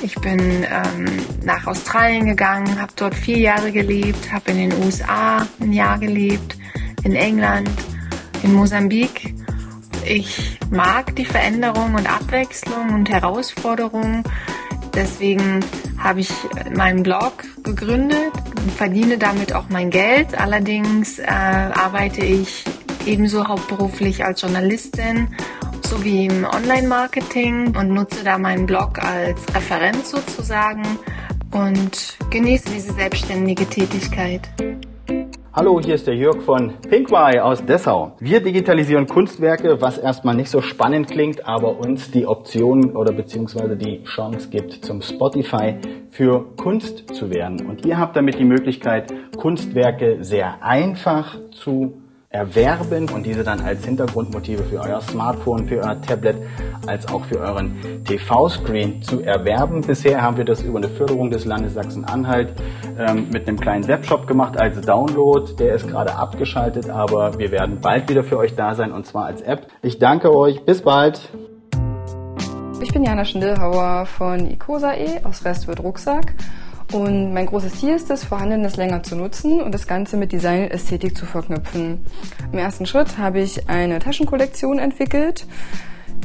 Ich 0.03 0.15
bin 0.21 0.39
ähm, 0.39 1.07
nach 1.43 1.67
Australien 1.67 2.27
gegangen, 2.27 2.81
habe 2.81 2.93
dort 2.95 3.15
vier 3.15 3.39
Jahre 3.39 3.73
gelebt, 3.73 4.33
habe 4.33 4.53
in 4.53 4.71
den 4.71 4.85
USA 4.85 5.47
ein 5.61 5.73
Jahr 5.73 5.99
gelebt, 5.99 6.57
in 7.03 7.17
England, 7.17 7.71
in 8.45 8.55
Mosambik 8.55 9.35
ich 10.09 10.59
mag 10.71 11.15
die 11.17 11.25
Veränderung 11.25 11.95
und 11.95 12.11
Abwechslung 12.11 12.95
und 12.95 13.11
Herausforderung. 13.11 14.25
Deswegen 14.95 15.65
habe 15.99 16.21
ich 16.21 16.31
meinen 16.75 17.03
Blog 17.03 17.45
gegründet 17.63 18.33
und 18.57 18.73
verdiene 18.73 19.19
damit 19.19 19.53
auch 19.53 19.69
mein 19.69 19.91
Geld. 19.91 20.39
Allerdings 20.39 21.19
äh, 21.19 21.27
arbeite 21.27 22.25
ich 22.25 22.65
ebenso 23.07 23.47
hauptberuflich 23.47 24.25
als 24.25 24.41
Journalistin 24.41 25.29
sowie 25.87 26.27
im 26.27 26.45
Online-Marketing 26.45 27.77
und 27.77 27.91
nutze 27.91 28.25
da 28.25 28.39
meinen 28.39 28.67
Blog 28.67 28.99
als 28.99 29.41
Referenz 29.55 30.11
sozusagen 30.11 30.83
und 31.53 32.19
genieße 32.31 32.69
diese 32.71 32.93
selbstständige 32.93 33.67
Tätigkeit. 33.67 34.43
Hallo, 35.51 35.81
hier 35.81 35.95
ist 35.95 36.07
der 36.07 36.15
Jörg 36.15 36.43
von 36.43 36.75
Pinkwai 36.91 37.41
aus 37.41 37.65
Dessau. 37.65 38.13
Wir 38.21 38.41
digitalisieren 38.41 39.07
Kunstwerke, 39.07 39.81
was 39.81 39.97
erstmal 39.97 40.35
nicht 40.35 40.51
so 40.51 40.61
spannend 40.61 41.09
klingt, 41.11 41.47
aber 41.47 41.79
uns 41.79 42.11
die 42.11 42.27
Option 42.27 42.95
oder 42.95 43.13
beziehungsweise 43.13 43.75
die 43.75 44.05
Chance 44.05 44.51
gibt, 44.51 44.85
zum 44.85 45.01
Spotify 45.01 45.77
für 46.11 46.45
Kunst 46.57 47.15
zu 47.15 47.31
werden. 47.31 47.67
Und 47.67 47.87
ihr 47.87 47.99
habt 47.99 48.15
damit 48.15 48.39
die 48.39 48.45
Möglichkeit, 48.45 49.11
Kunstwerke 49.39 50.19
sehr 50.21 50.63
einfach 50.63 51.39
zu 51.51 51.98
erwerben 52.31 53.09
und 53.09 53.25
diese 53.25 53.43
dann 53.43 53.61
als 53.61 53.85
Hintergrundmotive 53.87 54.63
für 54.65 54.81
euer 54.81 55.01
Smartphone, 55.01 55.67
für 55.67 55.79
euer 55.79 55.99
Tablet, 56.03 56.37
als 56.87 57.09
auch 57.09 57.25
für 57.25 57.41
euren 57.41 58.05
TV-Screen 58.05 59.03
zu 59.03 59.23
erwerben. 59.23 59.81
Bisher 59.81 60.21
haben 60.21 60.37
wir 60.37 60.45
das 60.45 60.63
über 60.63 60.79
eine 60.79 60.91
Förderung 60.91 61.31
des 61.31 61.47
Landes 61.47 61.73
Sachsen-Anhalt 61.73 62.53
ähm, 62.99 63.29
mit 63.33 63.49
einem 63.49 63.59
kleinen 63.59 63.89
Webshop 63.89 64.27
gemacht 64.27 64.61
als 64.61 64.79
Download. 64.83 65.55
Der 65.59 65.75
ist 65.75 65.89
gerade 65.89 66.15
abgeschaltet, 66.15 66.91
aber 66.91 67.39
wir 67.39 67.51
werden 67.51 67.81
bald 67.81 68.11
wieder 68.11 68.23
für 68.23 68.37
euch 68.37 68.55
da 68.55 68.75
sein 68.75 68.93
und 68.93 69.07
zwar 69.07 69.25
als 69.25 69.41
App. 69.41 69.69
Ich 69.81 69.99
danke 69.99 70.35
euch. 70.35 70.65
Bis 70.67 70.83
bald. 70.83 71.33
Ich 72.83 72.93
bin 72.93 73.05
Jana 73.05 73.25
Schindelhauer 73.25 74.05
von 74.05 74.51
Icosae 74.51 75.21
aus 75.25 75.45
Restwirt 75.45 75.81
Rucksack 75.83 76.35
Und 76.93 77.35
mein 77.35 77.47
großes 77.47 77.81
Ziel 77.81 77.95
ist 77.95 78.11
es, 78.11 78.25
Vorhandenes 78.25 78.77
länger 78.77 79.03
zu 79.03 79.15
nutzen 79.15 79.61
und 79.61 79.73
das 79.73 79.87
Ganze 79.87 80.17
mit 80.17 80.33
Design-Ästhetik 80.33 81.17
zu 81.17 81.27
verknüpfen. 81.27 82.07
Im 82.51 82.59
ersten 82.59 82.87
Schritt 82.87 83.19
habe 83.19 83.41
ich 83.41 83.69
eine 83.69 83.99
Taschenkollektion 83.99 84.79
entwickelt, 84.79 85.47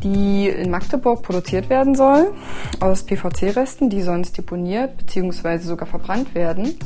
die 0.03 0.49
in 0.49 0.69
Magdeburg 0.69 1.21
produziert 1.23 1.69
werden 1.69 1.95
soll, 1.95 2.33
aus 2.79 3.03
PVC-Resten, 3.03 3.89
die 3.89 4.01
sonst 4.01 4.37
deponiert 4.37 4.97
bzw. 4.97 5.57
sogar 5.59 5.87
verbrannt 5.87 6.35
werden. 6.35 6.77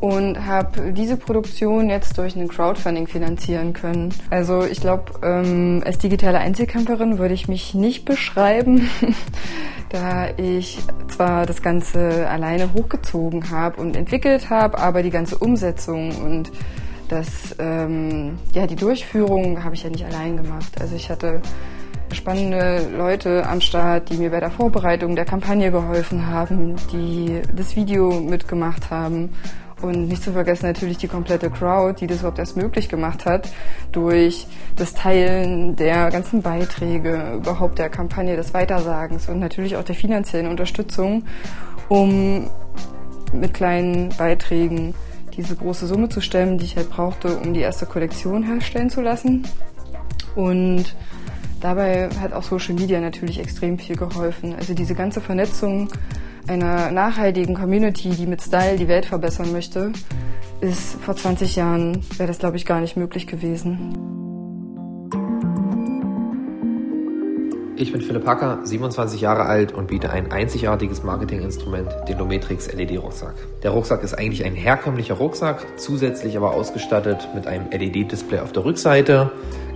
Und 0.00 0.44
habe 0.44 0.92
diese 0.92 1.16
Produktion 1.16 1.88
jetzt 1.88 2.18
durch 2.18 2.36
einen 2.36 2.48
Crowdfunding 2.48 3.06
finanzieren 3.06 3.72
können. 3.72 4.12
Also 4.28 4.64
ich 4.64 4.80
glaube, 4.80 5.04
ähm, 5.22 5.82
als 5.86 5.98
digitale 5.98 6.38
Einzelkämpferin 6.38 7.18
würde 7.18 7.32
ich 7.32 7.48
mich 7.48 7.72
nicht 7.72 8.04
beschreiben, 8.04 8.90
da 9.88 10.28
ich 10.36 10.78
zwar 11.08 11.46
das 11.46 11.62
Ganze 11.62 12.28
alleine 12.28 12.74
hochgezogen 12.74 13.50
habe 13.50 13.80
und 13.80 13.96
entwickelt 13.96 14.50
habe, 14.50 14.78
aber 14.78 15.02
die 15.02 15.10
ganze 15.10 15.38
Umsetzung 15.38 16.14
und 16.22 16.52
das, 17.08 17.54
ähm, 17.58 18.38
ja, 18.52 18.66
die 18.66 18.76
Durchführung 18.76 19.62
habe 19.62 19.74
ich 19.74 19.84
ja 19.84 19.90
nicht 19.90 20.04
allein 20.04 20.36
gemacht. 20.36 20.72
Also 20.80 20.96
ich 20.96 21.08
hatte 21.08 21.40
spannende 22.12 22.88
Leute 22.96 23.46
am 23.48 23.60
Start, 23.60 24.10
die 24.10 24.16
mir 24.16 24.30
bei 24.30 24.40
der 24.40 24.50
Vorbereitung 24.50 25.16
der 25.16 25.24
Kampagne 25.24 25.70
geholfen 25.70 26.26
haben, 26.26 26.76
die 26.92 27.40
das 27.54 27.76
Video 27.76 28.20
mitgemacht 28.20 28.90
haben. 28.90 29.30
Und 29.82 30.08
nicht 30.08 30.22
zu 30.22 30.32
vergessen 30.32 30.66
natürlich 30.66 30.96
die 30.96 31.08
komplette 31.08 31.50
Crowd, 31.50 32.00
die 32.00 32.06
das 32.06 32.20
überhaupt 32.20 32.38
erst 32.38 32.56
möglich 32.56 32.88
gemacht 32.88 33.26
hat, 33.26 33.50
durch 33.92 34.46
das 34.74 34.94
Teilen 34.94 35.76
der 35.76 36.10
ganzen 36.10 36.40
Beiträge, 36.40 37.34
überhaupt 37.36 37.78
der 37.78 37.90
Kampagne 37.90 38.36
des 38.36 38.54
Weitersagens 38.54 39.28
und 39.28 39.38
natürlich 39.38 39.76
auch 39.76 39.84
der 39.84 39.94
finanziellen 39.94 40.48
Unterstützung, 40.48 41.24
um 41.88 42.48
mit 43.34 43.52
kleinen 43.52 44.08
Beiträgen 44.16 44.94
diese 45.36 45.54
große 45.54 45.86
Summe 45.86 46.08
zu 46.08 46.22
stemmen, 46.22 46.56
die 46.56 46.64
ich 46.64 46.76
halt 46.76 46.88
brauchte, 46.88 47.36
um 47.36 47.52
die 47.52 47.60
erste 47.60 47.84
Kollektion 47.84 48.42
herstellen 48.42 48.88
zu 48.88 49.02
lassen. 49.02 49.46
Und 50.34 50.96
Dabei 51.60 52.10
hat 52.20 52.32
auch 52.32 52.42
Social 52.42 52.74
Media 52.74 53.00
natürlich 53.00 53.40
extrem 53.40 53.78
viel 53.78 53.96
geholfen. 53.96 54.54
Also 54.54 54.74
diese 54.74 54.94
ganze 54.94 55.20
Vernetzung 55.20 55.88
einer 56.46 56.90
nachhaltigen 56.90 57.54
Community, 57.54 58.10
die 58.10 58.26
mit 58.26 58.42
Style 58.42 58.76
die 58.76 58.88
Welt 58.88 59.06
verbessern 59.06 59.52
möchte, 59.52 59.92
ist 60.60 61.00
vor 61.00 61.16
20 61.16 61.56
Jahren, 61.56 62.04
wäre 62.16 62.28
das 62.28 62.38
glaube 62.38 62.56
ich 62.56 62.66
gar 62.66 62.80
nicht 62.80 62.96
möglich 62.96 63.26
gewesen. 63.26 63.94
Ich 67.78 67.92
bin 67.92 68.00
Philipp 68.00 68.26
Hacker, 68.26 68.60
27 68.64 69.20
Jahre 69.20 69.44
alt 69.44 69.72
und 69.72 69.88
biete 69.88 70.08
ein 70.08 70.32
einzigartiges 70.32 71.02
Marketinginstrument, 71.02 71.90
den 72.08 72.16
Lometrix 72.16 72.72
LED-Rucksack. 72.72 73.34
Der 73.62 73.72
Rucksack 73.72 74.02
ist 74.02 74.14
eigentlich 74.14 74.46
ein 74.46 74.54
herkömmlicher 74.54 75.14
Rucksack, 75.14 75.66
zusätzlich 75.76 76.38
aber 76.38 76.54
ausgestattet 76.54 77.28
mit 77.34 77.46
einem 77.46 77.70
LED-Display 77.70 78.40
auf 78.40 78.52
der 78.52 78.64
Rückseite, 78.64 79.30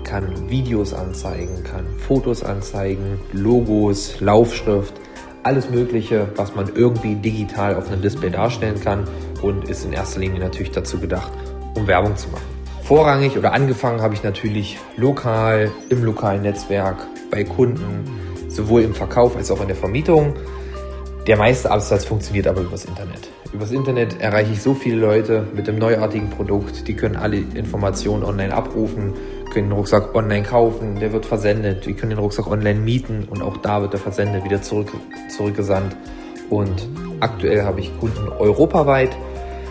kann 0.05 0.49
Videos 0.51 0.95
anzeigen, 0.95 1.63
kann 1.65 1.87
Fotos 1.99 2.43
anzeigen, 2.43 3.21
Logos, 3.33 4.21
Laufschrift, 4.21 4.95
alles 5.43 5.71
Mögliche, 5.71 6.29
was 6.37 6.55
man 6.55 6.71
irgendwie 6.75 7.15
digital 7.15 7.75
auf 7.75 7.91
einem 7.91 8.03
Display 8.03 8.31
darstellen 8.31 8.81
kann 8.81 9.05
und 9.43 9.69
ist 9.69 9.85
in 9.85 9.93
erster 9.93 10.21
Linie 10.21 10.41
natürlich 10.41 10.73
dazu 10.73 10.99
gedacht, 10.99 11.33
um 11.75 11.87
Werbung 11.87 12.17
zu 12.17 12.29
machen. 12.29 12.45
Vorrangig 12.83 13.39
oder 13.39 13.53
angefangen 13.53 14.03
habe 14.03 14.15
ich 14.15 14.23
natürlich 14.23 14.79
lokal, 14.97 15.71
im 15.89 16.05
lokalen 16.05 16.43
Netzwerk, 16.43 17.07
bei 17.31 17.45
Kunden, 17.45 18.05
sowohl 18.49 18.83
im 18.83 18.95
Verkauf 18.95 19.37
als 19.37 19.51
auch 19.51 19.61
in 19.61 19.69
der 19.69 19.77
Vermietung. 19.77 20.35
Der 21.27 21.37
meiste 21.37 21.71
Absatz 21.71 22.05
funktioniert 22.05 22.49
aber 22.49 22.63
übers 22.63 22.85
Internet. 22.85 23.29
Übers 23.53 23.73
Internet 23.73 24.21
erreiche 24.21 24.53
ich 24.53 24.63
so 24.63 24.75
viele 24.75 24.97
Leute 24.97 25.47
mit 25.55 25.67
dem 25.67 25.79
neuartigen 25.79 26.31
Produkt, 26.31 26.87
die 26.89 26.95
können 26.95 27.17
alle 27.17 27.37
Informationen 27.37 28.25
online 28.25 28.55
abrufen, 28.55 29.13
können 29.51 29.69
den 29.69 29.77
Rucksack 29.77 30.15
online 30.15 30.43
kaufen, 30.43 30.99
der 30.99 31.13
wird 31.13 31.27
versendet, 31.27 31.87
wir 31.87 31.95
können 31.95 32.11
den 32.11 32.19
Rucksack 32.19 32.47
online 32.47 32.81
mieten 32.81 33.27
und 33.29 33.43
auch 33.43 33.57
da 33.59 33.83
wird 33.83 33.95
er 33.95 34.01
versendet, 34.01 34.45
wieder 34.45 34.63
zurück, 34.63 34.89
zurückgesandt. 35.29 35.97
Und 36.49 36.89
aktuell 37.21 37.63
habe 37.63 37.81
ich 37.81 37.97
Kunden 37.99 38.29
europaweit. 38.29 39.17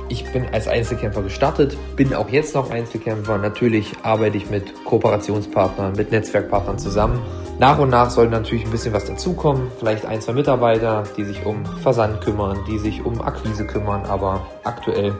Ich 0.07 0.31
bin 0.31 0.45
als 0.51 0.67
Einzelkämpfer 0.67 1.21
gestartet, 1.21 1.77
bin 1.95 2.13
auch 2.15 2.29
jetzt 2.29 2.55
noch 2.55 2.71
Einzelkämpfer. 2.71 3.37
Natürlich 3.37 3.93
arbeite 4.01 4.37
ich 4.37 4.49
mit 4.49 4.73
Kooperationspartnern, 4.85 5.93
mit 5.93 6.11
Netzwerkpartnern 6.11 6.79
zusammen. 6.79 7.21
Nach 7.59 7.77
und 7.77 7.89
nach 7.89 8.09
soll 8.09 8.27
natürlich 8.29 8.65
ein 8.65 8.71
bisschen 8.71 8.93
was 8.93 9.05
dazukommen. 9.05 9.69
Vielleicht 9.77 10.05
ein, 10.05 10.21
zwei 10.21 10.33
Mitarbeiter, 10.33 11.03
die 11.15 11.25
sich 11.25 11.45
um 11.45 11.65
Versand 11.83 12.21
kümmern, 12.21 12.59
die 12.67 12.79
sich 12.79 13.05
um 13.05 13.21
Akquise 13.21 13.67
kümmern. 13.67 14.05
Aber 14.05 14.47
aktuell 14.63 15.13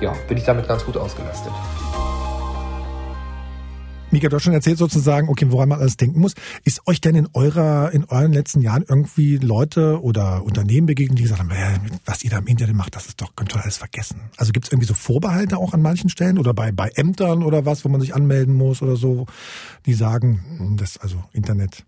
ja, 0.00 0.12
bin 0.28 0.36
ich 0.36 0.44
damit 0.44 0.68
ganz 0.68 0.84
gut 0.84 0.96
ausgelastet. 0.96 1.52
Mika, 4.10 4.28
du 4.28 4.36
hast 4.36 4.44
schon 4.44 4.54
erzählt 4.54 4.78
sozusagen, 4.78 5.28
okay, 5.28 5.46
woran 5.50 5.68
man 5.68 5.80
alles 5.80 5.98
denken 5.98 6.20
muss. 6.20 6.32
Ist 6.64 6.86
euch 6.86 7.02
denn 7.02 7.14
in 7.14 7.28
eurer, 7.34 7.92
in 7.92 8.04
euren 8.04 8.32
letzten 8.32 8.62
Jahren 8.62 8.82
irgendwie 8.88 9.36
Leute 9.36 10.02
oder 10.02 10.42
Unternehmen 10.44 10.86
begegnet, 10.86 11.18
die 11.18 11.24
gesagt 11.24 11.40
haben, 11.40 11.50
äh, 11.50 11.78
was 12.06 12.24
ihr 12.24 12.30
da 12.30 12.38
im 12.38 12.46
Internet 12.46 12.74
macht, 12.74 12.96
das 12.96 13.06
ist 13.06 13.20
doch, 13.20 13.36
könnt 13.36 13.54
ihr 13.54 13.62
alles 13.62 13.76
vergessen. 13.76 14.30
Also 14.38 14.52
gibt 14.52 14.64
es 14.64 14.72
irgendwie 14.72 14.88
so 14.88 14.94
Vorbehalte 14.94 15.58
auch 15.58 15.74
an 15.74 15.82
manchen 15.82 16.08
Stellen 16.08 16.38
oder 16.38 16.54
bei, 16.54 16.72
bei 16.72 16.88
Ämtern 16.94 17.42
oder 17.42 17.66
was, 17.66 17.84
wo 17.84 17.90
man 17.90 18.00
sich 18.00 18.14
anmelden 18.14 18.54
muss 18.54 18.80
oder 18.80 18.96
so, 18.96 19.26
die 19.84 19.92
sagen, 19.92 20.42
hm, 20.56 20.76
das, 20.78 20.96
also 20.96 21.22
Internet 21.32 21.84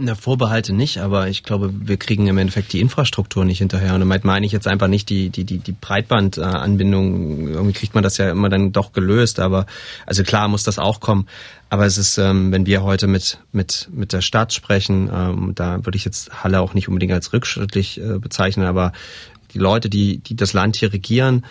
na, 0.00 0.14
Vorbehalte 0.14 0.72
nicht, 0.72 0.98
aber 0.98 1.28
ich 1.28 1.42
glaube, 1.42 1.72
wir 1.74 1.96
kriegen 1.96 2.28
im 2.28 2.38
Endeffekt 2.38 2.72
die 2.72 2.80
Infrastruktur 2.80 3.44
nicht 3.44 3.58
hinterher. 3.58 3.94
Und 3.94 4.00
damit 4.00 4.22
meine 4.22 4.46
ich 4.46 4.52
jetzt 4.52 4.68
einfach 4.68 4.86
nicht 4.86 5.10
die, 5.10 5.28
die, 5.28 5.42
die, 5.42 5.58
die 5.58 5.72
Breitbandanbindung. 5.72 7.48
Irgendwie 7.48 7.72
kriegt 7.72 7.96
man 7.96 8.04
das 8.04 8.16
ja 8.16 8.30
immer 8.30 8.48
dann 8.48 8.70
doch 8.70 8.92
gelöst. 8.92 9.40
Aber 9.40 9.66
also 10.06 10.22
klar 10.22 10.46
muss 10.46 10.62
das 10.62 10.78
auch 10.78 11.00
kommen. 11.00 11.26
Aber 11.68 11.84
es 11.84 11.98
ist, 11.98 12.16
ähm, 12.16 12.52
wenn 12.52 12.64
wir 12.64 12.84
heute 12.84 13.08
mit, 13.08 13.38
mit, 13.50 13.88
mit 13.92 14.12
der 14.12 14.20
Stadt 14.20 14.52
sprechen, 14.52 15.10
ähm, 15.12 15.52
da 15.56 15.84
würde 15.84 15.96
ich 15.96 16.04
jetzt 16.04 16.44
Halle 16.44 16.60
auch 16.60 16.74
nicht 16.74 16.86
unbedingt 16.86 17.12
als 17.12 17.32
rückschrittlich 17.32 18.00
äh, 18.00 18.20
bezeichnen, 18.20 18.66
aber 18.66 18.92
die 19.52 19.58
Leute, 19.58 19.90
die, 19.90 20.18
die 20.18 20.36
das 20.36 20.52
Land 20.52 20.76
hier 20.76 20.92
regieren, 20.92 21.44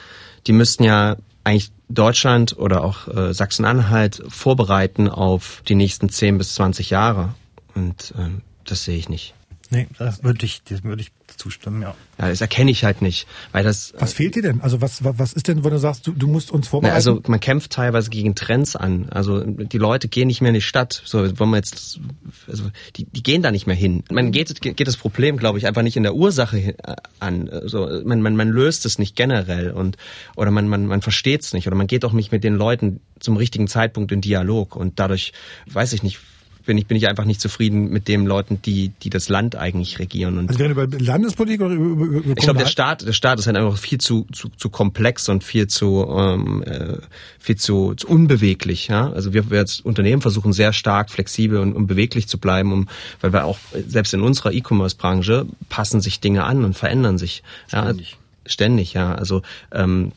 die 0.45 0.53
müssten 0.53 0.83
ja 0.83 1.17
eigentlich 1.43 1.71
Deutschland 1.89 2.57
oder 2.57 2.83
auch 2.83 3.09
äh, 3.09 3.33
Sachsen-Anhalt 3.33 4.23
vorbereiten 4.29 5.09
auf 5.09 5.63
die 5.67 5.75
nächsten 5.75 6.09
10 6.09 6.37
bis 6.37 6.53
20 6.55 6.89
Jahre. 6.89 7.33
Und 7.77 8.13
ähm, 8.17 8.41
das 8.65 8.83
sehe 8.83 8.97
ich 8.97 9.07
nicht. 9.07 9.35
Nee, 9.69 9.87
das 9.97 10.23
würde 10.23 10.45
ich, 10.45 10.63
das 10.63 10.83
würde 10.83 11.01
ich 11.01 11.11
zustimmen, 11.35 11.81
ja. 11.81 11.93
Ja, 12.17 12.29
das 12.29 12.39
erkenne 12.39 12.71
ich 12.71 12.85
halt 12.85 13.01
nicht, 13.01 13.27
weil 13.51 13.65
das. 13.65 13.93
Was 13.99 14.13
fehlt 14.13 14.35
dir 14.35 14.41
denn? 14.41 14.61
Also 14.61 14.79
was, 14.79 15.03
was 15.03 15.33
ist 15.33 15.49
denn, 15.49 15.63
wenn 15.65 15.71
du 15.71 15.77
sagst, 15.77 16.07
du, 16.07 16.13
du 16.13 16.27
musst 16.27 16.51
uns 16.51 16.69
vorbereiten? 16.69 16.95
also 16.95 17.21
man 17.27 17.41
kämpft 17.41 17.73
teilweise 17.73 18.09
gegen 18.09 18.33
Trends 18.33 18.77
an. 18.77 19.09
Also 19.09 19.43
die 19.43 19.77
Leute 19.77 20.07
gehen 20.07 20.27
nicht 20.27 20.39
mehr 20.39 20.49
in 20.49 20.55
die 20.55 20.61
Stadt. 20.61 21.01
So, 21.03 21.37
wenn 21.37 21.49
man 21.49 21.57
jetzt, 21.57 21.99
also 22.47 22.71
die, 22.95 23.05
die 23.05 23.21
gehen 23.21 23.41
da 23.41 23.51
nicht 23.51 23.67
mehr 23.67 23.75
hin. 23.75 24.05
Man 24.09 24.31
geht, 24.31 24.61
geht 24.61 24.87
das 24.87 24.95
Problem, 24.95 25.35
glaube 25.35 25.57
ich, 25.57 25.67
einfach 25.67 25.83
nicht 25.83 25.97
in 25.97 26.03
der 26.03 26.15
Ursache 26.15 26.57
äh, 26.57 26.95
an. 27.19 27.49
So, 27.65 28.01
man, 28.05 28.21
man, 28.21 28.37
man 28.37 28.49
löst 28.49 28.85
es 28.85 28.99
nicht 28.99 29.17
generell 29.17 29.71
und 29.71 29.97
oder 30.37 30.49
man, 30.49 30.69
man, 30.69 30.87
man 30.87 31.01
versteht 31.01 31.41
es 31.41 31.53
nicht 31.53 31.67
oder 31.67 31.75
man 31.75 31.87
geht 31.87 32.05
auch 32.05 32.13
nicht 32.13 32.31
mit 32.31 32.45
den 32.45 32.55
Leuten 32.55 33.01
zum 33.19 33.35
richtigen 33.35 33.67
Zeitpunkt 33.67 34.13
in 34.13 34.21
Dialog 34.21 34.77
und 34.77 34.99
dadurch, 34.99 35.33
weiß 35.65 35.91
ich 35.91 36.03
nicht 36.03 36.19
bin 36.67 36.77
ich, 36.77 36.85
bin 36.85 36.97
ich 36.97 37.07
einfach 37.07 37.25
nicht 37.25 37.41
zufrieden 37.41 37.89
mit 37.89 38.07
den 38.07 38.25
Leuten, 38.25 38.61
die, 38.61 38.89
die 39.01 39.09
das 39.09 39.29
Land 39.29 39.55
eigentlich 39.55 39.97
regieren. 39.97 40.37
Und 40.37 40.49
also 40.49 40.59
wäre 40.59 40.71
über 40.71 40.85
Landespolitik 40.85 41.61
oder 41.61 41.73
über, 41.73 42.05
über, 42.05 42.17
über 42.17 42.29
Ich 42.37 42.43
glaube, 42.43 42.59
der 42.59 42.67
Staat, 42.67 43.07
der 43.07 43.13
Staat 43.13 43.39
ist 43.39 43.47
halt 43.47 43.57
einfach 43.57 43.77
viel 43.77 43.97
zu, 43.97 44.27
zu, 44.31 44.49
zu 44.49 44.69
komplex 44.69 45.29
und 45.29 45.43
viel 45.43 45.67
zu, 45.67 46.05
ähm, 46.15 46.61
äh, 46.63 46.97
viel 47.39 47.55
zu, 47.55 47.95
zu 47.95 48.07
unbeweglich. 48.07 48.89
Ja? 48.89 49.09
Also 49.09 49.33
wir, 49.33 49.49
wir 49.49 49.59
als 49.59 49.79
Unternehmen 49.79 50.21
versuchen 50.21 50.53
sehr 50.53 50.73
stark 50.73 51.09
flexibel 51.09 51.57
und, 51.57 51.73
und 51.73 51.87
beweglich 51.87 52.27
zu 52.27 52.37
bleiben, 52.37 52.71
um, 52.71 52.89
weil 53.21 53.33
wir 53.33 53.45
auch 53.45 53.57
selbst 53.87 54.13
in 54.13 54.21
unserer 54.21 54.51
E-Commerce-Branche 54.51 55.47
passen 55.69 56.01
sich 56.01 56.19
Dinge 56.19 56.43
an 56.43 56.63
und 56.63 56.75
verändern 56.75 57.17
sich. 57.17 57.41
Ständig. 57.67 58.11
Ja? 58.11 58.17
Ständig, 58.45 58.93
ja. 58.93 59.15
Also 59.15 59.41
ähm, 59.71 60.11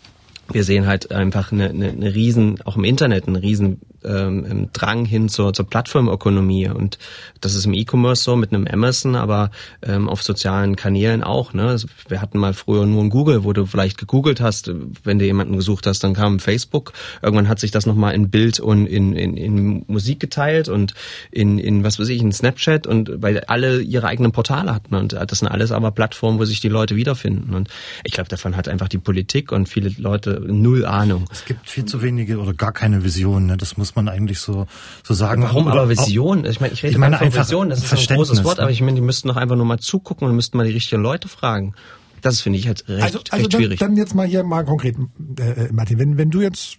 wir 0.53 0.65
sehen 0.65 0.87
halt 0.87 1.13
einfach 1.13 1.53
eine, 1.53 1.71
eine, 1.71 1.91
eine 1.91 2.15
riesen, 2.15 2.61
auch 2.63 2.77
im 2.77 2.85
Internet, 2.85 3.27
einen 3.27 3.37
riesen 3.37 3.81
ähm, 4.05 4.69
Drang 4.73 5.05
hin 5.05 5.29
zur, 5.29 5.53
zur 5.53 5.69
Plattformökonomie. 5.69 6.69
Und 6.69 6.99
das 7.41 7.55
ist 7.55 7.67
im 7.67 7.75
E-Commerce 7.75 8.23
so 8.23 8.37
mit 8.37 8.53
einem 8.53 8.67
Amazon, 8.67 9.17
aber 9.17 9.51
ähm, 9.83 10.09
auf 10.09 10.23
sozialen 10.23 10.77
Kanälen 10.77 11.23
auch. 11.23 11.53
Ne? 11.53 11.69
Also 11.69 11.89
wir 12.09 12.21
hatten 12.21 12.39
mal 12.39 12.55
früher 12.55 12.87
nur 12.87 13.03
ein 13.03 13.11
Google, 13.11 13.45
wo 13.45 13.53
du 13.53 13.67
vielleicht 13.67 13.99
gegoogelt 13.99 14.41
hast, 14.41 14.71
wenn 15.05 15.19
du 15.19 15.25
jemanden 15.25 15.57
gesucht 15.57 15.87
hast, 15.87 16.03
dann 16.05 16.15
kam 16.15 16.41
Facebook. 16.41 16.93
Irgendwann 17.23 17.49
hat 17.49 17.61
sich 17.61 17.71
das 17.71 17.87
nochmal 17.87 18.15
in 18.15 18.31
Bild 18.31 18.61
und 18.61 18.87
in, 18.87 19.15
in, 19.15 19.37
in 19.37 19.85
Musik 19.87 20.21
geteilt 20.21 20.69
und 20.69 20.95
in, 21.31 21.59
in, 21.59 21.85
was 21.85 21.99
weiß 21.99 22.09
ich, 22.09 22.21
in 22.21 22.33
Snapchat 22.33 22.87
und 22.87 23.11
weil 23.23 23.41
alle 23.41 23.81
ihre 23.81 24.07
eigenen 24.07 24.33
Portale 24.33 24.75
hatten. 24.75 24.95
Und 24.95 25.13
das 25.13 25.39
sind 25.39 25.49
alles 25.49 25.73
aber 25.73 25.91
Plattformen, 25.91 26.39
wo 26.39 26.45
sich 26.45 26.61
die 26.61 26.69
Leute 26.69 26.97
wiederfinden. 26.97 27.55
Und 27.55 27.69
ich 28.05 28.13
glaube, 28.13 28.29
davon 28.29 28.57
hat 28.57 28.69
einfach 28.69 28.89
die 28.89 28.99
Politik 28.99 29.53
und 29.53 29.69
viele 29.69 29.91
Leute 29.99 30.41
null 30.47 30.85
Ahnung. 30.85 31.25
Es 31.31 31.45
gibt 31.45 31.69
viel 31.69 31.85
zu 31.85 32.03
wenige 32.03 32.39
oder 32.39 32.55
gar 32.55 32.73
keine 32.73 33.05
Vision. 33.05 33.47
Ne? 33.47 33.57
Das 33.57 33.77
muss 33.77 33.90
muss 33.91 33.97
man 33.97 34.09
eigentlich 34.09 34.39
so, 34.39 34.67
so 35.03 35.15
sagen. 35.15 35.43
Warum 35.43 35.67
aber 35.69 35.89
Vision? 35.89 36.45
Ich 36.45 36.61
meine, 36.61 36.73
ich 36.73 36.83
rede 36.83 36.93
ich 36.93 36.99
meine 36.99 37.19
von 37.19 37.35
Vision, 37.35 37.71
das 37.71 37.83
ist 37.93 38.11
ein 38.11 38.17
großes 38.17 38.45
Wort, 38.45 38.61
aber 38.61 38.71
ich 38.71 38.81
meine, 38.81 38.95
die 38.95 39.01
müssten 39.01 39.29
doch 39.29 39.37
einfach 39.37 39.57
nur 39.57 39.67
mal 39.67 39.79
zugucken 39.79 40.29
und 40.29 40.37
müssten 40.37 40.57
mal 40.57 40.67
die 40.67 40.73
richtigen 40.73 41.03
Leute 41.03 41.29
fragen. 41.29 41.75
Das 42.23 42.41
finde 42.41 42.59
ich 42.59 42.67
halt 42.69 42.87
recht, 42.89 43.03
also, 43.03 43.19
also 43.31 43.37
recht 43.37 43.53
dann, 43.55 43.61
schwierig. 43.61 43.79
Dann 43.81 43.97
jetzt 43.97 44.15
mal 44.15 44.27
hier 44.27 44.45
mal 44.45 44.65
konkret, 44.65 44.97
äh, 45.39 45.43
äh, 45.65 45.73
Martin, 45.73 45.99
wenn, 45.99 46.19
wenn 46.19 46.31
du 46.31 46.41
jetzt 46.41 46.77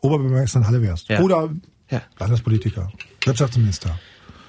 Oberbürgermeister 0.00 0.58
in 0.60 0.66
Halle 0.66 0.82
wärst 0.82 1.08
Ja. 1.08 1.20
oder 1.20 1.48
Ja. 1.90 2.02
Landespolitiker, 2.18 2.90
Wirtschaftsminister. 3.24 3.98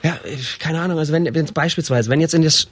Ja, 0.03 0.17
ich- 0.25 0.59
keine 0.59 0.81
Ahnung. 0.81 0.97
Also 0.99 1.13
wenn, 1.13 1.33
wenn 1.33 1.45
beispielsweise, 1.53 2.09
wenn 2.09 2.19
jetzt 2.21 2.33
in 2.33 2.41
das 2.41 2.67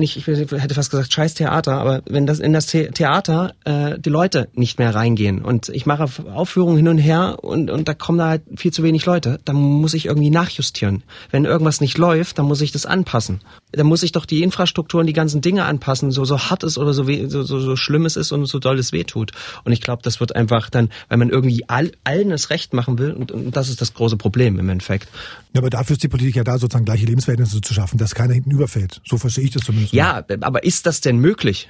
nicht, 0.00 0.16
ich 0.16 0.26
hätte 0.26 0.74
fast 0.74 0.90
gesagt 0.90 1.12
scheiß 1.12 1.34
Theater, 1.34 1.74
aber 1.74 2.02
wenn 2.08 2.26
das 2.26 2.40
in 2.40 2.52
das 2.52 2.68
The 2.68 2.88
Theater 2.88 3.54
äh, 3.64 3.98
die 3.98 4.10
Leute 4.10 4.48
nicht 4.54 4.78
mehr 4.78 4.94
reingehen 4.94 5.42
und 5.42 5.68
ich 5.68 5.86
mache 5.86 6.08
Aufführungen 6.32 6.76
hin 6.76 6.88
und 6.88 6.98
her 6.98 7.38
und, 7.42 7.70
und 7.70 7.86
da 7.86 7.94
kommen 7.94 8.18
da 8.18 8.28
halt 8.28 8.42
viel 8.56 8.72
zu 8.72 8.82
wenig 8.82 9.06
Leute, 9.06 9.40
dann 9.44 9.56
muss 9.56 9.94
ich 9.94 10.06
irgendwie 10.06 10.30
nachjustieren. 10.30 11.02
Wenn 11.30 11.44
irgendwas 11.44 11.80
nicht 11.80 11.98
läuft, 11.98 12.38
dann 12.38 12.46
muss 12.46 12.60
ich 12.60 12.72
das 12.72 12.86
anpassen. 12.86 13.40
Dann 13.72 13.86
muss 13.86 14.02
ich 14.02 14.12
doch 14.12 14.26
die 14.26 14.42
Infrastruktur 14.42 15.00
und 15.00 15.06
die 15.06 15.12
ganzen 15.12 15.40
Dinge 15.40 15.64
anpassen, 15.64 16.10
so 16.10 16.24
so 16.24 16.38
hart 16.38 16.64
es 16.64 16.78
oder 16.78 16.92
so, 16.92 17.06
weh, 17.06 17.26
so, 17.28 17.42
so, 17.42 17.60
so 17.60 17.76
schlimm 17.76 18.06
es 18.06 18.16
ist 18.16 18.32
und 18.32 18.46
so 18.46 18.58
doll 18.58 18.78
es 18.78 18.92
weh 18.92 19.04
tut. 19.04 19.32
Und 19.64 19.72
ich 19.72 19.80
glaube, 19.80 20.02
das 20.02 20.20
wird 20.20 20.34
einfach 20.34 20.70
dann, 20.70 20.88
weil 21.08 21.18
man 21.18 21.30
irgendwie 21.30 21.68
all, 21.68 21.92
allen 22.04 22.30
das 22.30 22.50
Recht 22.50 22.72
machen 22.72 22.98
will 22.98 23.12
und, 23.12 23.30
und 23.32 23.54
das 23.54 23.68
ist 23.68 23.80
das 23.80 23.94
große 23.94 24.16
Problem 24.16 24.58
im 24.58 24.68
Endeffekt. 24.68 25.08
Ja, 25.52 25.60
aber 25.60 25.70
dafür 25.70 25.94
ist 25.94 26.02
die 26.02 26.08
Politik 26.08 26.36
ja 26.36 26.44
da, 26.44 26.58
sozusagen 26.58 26.84
gleiche 26.84 27.06
Lebensverhältnisse 27.06 27.60
zu 27.60 27.74
schaffen, 27.74 27.98
dass 27.98 28.14
keiner 28.14 28.34
hinten 28.34 28.52
überfällt. 28.52 29.00
So 29.04 29.18
verstehe 29.18 29.44
ich 29.44 29.50
das 29.50 29.62
zumindest. 29.62 29.89
Ja, 29.92 30.24
aber 30.40 30.64
ist 30.64 30.86
das 30.86 31.00
denn 31.00 31.18
möglich? 31.18 31.68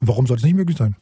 Warum 0.00 0.26
sollte 0.26 0.40
es 0.40 0.44
nicht 0.44 0.56
möglich 0.56 0.78
sein? 0.78 0.96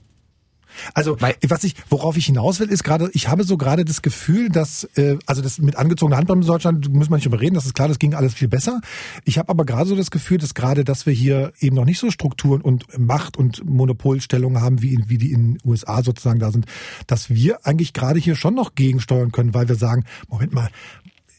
Also 0.94 1.16
was 1.20 1.64
ich, 1.64 1.74
worauf 1.88 2.16
ich 2.16 2.26
hinaus 2.26 2.60
will, 2.60 2.68
ist 2.68 2.84
gerade, 2.84 3.10
ich 3.12 3.28
habe 3.28 3.44
so 3.44 3.56
gerade 3.56 3.84
das 3.84 4.02
Gefühl, 4.02 4.48
dass, 4.48 4.84
äh, 4.96 5.16
also 5.26 5.42
das 5.42 5.58
mit 5.58 5.76
angezogener 5.76 6.16
Handbremse 6.16 6.46
in 6.46 6.52
Deutschland 6.52 6.92
muss 6.92 7.10
man 7.10 7.18
nicht 7.18 7.26
überreden, 7.26 7.54
das 7.54 7.66
ist 7.66 7.74
klar, 7.74 7.88
das 7.88 7.98
ging 7.98 8.14
alles 8.14 8.34
viel 8.34 8.48
besser. 8.48 8.80
Ich 9.24 9.38
habe 9.38 9.48
aber 9.48 9.64
gerade 9.64 9.88
so 9.88 9.96
das 9.96 10.10
Gefühl, 10.10 10.38
dass 10.38 10.54
gerade, 10.54 10.84
dass 10.84 11.06
wir 11.06 11.12
hier 11.12 11.52
eben 11.60 11.76
noch 11.76 11.84
nicht 11.84 11.98
so 11.98 12.10
Strukturen 12.10 12.60
und 12.60 12.98
Macht 12.98 13.36
und 13.36 13.64
Monopolstellungen 13.64 14.60
haben, 14.60 14.82
wie, 14.82 14.94
in, 14.94 15.08
wie 15.08 15.18
die 15.18 15.32
in 15.32 15.54
den 15.54 15.58
USA 15.64 16.02
sozusagen 16.02 16.40
da 16.40 16.50
sind, 16.50 16.66
dass 17.06 17.30
wir 17.30 17.66
eigentlich 17.66 17.92
gerade 17.92 18.18
hier 18.18 18.36
schon 18.36 18.54
noch 18.54 18.74
gegensteuern 18.74 19.32
können, 19.32 19.54
weil 19.54 19.68
wir 19.68 19.76
sagen, 19.76 20.04
Moment 20.28 20.52
mal, 20.52 20.68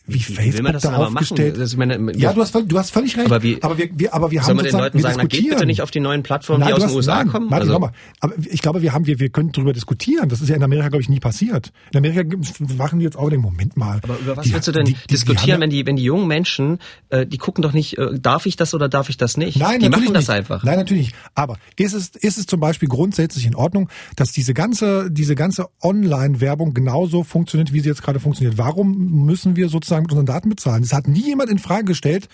wie, 0.08 0.20
Facebook 0.20 0.66
will 0.66 0.72
das 0.74 0.84
da 0.84 0.96
aufgestellt. 0.96 1.60
Das, 1.60 1.76
meine, 1.76 2.12
ja, 2.18 2.32
du 2.34 2.42
hast, 2.42 2.56
du 2.56 2.78
hast 2.78 2.92
völlig 2.92 3.18
recht. 3.18 3.28
Aber 3.28 3.44
wie- 3.44 3.62
aber 3.62 3.78
wir, 3.78 3.90
wir, 3.94 4.14
aber 4.14 4.32
wir 4.32 4.42
haben 4.42 4.56
man 4.56 4.64
den 4.66 4.72
sozusagen- 4.72 4.84
Leuten 4.84 4.98
wir 4.98 5.02
sagen, 5.04 5.16
na, 5.18 5.24
geht 5.24 5.32
diskutieren. 5.34 5.56
bitte 5.58 5.66
nicht 5.68 5.82
auf 5.82 5.92
die 5.92 6.00
neuen 6.00 6.24
Plattformen, 6.24 6.62
Nein, 6.62 6.70
die 6.70 6.74
aus 6.76 6.84
hast- 6.84 6.92
den 6.92 6.96
USA 6.98 7.16
nein, 7.18 7.28
kommen? 7.28 7.46
Martin, 7.50 7.62
Also- 7.70 7.74
nochmal. 7.74 7.92
Aber 8.22 8.34
ich 8.50 8.62
glaube, 8.62 8.82
wir 8.82 8.94
haben, 8.94 9.06
wir, 9.06 9.20
wir 9.20 9.30
können 9.30 9.52
darüber 9.52 9.74
diskutieren. 9.74 10.30
Das 10.30 10.42
ist 10.42 10.50
ja 10.50 10.56
in 10.56 10.64
Amerika, 10.64 10.88
glaube 10.90 11.02
ich, 11.02 11.10
nie 11.10 11.20
passiert. 11.20 11.72
In 11.92 11.98
Amerika 11.98 12.38
machen 12.78 13.00
die 13.00 13.06
jetzt 13.06 13.18
auch 13.18 13.30
den 13.30 13.42
Moment 13.42 13.76
mal. 13.78 14.00
Aber 14.04 14.18
über 14.20 14.38
was 14.38 14.46
Die- 14.46 14.54
willst 14.54 14.68
du 14.68 14.72
denn 14.72 14.86
die- 14.86 14.94
die- 14.94 15.08
diskutieren, 15.08 15.60
wenn 15.62 15.70
die, 15.70 15.86
wenn 15.86 15.98
die 15.98 16.04
jungen 16.04 16.28
Menschen, 16.28 16.80
äh, 17.10 17.26
die 17.26 17.38
gucken 17.38 17.62
doch 17.62 17.74
nicht, 17.74 17.98
äh, 17.98 18.20
darf 18.20 18.46
ich 18.46 18.56
das 18.56 18.74
oder 18.74 18.88
darf 18.90 19.10
ich 19.10 19.18
das 19.18 19.36
nicht? 19.38 19.58
Nein, 19.60 19.80
die 19.80 19.90
natürlich 19.90 20.06
machen 20.10 20.14
das 20.14 20.28
nicht. 20.28 20.36
einfach. 20.38 20.64
Nein, 20.64 20.78
natürlich 20.78 21.08
nicht. 21.08 21.16
Aber 21.36 21.58
ist 21.76 21.94
es, 21.94 22.10
ist 22.10 22.38
es 22.38 22.46
zum 22.46 22.60
Beispiel 22.60 22.88
grundsätzlich 22.88 23.46
in 23.46 23.56
Ordnung, 23.56 23.90
dass 24.16 24.32
diese 24.32 24.54
ganze, 24.54 25.12
diese 25.12 25.36
ganze 25.36 25.68
Online-Werbung 25.82 26.74
genauso 26.74 27.24
funktioniert, 27.24 27.74
wie 27.74 27.80
sie 27.82 27.90
jetzt 27.90 28.04
gerade 28.04 28.20
funktioniert? 28.20 28.58
Warum 28.58 29.26
müssen 29.26 29.56
wir 29.56 29.68
sozusagen 29.70 29.97
mit 30.04 30.12
unseren 30.12 30.26
Daten 30.26 30.50
bezahlen? 30.50 30.84
Es 30.84 30.94
hat 30.94 31.08
nie 31.08 31.26
jemand 31.26 31.50
in 31.50 31.60
Frage 31.60 31.86
gestellt, 31.86 32.30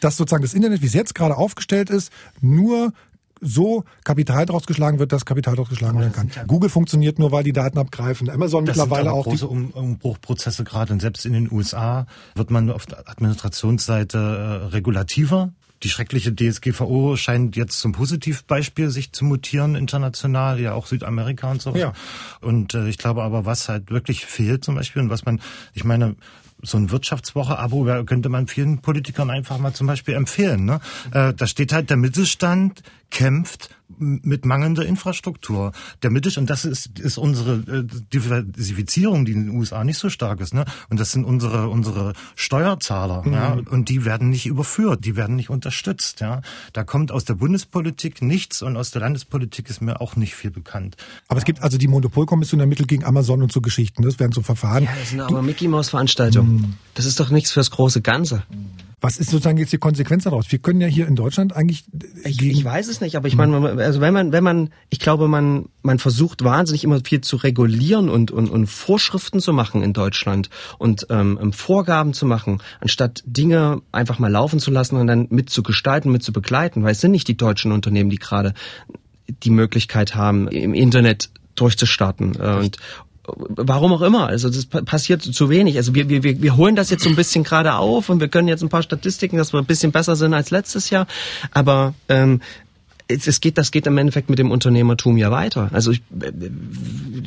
dass 0.00 0.16
sozusagen 0.16 0.42
das 0.42 0.54
Internet, 0.54 0.82
wie 0.82 0.86
es 0.86 0.94
jetzt 0.94 1.14
gerade 1.14 1.36
aufgestellt 1.36 1.90
ist, 1.90 2.12
nur 2.40 2.92
so 3.42 3.84
Kapital 4.04 4.46
draus 4.46 4.66
geschlagen 4.66 4.98
wird, 5.00 5.12
dass 5.12 5.26
Kapital 5.26 5.56
draus 5.56 5.68
geschlagen 5.68 5.98
werden 5.98 6.12
kann. 6.12 6.30
Google 6.46 6.70
funktioniert 6.70 7.18
nur, 7.18 7.32
weil 7.32 7.42
die 7.42 7.52
Daten 7.52 7.76
abgreifen. 7.76 8.30
Amazon 8.30 8.64
Das 8.64 8.76
mittlerweile 8.76 9.10
sind 9.10 9.12
auch. 9.12 9.24
große 9.24 9.48
um 9.48 9.70
Umbruchprozesse 9.70 10.64
gerade 10.64 10.92
und 10.92 11.00
selbst 11.00 11.26
in 11.26 11.32
den 11.32 11.50
USA 11.50 12.06
wird 12.36 12.50
man 12.50 12.70
auf 12.70 12.86
der 12.86 13.08
Administrationsseite 13.08 14.18
äh, 14.18 14.66
regulativer. 14.68 15.52
Die 15.82 15.88
schreckliche 15.88 16.32
DSGVO 16.32 17.16
scheint 17.16 17.56
jetzt 17.56 17.80
zum 17.80 17.90
Positivbeispiel 17.90 18.90
sich 18.90 19.10
zu 19.10 19.24
mutieren 19.24 19.74
international, 19.74 20.60
ja 20.60 20.74
auch 20.74 20.86
Südamerika 20.86 21.50
und 21.50 21.60
so. 21.60 21.74
Ja. 21.74 21.92
Und 22.40 22.74
äh, 22.74 22.88
ich 22.88 22.98
glaube 22.98 23.24
aber, 23.24 23.44
was 23.44 23.68
halt 23.68 23.90
wirklich 23.90 24.24
fehlt 24.24 24.64
zum 24.64 24.76
Beispiel 24.76 25.02
und 25.02 25.10
was 25.10 25.24
man, 25.24 25.40
ich 25.74 25.82
meine, 25.82 26.14
so 26.62 26.78
ein 26.78 26.90
Wirtschaftswoche-Abo 26.90 28.04
könnte 28.04 28.28
man 28.28 28.46
vielen 28.46 28.78
Politikern 28.78 29.30
einfach 29.30 29.58
mal 29.58 29.72
zum 29.72 29.86
Beispiel 29.86 30.14
empfehlen. 30.14 30.64
Ne? 30.64 30.80
Äh, 31.12 31.34
da 31.34 31.46
steht 31.46 31.72
halt, 31.72 31.90
der 31.90 31.96
Mittelstand 31.96 32.82
kämpft 33.10 33.70
mit 33.98 34.44
mangelnder 34.44 34.84
Infrastruktur. 34.84 35.72
Der 36.02 36.10
Mittelstand, 36.10 36.44
und 36.44 36.50
das 36.50 36.64
ist, 36.64 36.98
ist 36.98 37.18
unsere 37.18 37.54
äh, 37.54 37.84
Diversifizierung, 38.12 39.24
die 39.24 39.32
in 39.32 39.46
den 39.46 39.56
USA 39.56 39.84
nicht 39.84 39.98
so 39.98 40.10
stark 40.10 40.40
ist. 40.40 40.54
Ne? 40.54 40.64
Und 40.88 41.00
das 41.00 41.12
sind 41.12 41.24
unsere, 41.24 41.68
unsere 41.68 42.14
Steuerzahler. 42.34 43.22
Mhm. 43.24 43.32
Ja? 43.32 43.58
Und 43.70 43.88
die 43.88 44.04
werden 44.04 44.30
nicht 44.30 44.46
überführt, 44.46 45.04
die 45.04 45.16
werden 45.16 45.36
nicht 45.36 45.50
unterstützt. 45.50 46.20
Ja? 46.20 46.40
Da 46.72 46.84
kommt 46.84 47.12
aus 47.12 47.24
der 47.24 47.34
Bundespolitik 47.34 48.22
nichts 48.22 48.62
und 48.62 48.76
aus 48.76 48.90
der 48.90 49.00
Landespolitik 49.00 49.70
ist 49.70 49.80
mir 49.80 50.00
auch 50.00 50.16
nicht 50.16 50.34
viel 50.34 50.50
bekannt. 50.50 50.96
aber 51.28 51.38
es 51.38 51.44
gibt 51.44 51.62
also 51.62 51.78
die 51.78 51.88
Monopolkommission 51.88 52.60
ermittelt 52.60 52.88
gegen 52.88 53.04
Amazon 53.04 53.42
und 53.42 53.52
so 53.52 53.60
Geschichten. 53.60 54.02
Das 54.02 54.18
wären 54.18 54.32
so 54.32 54.42
Verfahren. 54.42 54.84
Ja, 54.84 54.90
das 54.98 55.10
sind 55.10 55.20
aber 55.20 55.42
Mickey 55.42 55.68
Maus 55.68 55.90
Veranstaltungen. 55.90 56.78
Das 56.94 57.04
ist 57.04 57.20
doch 57.20 57.30
nichts 57.30 57.52
fürs 57.52 57.70
große 57.70 58.02
Ganze. 58.02 58.42
Was 59.02 59.18
ist 59.18 59.30
sozusagen 59.30 59.58
jetzt 59.58 59.72
die 59.72 59.78
Konsequenz 59.78 60.22
daraus? 60.24 60.50
Wir 60.50 60.60
können 60.60 60.80
ja 60.80 60.86
hier 60.86 61.08
in 61.08 61.16
Deutschland 61.16 61.54
eigentlich 61.56 61.84
Ich, 62.24 62.40
ich 62.40 62.64
weiß 62.64 62.86
es 62.86 63.00
nicht, 63.00 63.16
aber 63.16 63.26
ich 63.26 63.34
meine, 63.34 63.58
man- 63.58 63.78
also 63.80 64.00
wenn 64.00 64.14
man, 64.14 64.30
wenn 64.30 64.44
man, 64.44 64.70
ich 64.90 65.00
glaube, 65.00 65.26
man, 65.26 65.66
man 65.82 65.98
versucht 65.98 66.44
wahnsinnig 66.44 66.84
immer 66.84 67.00
viel 67.04 67.20
zu 67.20 67.36
regulieren 67.36 68.08
und, 68.08 68.30
und, 68.30 68.48
und 68.48 68.66
Vorschriften 68.68 69.40
zu 69.40 69.52
machen 69.52 69.82
in 69.82 69.92
Deutschland 69.92 70.50
und 70.78 71.08
ähm, 71.10 71.52
Vorgaben 71.52 72.14
zu 72.14 72.26
machen, 72.26 72.62
anstatt 72.80 73.24
Dinge 73.26 73.82
einfach 73.90 74.20
mal 74.20 74.30
laufen 74.30 74.60
zu 74.60 74.70
lassen 74.70 74.94
und 74.96 75.08
dann 75.08 75.26
mitzugestalten, 75.30 76.10
mit 76.12 76.22
zu 76.22 76.32
begleiten, 76.32 76.84
weil 76.84 76.92
es 76.92 77.00
sind 77.00 77.10
nicht 77.10 77.26
die 77.26 77.36
deutschen 77.36 77.72
Unternehmen, 77.72 78.08
die 78.08 78.18
gerade 78.18 78.54
die 79.42 79.50
Möglichkeit 79.50 80.14
haben, 80.14 80.46
im 80.46 80.74
Internet 80.74 81.30
durchzustarten 81.56 82.36
äh, 82.40 82.54
und 82.60 82.76
Warum 83.24 83.92
auch 83.92 84.02
immer, 84.02 84.26
also 84.26 84.48
das 84.50 84.66
pa- 84.66 84.82
passiert 84.82 85.22
zu 85.22 85.48
wenig. 85.48 85.76
Also 85.76 85.94
wir, 85.94 86.08
wir, 86.08 86.24
wir 86.24 86.56
holen 86.56 86.74
das 86.74 86.90
jetzt 86.90 87.04
so 87.04 87.08
ein 87.08 87.14
bisschen 87.16 87.44
gerade 87.44 87.74
auf 87.74 88.08
und 88.08 88.18
wir 88.20 88.26
können 88.28 88.48
jetzt 88.48 88.62
ein 88.62 88.68
paar 88.68 88.82
Statistiken, 88.82 89.36
dass 89.36 89.52
wir 89.52 89.60
ein 89.60 89.64
bisschen 89.66 89.92
besser 89.92 90.16
sind 90.16 90.34
als 90.34 90.50
letztes 90.50 90.90
Jahr. 90.90 91.06
Aber 91.52 91.94
ähm, 92.08 92.40
es, 93.06 93.40
geht, 93.40 93.58
das 93.58 93.70
geht 93.70 93.86
im 93.86 93.96
Endeffekt 93.98 94.28
mit 94.28 94.40
dem 94.40 94.50
Unternehmertum 94.50 95.16
ja 95.18 95.30
weiter. 95.30 95.68
Also 95.72 95.92
ich, 95.92 96.02
äh, 96.20 96.32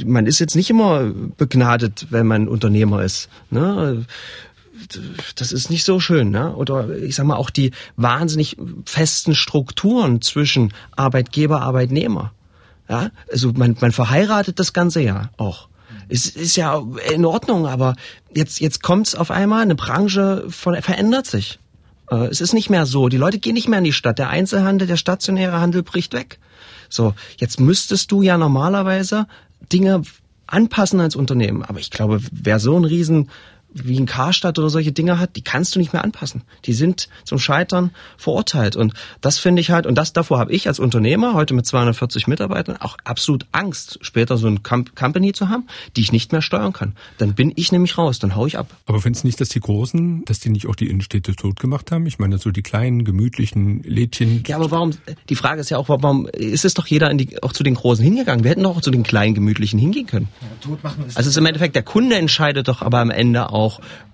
man 0.05 0.25
ist 0.25 0.39
jetzt 0.39 0.55
nicht 0.55 0.69
immer 0.69 1.11
begnadet, 1.37 2.07
wenn 2.09 2.27
man 2.27 2.47
Unternehmer 2.49 3.01
ist. 3.03 3.29
Ne? 3.49 4.05
das 5.35 5.51
ist 5.53 5.69
nicht 5.69 5.85
so 5.85 6.01
schön, 6.01 6.31
ne? 6.31 6.53
Oder 6.53 6.89
ich 6.97 7.15
sag 7.15 7.25
mal 7.25 7.37
auch 7.37 7.49
die 7.49 7.71
wahnsinnig 7.95 8.57
festen 8.85 9.33
Strukturen 9.33 10.21
zwischen 10.21 10.73
Arbeitgeber, 10.95 11.61
Arbeitnehmer. 11.61 12.33
Ja, 12.89 13.09
also 13.31 13.51
man, 13.53 13.77
man 13.79 13.91
verheiratet 13.93 14.59
das 14.59 14.73
ganze 14.73 15.01
ja 15.01 15.29
auch. 15.37 15.69
Es 16.09 16.27
ist 16.27 16.55
ja 16.55 16.83
in 17.13 17.25
Ordnung, 17.25 17.67
aber 17.67 17.95
jetzt 18.33 18.59
jetzt 18.59 18.83
kommt's 18.83 19.15
auf 19.15 19.31
einmal, 19.31 19.61
eine 19.61 19.75
Branche 19.75 20.45
verändert 20.49 21.25
sich. 21.27 21.59
Äh, 22.09 22.27
Es 22.27 22.41
ist 22.41 22.53
nicht 22.53 22.69
mehr 22.69 22.85
so. 22.85 23.09
Die 23.09 23.17
Leute 23.17 23.39
gehen 23.39 23.53
nicht 23.53 23.67
mehr 23.67 23.79
in 23.79 23.85
die 23.85 23.93
Stadt. 23.93 24.19
Der 24.19 24.29
Einzelhandel, 24.29 24.87
der 24.87 24.97
stationäre 24.97 25.59
Handel 25.59 25.83
bricht 25.83 26.13
weg. 26.13 26.39
So, 26.89 27.13
jetzt 27.37 27.59
müsstest 27.59 28.11
du 28.11 28.21
ja 28.21 28.37
normalerweise 28.37 29.27
Dinge 29.71 30.03
anpassen 30.47 30.99
als 30.99 31.15
Unternehmen. 31.15 31.63
Aber 31.63 31.79
ich 31.79 31.89
glaube, 31.91 32.21
wer 32.31 32.59
so 32.59 32.77
ein 32.77 32.85
Riesen 32.85 33.29
wie 33.75 33.99
ein 33.99 34.05
Karstadt 34.05 34.57
oder 34.57 34.69
solche 34.69 34.93
Dinge 34.93 35.19
hat, 35.19 35.35
die 35.35 35.41
kannst 35.41 35.75
du 35.75 35.79
nicht 35.79 35.91
mehr 35.91 36.03
anpassen. 36.03 36.43
Die 36.63 36.73
sind 36.73 37.09
zum 37.25 37.39
Scheitern 37.39 37.91
verurteilt. 38.17 38.77
Und 38.77 38.93
das 39.19 39.37
finde 39.37 39.59
ich 39.59 39.69
halt, 39.69 39.85
und 39.85 39.95
das 39.95 40.13
davor 40.13 40.39
habe 40.39 40.53
ich 40.53 40.67
als 40.69 40.79
Unternehmer 40.79 41.33
heute 41.33 41.53
mit 41.53 41.65
240 41.65 42.27
Mitarbeitern 42.27 42.77
auch 42.77 42.97
absolut 43.03 43.45
Angst, 43.51 43.99
später 44.01 44.37
so 44.37 44.47
ein 44.47 44.63
Com 44.63 44.85
Company 44.95 45.33
zu 45.33 45.49
haben, 45.49 45.67
die 45.97 46.01
ich 46.01 46.13
nicht 46.13 46.31
mehr 46.31 46.41
steuern 46.41 46.71
kann. 46.71 46.93
Dann 47.17 47.33
bin 47.33 47.51
ich 47.55 47.73
nämlich 47.73 47.97
raus, 47.97 48.17
dann 48.19 48.35
hau 48.35 48.45
ich 48.45 48.57
ab. 48.57 48.67
Aber 48.85 49.01
findest 49.01 49.23
du 49.23 49.27
nicht, 49.27 49.41
dass 49.41 49.49
die 49.49 49.59
Großen, 49.59 50.23
dass 50.23 50.39
die 50.39 50.49
nicht 50.49 50.67
auch 50.67 50.75
die 50.75 50.87
Innenstädte 50.87 51.35
tot 51.35 51.59
gemacht 51.59 51.91
haben? 51.91 52.05
Ich 52.05 52.17
meine, 52.17 52.37
so 52.37 52.51
die 52.51 52.61
kleinen, 52.61 53.03
gemütlichen 53.03 53.83
Lädchen. 53.83 54.43
Ja, 54.47 54.55
aber 54.55 54.71
warum, 54.71 54.91
die 55.27 55.35
Frage 55.35 55.59
ist 55.59 55.69
ja 55.69 55.77
auch, 55.77 55.89
warum 55.89 56.27
ist 56.27 56.63
es 56.63 56.75
doch 56.75 56.87
jeder 56.87 57.11
in 57.11 57.17
die, 57.17 57.43
auch 57.43 57.51
zu 57.51 57.63
den 57.63 57.75
Großen 57.75 58.03
hingegangen? 58.03 58.45
Wir 58.45 58.51
hätten 58.51 58.63
doch 58.63 58.77
auch 58.77 58.81
zu 58.81 58.91
den 58.91 59.03
kleinen, 59.03 59.35
gemütlichen 59.35 59.79
hingehen 59.79 60.05
können. 60.05 60.29
Also 60.63 61.19
es 61.19 61.27
ist 61.27 61.37
im 61.37 61.45
Endeffekt, 61.45 61.75
der 61.75 61.83
Kunde 61.83 62.15
entscheidet 62.15 62.67
doch 62.67 62.81
aber 62.81 62.99
am 62.99 63.09
Ende 63.09 63.49
auch, 63.51 63.64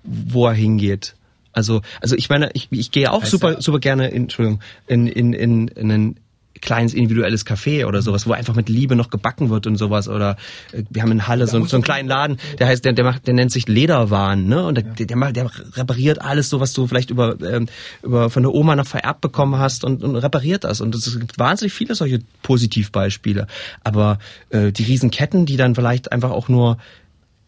wo 0.02 0.46
er 0.46 0.54
hingeht. 0.54 1.14
Also, 1.52 1.82
also 2.00 2.16
ich 2.16 2.28
meine, 2.30 2.50
ich, 2.54 2.68
ich 2.70 2.90
gehe 2.90 3.12
auch 3.12 3.22
Heißt 3.22 3.30
super, 3.30 3.52
ja- 3.52 3.60
super 3.60 3.78
gerne 3.78 4.08
in, 4.08 4.22
Entschuldigung, 4.22 4.60
in, 4.86 5.06
in, 5.06 5.32
in, 5.34 5.68
in 5.68 5.90
ein 5.90 6.16
kleines 6.62 6.94
individuelles 6.94 7.44
Café 7.44 7.86
oder 7.86 8.02
sowas, 8.02 8.24
wo 8.26 8.32
einfach 8.32 8.54
mit 8.54 8.68
Liebe 8.68 8.94
noch 8.94 9.10
gebacken 9.10 9.50
wird 9.50 9.66
und 9.66 9.76
sowas. 9.76 10.08
Oder 10.08 10.36
äh, 10.72 10.84
wir 10.90 11.02
haben 11.02 11.10
in 11.10 11.26
Halle 11.26 11.46
so, 11.48 11.62
so 11.66 11.76
einen 11.76 11.82
kleinen 11.82 12.08
Laden, 12.08 12.38
der 12.58 12.68
heißt, 12.68 12.84
der, 12.84 12.92
der 12.92 13.04
macht, 13.04 13.26
der 13.26 13.34
nennt 13.34 13.50
sich 13.50 13.66
Lederwahn, 13.66 14.46
ne? 14.46 14.64
Und 14.64 14.76
der, 14.76 14.84
der, 14.84 15.06
der, 15.06 15.16
macht, 15.16 15.34
der 15.36 15.50
repariert 15.74 16.22
alles 16.22 16.48
so, 16.48 16.60
was 16.60 16.72
du 16.72 16.86
vielleicht 16.86 17.10
über, 17.10 17.36
ähm, 17.42 17.66
über 18.02 18.30
von 18.30 18.44
der 18.44 18.54
Oma 18.54 18.76
noch 18.76 18.86
vererbt 18.86 19.20
bekommen 19.22 19.58
hast 19.58 19.84
und, 19.84 20.04
und 20.04 20.14
repariert 20.14 20.62
das. 20.64 20.80
Und 20.80 20.94
es 20.94 21.18
gibt 21.18 21.36
wahnsinnig 21.38 21.72
viele 21.72 21.96
solche 21.96 22.20
Positivbeispiele. 22.44 23.46
Aber 23.82 24.18
äh, 24.50 24.70
die 24.70 24.84
Riesenketten, 24.84 25.46
die 25.46 25.56
dann 25.56 25.74
vielleicht 25.74 26.12
einfach 26.12 26.30
auch 26.30 26.48
nur 26.48 26.78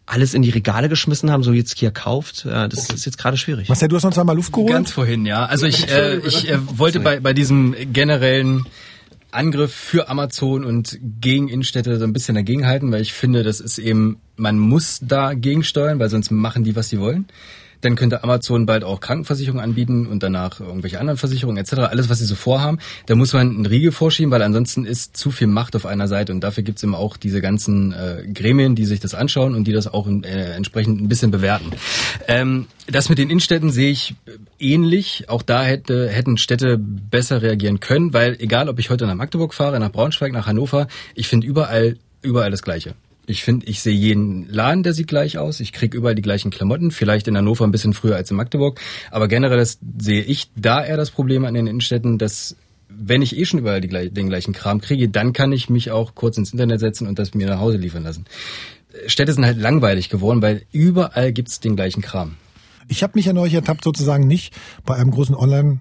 alles 0.05 0.33
in 0.33 0.41
die 0.41 0.51
Regale 0.51 0.89
geschmissen 0.89 1.31
haben, 1.31 1.43
so 1.43 1.51
jetzt 1.51 1.77
hier 1.79 1.91
kauft, 1.91 2.45
das 2.45 2.89
ist 2.89 3.05
jetzt 3.05 3.17
gerade 3.17 3.37
schwierig. 3.37 3.69
Marcel, 3.69 3.87
du 3.87 3.95
hast 3.95 4.05
uns 4.05 4.17
einmal 4.17 4.35
Luft 4.35 4.51
geholt? 4.51 4.71
Ganz 4.71 4.91
vorhin, 4.91 5.25
ja. 5.25 5.45
Also 5.45 5.65
ich, 5.65 5.89
äh, 5.89 6.17
ich 6.17 6.49
äh, 6.49 6.59
wollte 6.77 6.99
bei, 6.99 7.19
bei 7.19 7.33
diesem 7.33 7.75
generellen 7.91 8.65
Angriff 9.31 9.73
für 9.73 10.09
Amazon 10.09 10.63
und 10.63 10.97
gegen 11.01 11.49
Innenstädte 11.49 11.97
so 11.97 12.05
ein 12.05 12.13
bisschen 12.13 12.35
dagegenhalten, 12.35 12.91
weil 12.91 13.01
ich 13.01 13.13
finde, 13.13 13.43
das 13.43 13.59
ist 13.59 13.77
eben, 13.77 14.17
man 14.37 14.57
muss 14.59 14.99
da 15.01 15.33
gegensteuern, 15.33 15.99
weil 15.99 16.09
sonst 16.09 16.31
machen 16.31 16.63
die, 16.63 16.75
was 16.75 16.89
sie 16.89 16.99
wollen. 16.99 17.27
Dann 17.85 17.95
könnte 17.95 18.23
Amazon 18.23 18.65
bald 18.65 18.83
auch 18.83 18.99
Krankenversicherungen 18.99 19.63
anbieten 19.63 20.07
und 20.07 20.23
danach 20.23 20.59
irgendwelche 20.59 20.99
anderen 20.99 21.17
Versicherungen 21.17 21.57
etc. 21.57 21.73
Alles, 21.73 22.09
was 22.09 22.17
sie 22.17 22.25
so 22.25 22.33
vorhaben. 22.33 22.79
Da 23.05 23.13
muss 23.13 23.31
man 23.33 23.47
einen 23.47 23.65
Riegel 23.67 23.91
vorschieben, 23.91 24.31
weil 24.31 24.41
ansonsten 24.41 24.85
ist 24.85 25.15
zu 25.15 25.29
viel 25.29 25.45
Macht 25.45 25.75
auf 25.75 25.85
einer 25.85 26.07
Seite. 26.07 26.31
Und 26.31 26.41
dafür 26.41 26.63
gibt's 26.63 26.81
immer 26.81 26.97
auch 26.97 27.15
diese 27.15 27.41
ganzen 27.41 27.93
äh, 27.93 28.23
Gremien, 28.33 28.73
die 28.73 28.85
sich 28.85 28.99
das 28.99 29.13
anschauen 29.13 29.53
und 29.53 29.65
die 29.65 29.71
das 29.71 29.85
auch 29.85 30.07
äh, 30.07 30.55
entsprechend 30.55 30.99
ein 30.99 31.07
bisschen 31.07 31.29
bewerten. 31.29 31.71
Ähm, 32.27 32.65
das 32.87 33.09
mit 33.09 33.19
den 33.19 33.29
Innenstädten 33.29 33.69
sehe 33.69 33.91
ich 33.91 34.15
ähnlich. 34.57 35.29
Auch 35.29 35.43
da 35.43 35.63
hätte, 35.63 36.09
hätten 36.09 36.37
Städte 36.37 36.79
besser 36.79 37.43
reagieren 37.43 37.79
können, 37.79 38.13
weil 38.13 38.35
egal, 38.39 38.67
ob 38.67 38.79
ich 38.79 38.89
heute 38.89 39.05
nach 39.05 39.13
Magdeburg 39.13 39.53
fahre, 39.53 39.79
nach 39.79 39.91
Braunschweig, 39.91 40.31
nach 40.31 40.47
Hannover, 40.47 40.87
ich 41.13 41.27
finde 41.27 41.45
überall 41.45 41.97
überall 42.25 42.51
das 42.51 42.63
Gleiche. 42.63 42.95
Ich 43.27 43.43
finde, 43.43 43.65
ich 43.65 43.81
sehe 43.81 43.93
jeden 43.93 44.47
Laden, 44.49 44.83
der 44.83 44.93
sieht 44.93 45.07
gleich 45.07 45.37
aus. 45.37 45.59
Ich 45.59 45.73
kriege 45.73 45.97
überall 45.97 46.15
die 46.15 46.21
gleichen 46.21 46.51
Klamotten. 46.51 46.91
Vielleicht 46.91 47.27
in 47.27 47.37
Hannover 47.37 47.65
ein 47.65 47.71
bisschen 47.71 47.93
früher 47.93 48.15
als 48.15 48.29
in 48.31 48.37
Magdeburg. 48.37 48.79
Aber 49.11 49.27
generell 49.27 49.57
das, 49.57 49.79
sehe 49.97 50.21
ich 50.21 50.51
da 50.55 50.83
eher 50.83 50.97
das 50.97 51.11
Problem 51.11 51.45
an 51.45 51.53
den 51.53 51.67
Innenstädten, 51.67 52.17
dass 52.17 52.55
wenn 52.87 53.21
ich 53.21 53.37
eh 53.37 53.45
schon 53.45 53.59
überall 53.59 53.81
die, 53.81 53.89
den 54.09 54.29
gleichen 54.29 54.53
Kram 54.53 54.79
kriege, 54.79 55.09
dann 55.09 55.33
kann 55.33 55.51
ich 55.51 55.69
mich 55.69 55.91
auch 55.91 56.15
kurz 56.15 56.37
ins 56.37 56.51
Internet 56.51 56.79
setzen 56.79 57.07
und 57.07 57.19
das 57.19 57.33
mir 57.33 57.47
nach 57.47 57.59
Hause 57.59 57.77
liefern 57.77 58.03
lassen. 58.03 58.25
Städte 59.07 59.33
sind 59.33 59.45
halt 59.45 59.57
langweilig 59.57 60.09
geworden, 60.09 60.41
weil 60.41 60.63
überall 60.71 61.33
gibt's 61.33 61.59
den 61.59 61.75
gleichen 61.75 62.01
Kram. 62.01 62.35
Ich 62.87 63.03
habe 63.03 63.13
mich 63.15 63.25
ja 63.25 63.33
neulich 63.33 63.55
ertappt, 63.55 63.83
sozusagen 63.83 64.27
nicht 64.27 64.53
bei 64.85 64.95
einem 64.95 65.11
großen 65.11 65.35
Online- 65.35 65.79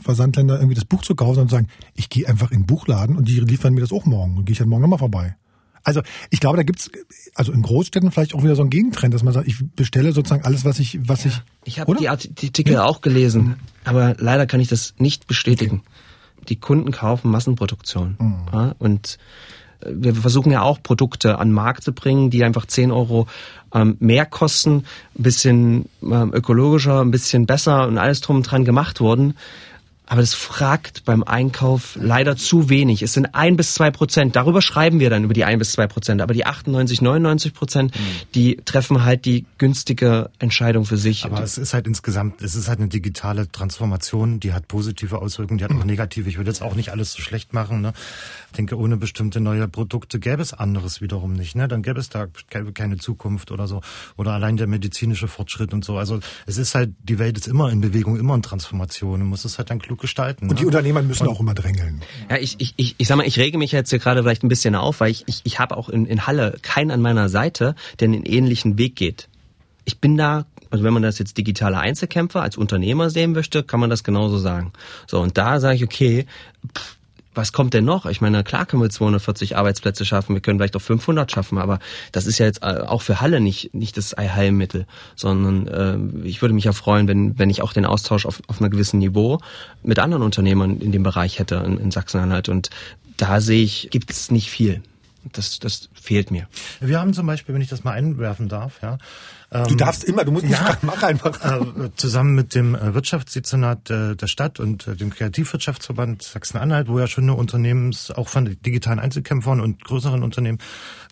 Versandländer 0.00 0.56
irgendwie 0.56 0.74
das 0.74 0.84
Buch 0.84 1.02
zu 1.02 1.14
kaufen, 1.14 1.48
zu 1.48 1.54
sagen, 1.54 1.68
ich 1.94 2.08
gehe 2.08 2.26
einfach 2.26 2.50
in 2.50 2.60
den 2.60 2.66
Buchladen 2.66 3.16
und 3.16 3.28
die 3.28 3.40
liefern 3.40 3.74
mir 3.74 3.80
das 3.80 3.92
auch 3.92 4.06
morgen. 4.06 4.36
Und 4.36 4.46
gehe 4.46 4.52
ich 4.52 4.58
dann 4.58 4.68
morgen 4.68 4.82
nochmal 4.82 4.98
vorbei. 4.98 5.36
Also 5.84 6.02
ich 6.30 6.40
glaube, 6.40 6.56
da 6.56 6.62
gibt's 6.62 6.90
also 7.34 7.52
in 7.52 7.62
Großstädten 7.62 8.10
vielleicht 8.10 8.34
auch 8.34 8.42
wieder 8.42 8.56
so 8.56 8.62
einen 8.62 8.70
Gegentrend, 8.70 9.14
dass 9.14 9.22
man 9.22 9.32
sagt, 9.32 9.48
ich 9.48 9.56
bestelle 9.74 10.12
sozusagen 10.12 10.44
alles, 10.44 10.64
was 10.64 10.78
ich, 10.78 10.98
was 11.08 11.24
ja, 11.24 11.30
ich. 11.30 11.42
Ich 11.64 11.80
habe 11.80 11.94
die 11.96 12.08
Artikel 12.08 12.74
ja. 12.74 12.84
auch 12.84 13.00
gelesen, 13.00 13.56
aber 13.84 14.14
leider 14.18 14.46
kann 14.46 14.60
ich 14.60 14.68
das 14.68 14.94
nicht 14.98 15.26
bestätigen. 15.26 15.82
Die 16.48 16.56
Kunden 16.56 16.90
kaufen 16.90 17.30
Massenproduktion. 17.30 18.16
Mhm. 18.18 18.46
Ja, 18.52 18.74
und 18.78 19.18
äh, 19.80 19.90
wir 19.94 20.14
versuchen 20.14 20.50
ja 20.50 20.62
auch 20.62 20.82
Produkte 20.82 21.38
an 21.38 21.48
den 21.48 21.54
Markt 21.54 21.84
zu 21.84 21.92
bringen, 21.92 22.30
die 22.30 22.44
einfach 22.44 22.66
10 22.66 22.90
Euro 22.90 23.26
ähm, 23.72 23.96
mehr 24.00 24.26
kosten, 24.26 24.84
ein 25.16 25.22
bisschen 25.22 25.86
ähm, 26.02 26.32
ökologischer, 26.34 27.00
ein 27.00 27.10
bisschen 27.10 27.46
besser 27.46 27.86
und 27.86 27.98
alles 27.98 28.20
drum 28.20 28.36
und 28.36 28.42
dran 28.42 28.64
gemacht 28.64 29.00
wurden. 29.00 29.34
Aber 30.12 30.20
das 30.20 30.34
fragt 30.34 31.06
beim 31.06 31.22
Einkauf 31.22 31.96
leider 31.98 32.36
zu 32.36 32.68
wenig. 32.68 33.00
Es 33.00 33.14
sind 33.14 33.34
ein 33.34 33.56
bis 33.56 33.72
zwei 33.72 33.90
Prozent. 33.90 34.36
Darüber 34.36 34.60
schreiben 34.60 35.00
wir 35.00 35.08
dann 35.08 35.24
über 35.24 35.32
die 35.32 35.44
ein 35.44 35.58
bis 35.58 35.72
zwei 35.72 35.86
Prozent. 35.86 36.20
Aber 36.20 36.34
die 36.34 36.44
98, 36.44 37.00
99 37.00 37.54
Prozent, 37.54 37.94
mhm. 37.94 37.98
die 38.34 38.56
treffen 38.56 39.06
halt 39.06 39.24
die 39.24 39.46
günstige 39.56 40.28
Entscheidung 40.38 40.84
für 40.84 40.98
sich. 40.98 41.24
Aber 41.24 41.42
es 41.42 41.56
ist 41.56 41.72
halt 41.72 41.86
insgesamt, 41.86 42.42
es 42.42 42.56
ist 42.56 42.68
halt 42.68 42.80
eine 42.80 42.88
digitale 42.88 43.50
Transformation, 43.50 44.38
die 44.38 44.52
hat 44.52 44.68
positive 44.68 45.18
Auswirkungen, 45.18 45.56
die 45.56 45.64
hat 45.64 45.70
auch 45.70 45.84
negative. 45.84 46.28
Ich 46.28 46.36
würde 46.36 46.50
jetzt 46.50 46.60
auch 46.60 46.74
nicht 46.74 46.90
alles 46.90 47.14
so 47.14 47.22
schlecht 47.22 47.54
machen. 47.54 47.80
Ne? 47.80 47.94
Ich 48.50 48.56
denke, 48.58 48.76
ohne 48.76 48.98
bestimmte 48.98 49.40
neue 49.40 49.66
Produkte 49.66 50.20
gäbe 50.20 50.42
es 50.42 50.52
anderes 50.52 51.00
wiederum 51.00 51.32
nicht. 51.32 51.56
Ne? 51.56 51.68
Dann 51.68 51.80
gäbe 51.82 51.98
es 51.98 52.10
da 52.10 52.26
keine 52.74 52.98
Zukunft 52.98 53.50
oder 53.50 53.66
so. 53.66 53.80
Oder 54.18 54.32
allein 54.32 54.58
der 54.58 54.66
medizinische 54.66 55.26
Fortschritt 55.26 55.72
und 55.72 55.86
so. 55.86 55.96
Also 55.96 56.20
es 56.44 56.58
ist 56.58 56.74
halt, 56.74 56.90
die 57.02 57.18
Welt 57.18 57.38
ist 57.38 57.48
immer 57.48 57.70
in 57.70 57.80
Bewegung, 57.80 58.18
immer 58.18 58.34
in 58.34 58.42
Transformation. 58.42 59.20
Man 59.20 59.28
muss 59.28 59.46
es 59.46 59.56
halt 59.56 59.70
dann 59.70 59.78
klug 59.78 60.01
gestalten. 60.02 60.50
Und 60.50 60.58
die 60.58 60.64
ne? 60.64 60.68
Unternehmer 60.68 61.00
müssen 61.00 61.26
und, 61.26 61.34
auch 61.34 61.40
immer 61.40 61.54
drängeln. 61.54 62.02
Ja, 62.28 62.36
ich, 62.36 62.56
ich, 62.58 62.74
ich, 62.76 62.94
ich 62.98 63.08
sag 63.08 63.16
mal, 63.16 63.26
ich 63.26 63.38
rege 63.38 63.56
mich 63.56 63.72
jetzt 63.72 63.88
hier 63.88 63.98
gerade 63.98 64.22
vielleicht 64.22 64.44
ein 64.44 64.48
bisschen 64.48 64.74
auf, 64.74 65.00
weil 65.00 65.10
ich, 65.10 65.24
ich, 65.26 65.40
ich 65.44 65.58
habe 65.58 65.76
auch 65.76 65.88
in, 65.88 66.04
in 66.04 66.26
Halle 66.26 66.58
keinen 66.60 66.90
an 66.90 67.00
meiner 67.00 67.30
Seite, 67.30 67.74
der 68.00 68.08
einen 68.08 68.24
ähnlichen 68.24 68.76
Weg 68.76 68.96
geht. 68.96 69.28
Ich 69.84 69.98
bin 69.98 70.16
da 70.16 70.44
also 70.70 70.84
wenn 70.84 70.94
man 70.94 71.02
das 71.02 71.18
jetzt 71.18 71.36
digitale 71.36 71.76
Einzelkämpfer 71.76 72.40
als 72.40 72.56
Unternehmer 72.56 73.10
sehen 73.10 73.32
möchte, 73.32 73.62
kann 73.62 73.78
man 73.78 73.90
das 73.90 74.04
genauso 74.04 74.38
sagen. 74.38 74.72
So, 75.06 75.20
und 75.20 75.36
da 75.36 75.60
sage 75.60 75.76
ich, 75.76 75.84
okay, 75.84 76.24
pff, 76.74 76.96
was 77.34 77.52
kommt 77.52 77.74
denn 77.74 77.84
noch? 77.84 78.06
Ich 78.06 78.20
meine, 78.20 78.44
klar 78.44 78.66
können 78.66 78.82
wir 78.82 78.90
240 78.90 79.56
Arbeitsplätze 79.56 80.04
schaffen, 80.04 80.34
wir 80.34 80.40
können 80.40 80.58
vielleicht 80.58 80.76
auch 80.76 80.82
500 80.82 81.30
schaffen, 81.30 81.58
aber 81.58 81.78
das 82.12 82.26
ist 82.26 82.38
ja 82.38 82.46
jetzt 82.46 82.62
äh, 82.62 82.82
auch 82.86 83.02
für 83.02 83.20
Halle 83.20 83.40
nicht, 83.40 83.74
nicht 83.74 83.96
das 83.96 84.14
Allheilmittel, 84.14 84.86
sondern 85.16 85.66
äh, 86.22 86.26
ich 86.26 86.42
würde 86.42 86.54
mich 86.54 86.64
ja 86.64 86.72
freuen, 86.72 87.08
wenn, 87.08 87.38
wenn 87.38 87.50
ich 87.50 87.62
auch 87.62 87.72
den 87.72 87.86
Austausch 87.86 88.26
auf, 88.26 88.42
auf 88.48 88.60
einem 88.60 88.70
gewissen 88.70 88.98
Niveau 88.98 89.38
mit 89.82 89.98
anderen 89.98 90.22
Unternehmern 90.22 90.78
in 90.80 90.92
dem 90.92 91.02
Bereich 91.02 91.38
hätte 91.38 91.56
in, 91.66 91.78
in 91.78 91.90
Sachsen-Anhalt 91.90 92.48
und 92.48 92.70
da 93.16 93.40
sehe 93.40 93.62
ich, 93.62 93.88
gibt 93.90 94.10
es 94.10 94.30
nicht 94.30 94.50
viel. 94.50 94.82
Das, 95.32 95.60
das 95.60 95.88
fehlt 95.94 96.32
mir. 96.32 96.48
Wir 96.80 96.98
haben 96.98 97.14
zum 97.14 97.26
Beispiel, 97.26 97.54
wenn 97.54 97.62
ich 97.62 97.68
das 97.68 97.84
mal 97.84 97.92
einwerfen 97.92 98.48
darf, 98.48 98.80
ja, 98.82 98.98
ähm, 99.52 99.64
du 99.68 99.74
darfst 99.74 100.04
immer, 100.04 100.24
du 100.24 100.32
musst 100.32 100.44
nicht 100.44 100.58
ja, 100.58 100.64
fragen, 100.64 100.86
mach 100.86 101.02
einfach. 101.02 101.44
Äh, 101.44 101.90
zusammen 101.96 102.34
mit 102.34 102.54
dem 102.54 102.74
äh, 102.74 102.94
Wirtschaftsdezernat 102.94 103.90
äh, 103.90 104.16
der 104.16 104.26
Stadt 104.26 104.60
und 104.60 104.86
äh, 104.86 104.96
dem 104.96 105.10
Kreativwirtschaftsverband 105.10 106.22
Sachsen-Anhalt, 106.22 106.88
wo 106.88 106.98
ja 106.98 107.06
schon 107.06 107.24
eine 107.24 107.34
Unternehmens, 107.34 108.10
auch 108.10 108.28
von 108.28 108.56
digitalen 108.64 108.98
Einzelkämpfern 108.98 109.60
und 109.60 109.84
größeren 109.84 110.22
Unternehmen 110.22 110.58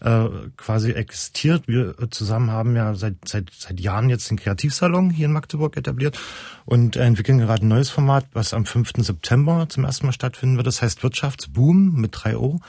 äh, 0.00 0.24
quasi 0.56 0.92
existiert. 0.92 1.68
Wir 1.68 1.94
zusammen 2.10 2.50
haben 2.50 2.76
ja 2.76 2.94
seit, 2.94 3.16
seit, 3.26 3.50
seit 3.56 3.78
Jahren 3.78 4.08
jetzt 4.08 4.30
den 4.30 4.38
Kreativsalon 4.38 5.10
hier 5.10 5.26
in 5.26 5.32
Magdeburg 5.32 5.76
etabliert 5.76 6.18
und 6.64 6.96
entwickeln 6.96 7.38
gerade 7.38 7.64
ein 7.64 7.68
neues 7.68 7.90
Format, 7.90 8.26
was 8.32 8.54
am 8.54 8.64
5. 8.64 8.92
September 8.98 9.66
zum 9.68 9.84
ersten 9.84 10.06
Mal 10.06 10.12
stattfinden 10.12 10.56
wird. 10.56 10.66
Das 10.66 10.80
heißt 10.80 11.02
Wirtschaftsboom 11.02 11.92
mit 12.00 12.14
3O. 12.14 12.60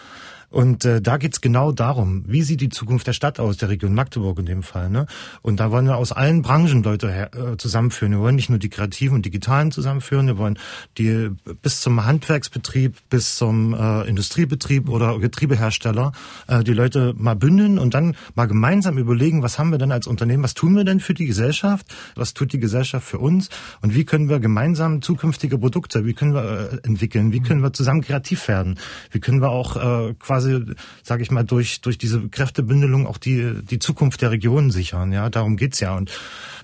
Und 0.51 0.83
äh, 0.83 1.01
da 1.01 1.17
geht's 1.17 1.39
genau 1.39 1.71
darum, 1.71 2.25
wie 2.27 2.41
sieht 2.41 2.59
die 2.59 2.69
Zukunft 2.69 3.07
der 3.07 3.13
Stadt 3.13 3.39
aus, 3.39 3.57
der 3.57 3.69
Region 3.69 3.93
Magdeburg 3.93 4.37
in 4.39 4.45
dem 4.45 4.63
Fall. 4.63 4.89
Ne? 4.89 5.05
Und 5.41 5.61
da 5.61 5.71
wollen 5.71 5.85
wir 5.85 5.95
aus 5.95 6.11
allen 6.11 6.41
Branchen 6.41 6.83
Leute 6.83 7.09
her, 7.09 7.31
äh, 7.33 7.57
zusammenführen. 7.57 8.11
Wir 8.11 8.19
wollen 8.19 8.35
nicht 8.35 8.49
nur 8.49 8.59
die 8.59 8.69
Kreativen 8.69 9.15
und 9.15 9.25
Digitalen 9.25 9.71
zusammenführen, 9.71 10.27
wir 10.27 10.37
wollen 10.37 10.59
die 10.97 11.29
bis 11.61 11.79
zum 11.79 12.05
Handwerksbetrieb, 12.05 12.97
bis 13.09 13.37
zum 13.37 13.73
äh, 13.73 14.01
Industriebetrieb 14.09 14.89
oder 14.89 15.19
Getriebehersteller 15.19 16.11
äh, 16.47 16.63
die 16.63 16.73
Leute 16.73 17.13
mal 17.17 17.35
bündeln 17.35 17.79
und 17.79 17.93
dann 17.93 18.15
mal 18.35 18.47
gemeinsam 18.47 18.97
überlegen, 18.97 19.43
was 19.43 19.57
haben 19.57 19.71
wir 19.71 19.77
denn 19.77 19.93
als 19.93 20.05
Unternehmen, 20.05 20.43
was 20.43 20.53
tun 20.53 20.75
wir 20.75 20.83
denn 20.83 20.99
für 20.99 21.13
die 21.13 21.27
Gesellschaft, 21.27 21.85
was 22.15 22.33
tut 22.33 22.51
die 22.51 22.59
Gesellschaft 22.59 23.07
für 23.07 23.19
uns 23.19 23.49
und 23.81 23.95
wie 23.95 24.03
können 24.03 24.27
wir 24.27 24.41
gemeinsam 24.41 25.01
zukünftige 25.01 25.57
Produkte, 25.57 26.05
wie 26.05 26.13
können 26.13 26.33
wir 26.33 26.71
äh, 26.73 26.77
entwickeln, 26.85 27.31
wie 27.31 27.39
können 27.39 27.63
wir 27.63 27.71
zusammen 27.71 28.01
kreativ 28.01 28.49
werden, 28.49 28.77
wie 29.11 29.21
können 29.21 29.41
wir 29.41 29.49
auch 29.49 29.77
äh, 29.77 30.13
quasi 30.15 30.40
quasi, 30.41 30.75
sage 31.03 31.23
ich 31.23 31.31
mal, 31.31 31.43
durch 31.43 31.81
durch 31.81 31.97
diese 31.97 32.27
Kräftebündelung 32.29 33.07
auch 33.07 33.17
die 33.17 33.53
die 33.63 33.79
Zukunft 33.79 34.21
der 34.21 34.31
Region 34.31 34.71
sichern. 34.71 35.11
Ja, 35.11 35.29
darum 35.29 35.57
geht's 35.57 35.79
ja. 35.79 35.95
Und 35.95 36.09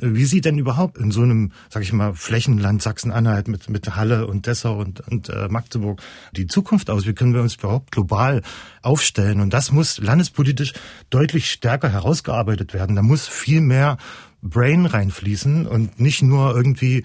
äh, 0.02 0.14
wie 0.14 0.26
sieht 0.26 0.46
denn 0.46 0.58
überhaupt 0.58 0.98
in 0.98 1.12
so 1.12 1.22
einem, 1.22 1.52
sage 1.70 1.84
ich 1.84 1.94
mal, 1.94 2.14
Flächenland 2.14 2.82
Sachsen-Anhalt 2.82 3.48
mit 3.48 3.70
mit 3.70 3.96
Halle 3.96 4.28
und 4.28 4.48
Dessau 4.48 4.80
und 4.80 5.02
und 5.08 5.30
äh, 5.30 5.48
Magdeburg 5.50 6.02
die 6.32 6.48
Zukunft 6.48 6.90
aus? 6.90 7.06
Wie 7.06 7.14
können 7.14 7.34
wir 7.34 7.42
uns 7.42 7.56
überhaupt 7.56 7.92
global 7.92 8.42
aufstellen? 8.82 9.42
Und 9.42 9.54
das 9.54 9.72
muss 9.72 9.98
landespolitisch 10.00 10.74
deutlich 11.10 11.52
stärker 11.52 11.90
herausgearbeitet 11.90 12.74
werden. 12.74 12.96
Da 12.96 13.02
muss 13.02 13.28
viel 13.28 13.62
mehr 13.62 13.98
Brain 14.42 14.86
reinfließen 14.86 15.66
und 15.66 16.00
nicht 16.00 16.22
nur 16.22 16.56
irgendwie 16.56 17.04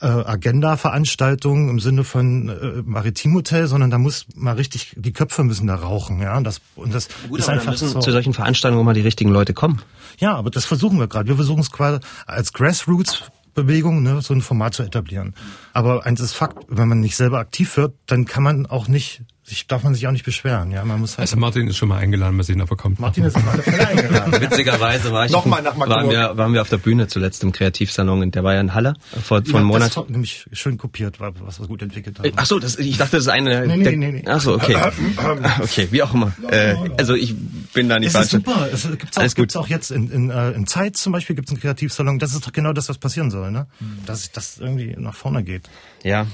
äh, 0.00 0.06
Agenda-Veranstaltung 0.06 1.68
im 1.68 1.80
Sinne 1.80 2.04
von 2.04 2.48
äh, 2.48 2.82
Maritimhotel, 2.84 3.66
sondern 3.66 3.90
da 3.90 3.98
muss 3.98 4.26
mal 4.34 4.54
richtig, 4.54 4.94
die 4.96 5.12
Köpfe 5.12 5.44
müssen 5.44 5.66
da 5.66 5.74
rauchen, 5.74 6.20
ja. 6.20 6.36
Und 6.36 6.44
das, 6.44 6.60
und 6.76 6.94
das 6.94 7.08
Gut, 7.28 7.40
ist 7.40 7.48
einfach 7.48 7.72
müssen 7.72 7.88
so. 7.88 8.00
zu 8.00 8.12
solchen 8.12 8.34
Veranstaltungen 8.34 8.84
mal 8.84 8.94
die 8.94 9.00
richtigen 9.00 9.30
Leute 9.30 9.54
kommen. 9.54 9.82
Ja, 10.18 10.34
aber 10.34 10.50
das 10.50 10.64
versuchen 10.64 10.98
wir 10.98 11.08
gerade. 11.08 11.28
Wir 11.28 11.36
versuchen 11.36 11.60
es 11.60 11.70
quasi 11.70 11.98
als 12.26 12.52
Grassroots 12.52 13.24
Bewegung, 13.54 14.04
ne, 14.04 14.22
so 14.22 14.34
ein 14.34 14.40
Format 14.40 14.74
zu 14.74 14.84
etablieren. 14.84 15.34
Aber 15.72 16.06
eins 16.06 16.20
ist 16.20 16.32
Fakt, 16.32 16.64
wenn 16.68 16.86
man 16.86 17.00
nicht 17.00 17.16
selber 17.16 17.40
aktiv 17.40 17.76
wird, 17.76 17.94
dann 18.06 18.24
kann 18.24 18.44
man 18.44 18.66
auch 18.66 18.86
nicht 18.86 19.22
sich 19.48 19.66
darf 19.66 19.82
man 19.82 19.94
sich 19.94 20.06
auch 20.06 20.12
nicht 20.12 20.24
beschweren. 20.24 20.70
Ja, 20.70 20.84
man 20.84 21.00
muss 21.00 21.12
halt 21.18 21.28
also 21.28 21.36
Martin 21.36 21.66
ist 21.68 21.76
schon 21.76 21.88
mal 21.88 21.98
eingeladen, 21.98 22.36
mal 22.36 22.42
sehen, 22.42 22.60
ob 22.60 22.70
er 22.70 22.76
kommt. 22.76 23.00
Martin 23.00 23.24
ist 23.24 23.36
auf 23.36 23.48
alle 23.48 23.62
Fälle 23.62 23.88
eingeladen. 23.88 24.32
Witzigerweise 24.40 25.12
war 25.12 25.26
ich 25.26 25.32
Nochmal 25.32 25.62
nach 25.62 25.78
waren 25.78 26.10
wir, 26.10 26.36
waren 26.36 26.52
wir 26.52 26.60
auf 26.60 26.68
der 26.68 26.76
Bühne 26.76 27.08
zuletzt 27.08 27.42
im 27.42 27.52
Kreativsalon, 27.52 28.22
und 28.22 28.34
der 28.34 28.44
war 28.44 28.54
ja 28.54 28.60
in 28.60 28.74
Halle 28.74 28.94
vor, 29.10 29.22
vor 29.22 29.46
ja, 29.46 29.56
einem 29.56 29.66
Monat. 29.66 29.96
Das 29.96 30.08
nämlich 30.08 30.46
schön 30.52 30.76
kopiert, 30.76 31.20
was 31.20 31.60
wir 31.60 31.66
gut 31.66 31.82
entwickelt 31.82 32.18
haben. 32.18 32.30
Ach 32.36 32.46
so, 32.46 32.58
das, 32.58 32.78
ich 32.78 32.98
dachte, 32.98 33.16
das 33.16 33.22
ist 33.22 33.28
eine. 33.28 33.66
Nee, 33.66 33.76
nee, 33.76 33.96
nee, 33.96 34.12
nee. 34.12 34.24
Ach 34.26 34.40
so, 34.40 34.54
okay. 34.54 34.76
okay, 35.60 35.88
wie 35.90 36.02
auch 36.02 36.12
immer. 36.12 36.32
Äh, 36.50 36.74
also 36.98 37.14
ich 37.14 37.34
bin 37.72 37.88
da 37.88 37.98
nicht 37.98 38.12
falsch. 38.12 38.30
Das 38.30 38.40
ist 38.40 38.44
super. 38.44 38.68
Es 38.70 38.98
gibt's 38.98 39.18
auch, 39.18 39.34
gibt's 39.34 39.56
auch 39.56 39.68
jetzt 39.68 39.90
in, 39.90 40.10
in, 40.10 40.30
äh, 40.30 40.50
in 40.50 40.66
Zeit 40.66 40.96
zum 40.96 41.12
Beispiel 41.12 41.36
gibt's 41.36 41.50
einen 41.50 41.60
Kreativsalon. 41.60 42.18
Das 42.18 42.34
ist 42.34 42.46
doch 42.46 42.52
genau 42.52 42.72
das, 42.72 42.88
was 42.88 42.98
passieren 42.98 43.30
soll, 43.30 43.50
ne? 43.50 43.66
Dass 44.04 44.30
das 44.32 44.58
irgendwie 44.58 44.94
nach 44.98 45.14
vorne 45.14 45.42
geht. 45.42 45.68
Ja. 46.02 46.26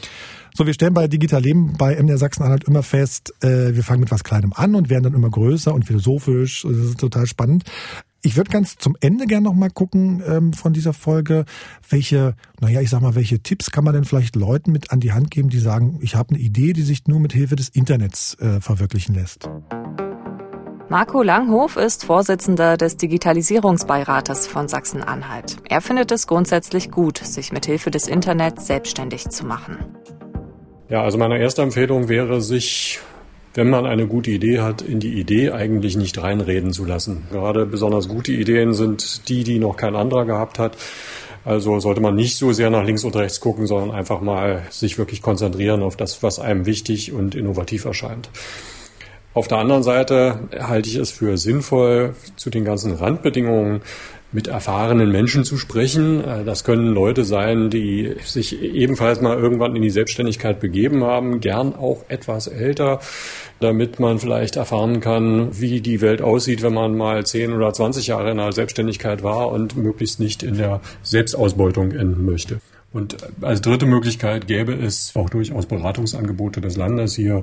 So, 0.57 0.67
wir 0.67 0.73
stellen 0.73 0.95
bei 0.95 1.09
Digital 1.09 1.43
Leben 1.43 1.73
bei 1.77 2.01
MDR 2.01 2.17
Sachsen-Anhalt 2.17 2.63
immer 2.63 2.85
fest, 2.85 3.35
äh, 3.43 3.75
wir 3.75 3.83
fangen 3.83 3.99
mit 3.99 4.13
was 4.13 4.23
Kleinem 4.23 4.53
an 4.55 4.77
und 4.77 4.89
werden 4.89 5.03
dann 5.03 5.15
immer 5.15 5.29
größer 5.29 5.75
und 5.75 5.85
philosophisch. 5.85 6.63
Das 6.63 6.77
ist 6.77 7.01
total 7.01 7.27
spannend. 7.27 7.65
Ich 8.23 8.37
würde 8.37 8.53
ganz 8.53 8.77
zum 8.77 8.97
Ende 9.01 9.27
gerne 9.27 9.47
noch 9.47 9.55
mal 9.55 9.69
gucken 9.69 10.23
ähm, 10.25 10.53
von 10.53 10.73
dieser 10.73 10.93
Folge, 10.93 11.45
welche, 11.91 12.37
naja, 12.61 12.81
ich 12.81 12.89
sag 12.89 13.03
mal, 13.03 13.17
welche 13.17 13.41
Tipps 13.41 13.73
kann 13.73 13.83
man 13.83 13.95
denn 13.95 14.05
vielleicht 14.05 14.37
Leuten 14.37 14.71
mit 14.71 14.93
an 14.93 15.01
die 15.01 15.11
Hand 15.11 15.33
geben, 15.33 15.49
die 15.49 15.59
sagen, 15.59 15.99
ich 16.03 16.15
habe 16.15 16.31
eine 16.31 16.39
Idee, 16.39 16.73
die 16.73 16.83
sich 16.83 17.09
nur 17.09 17.19
mit 17.19 17.33
Hilfe 17.33 17.57
des 17.57 17.69
Internets 17.71 18.35
äh, 18.39 18.61
verwirklichen 18.61 19.17
lässt. 19.17 19.51
Marco 20.89 21.23
Langhof 21.23 21.77
ist 21.77 22.05
Vorsitzender 22.05 22.77
des 22.77 22.97
Digitalisierungsbeirates 22.97 24.47
von 24.47 24.69
Sachsen-Anhalt. 24.69 25.57
Er 25.69 25.81
findet 25.81 26.13
es 26.13 26.29
grundsätzlich 26.29 26.93
gut, 26.93 27.19
sich 27.19 27.51
mit 27.51 27.67
Hilfe 27.67 27.91
des 27.91 28.07
Internets 28.07 28.69
selbstständig 28.69 29.29
zu 29.31 29.45
machen. 29.45 29.79
Ja, 30.91 31.03
also 31.03 31.17
meine 31.17 31.39
erste 31.39 31.63
Empfehlung 31.63 32.09
wäre, 32.09 32.43
sich, 32.43 33.01
wenn 33.55 33.71
man 33.71 33.87
eine 33.87 34.07
gute 34.07 34.31
Idee 34.31 34.61
hat, 34.61 34.83
in 34.83 35.01
die 35.01 35.19
Idee 35.19 35.51
eigentlich 35.51 35.97
nicht 35.97 36.23
reinreden 36.23 36.73
zu 36.73 36.85
lassen. 36.85 37.25
Gerade 37.31 37.65
besonders 37.65 38.07
gute 38.07 38.33
Ideen 38.33 38.75
sind 38.75 39.29
die, 39.29 39.45
die 39.45 39.59
noch 39.59 39.77
kein 39.79 39.97
anderer 39.97 40.27
gehabt 40.27 40.59
hat. 40.59 40.77
Also 41.47 41.79
sollte 41.81 42.01
man 42.01 42.15
nicht 42.15 42.37
so 42.37 42.53
sehr 42.53 42.71
nach 42.71 42.85
links 42.85 43.05
und 43.05 43.17
rechts 43.17 43.41
gucken, 43.41 43.67
sondern 43.67 43.97
einfach 43.97 44.21
mal 44.21 44.63
sich 44.71 44.99
wirklich 44.99 45.23
konzentrieren 45.23 45.83
auf 45.83 45.97
das, 45.97 46.23
was 46.23 46.39
einem 46.39 46.67
wichtig 46.67 47.13
und 47.13 47.35
innovativ 47.35 47.87
erscheint. 47.87 48.29
Auf 49.35 49.49
der 49.49 49.59
anderen 49.59 49.83
Seite 49.83 50.49
halte 50.59 50.89
ich 50.89 50.95
es 50.95 51.11
für 51.11 51.37
sinnvoll, 51.39 52.15
zu 52.37 52.51
den 52.51 52.65
ganzen 52.65 52.93
Randbedingungen 52.93 53.81
mit 54.35 54.49
erfahrenen 54.49 55.13
Menschen 55.13 55.45
zu 55.45 55.57
sprechen. 55.57 56.23
Äh, 56.23 56.45
das 56.45 56.65
können 56.65 56.89
Leute 56.89 57.25
sein, 57.25 57.71
die 57.71 58.15
sich 58.25 58.61
ebenfalls 58.61 59.21
mal 59.21 59.39
irgendwann 59.39 59.77
in 59.77 59.83
die 59.83 59.91
Selbstständigkeit 59.91 60.61
begeben 60.61 61.05
haben, 61.05 61.41
gern 61.41 61.75
auch 61.75 62.05
etwas 62.09 62.49
älter, 62.49 63.01
damit 63.61 64.01
man 64.01 64.19
vielleicht 64.19 64.57
erfahren 64.57 65.01
kann, 65.01 65.49
wie 65.59 65.81
die 65.81 66.01
Welt 66.01 66.21
aussieht, 66.21 66.63
wenn 66.63 66.75
man 66.75 66.97
mal 66.97 67.25
10 67.25 67.53
oder 67.53 67.73
20 67.73 68.09
Jahre 68.09 68.33
in 68.33 68.37
der 68.37 68.53
Selbstständigkeit 68.53 69.23
war 69.23 69.51
und 69.51 69.77
möglichst 69.77 70.21
nicht 70.21 70.43
in 70.43 70.59
der 70.59 70.81
Selbstausbeutung 71.03 71.93
enden 71.93 72.25
möchte. 72.27 72.61
Und 72.95 73.17
als 73.43 73.61
dritte 73.61 73.87
Möglichkeit 73.87 74.47
gäbe 74.47 74.73
es 74.73 75.11
auch 75.17 75.29
durchaus 75.29 75.67
Beratungsangebote 75.67 76.61
des 76.61 76.77
Landes. 76.77 77.17
Hier 77.17 77.43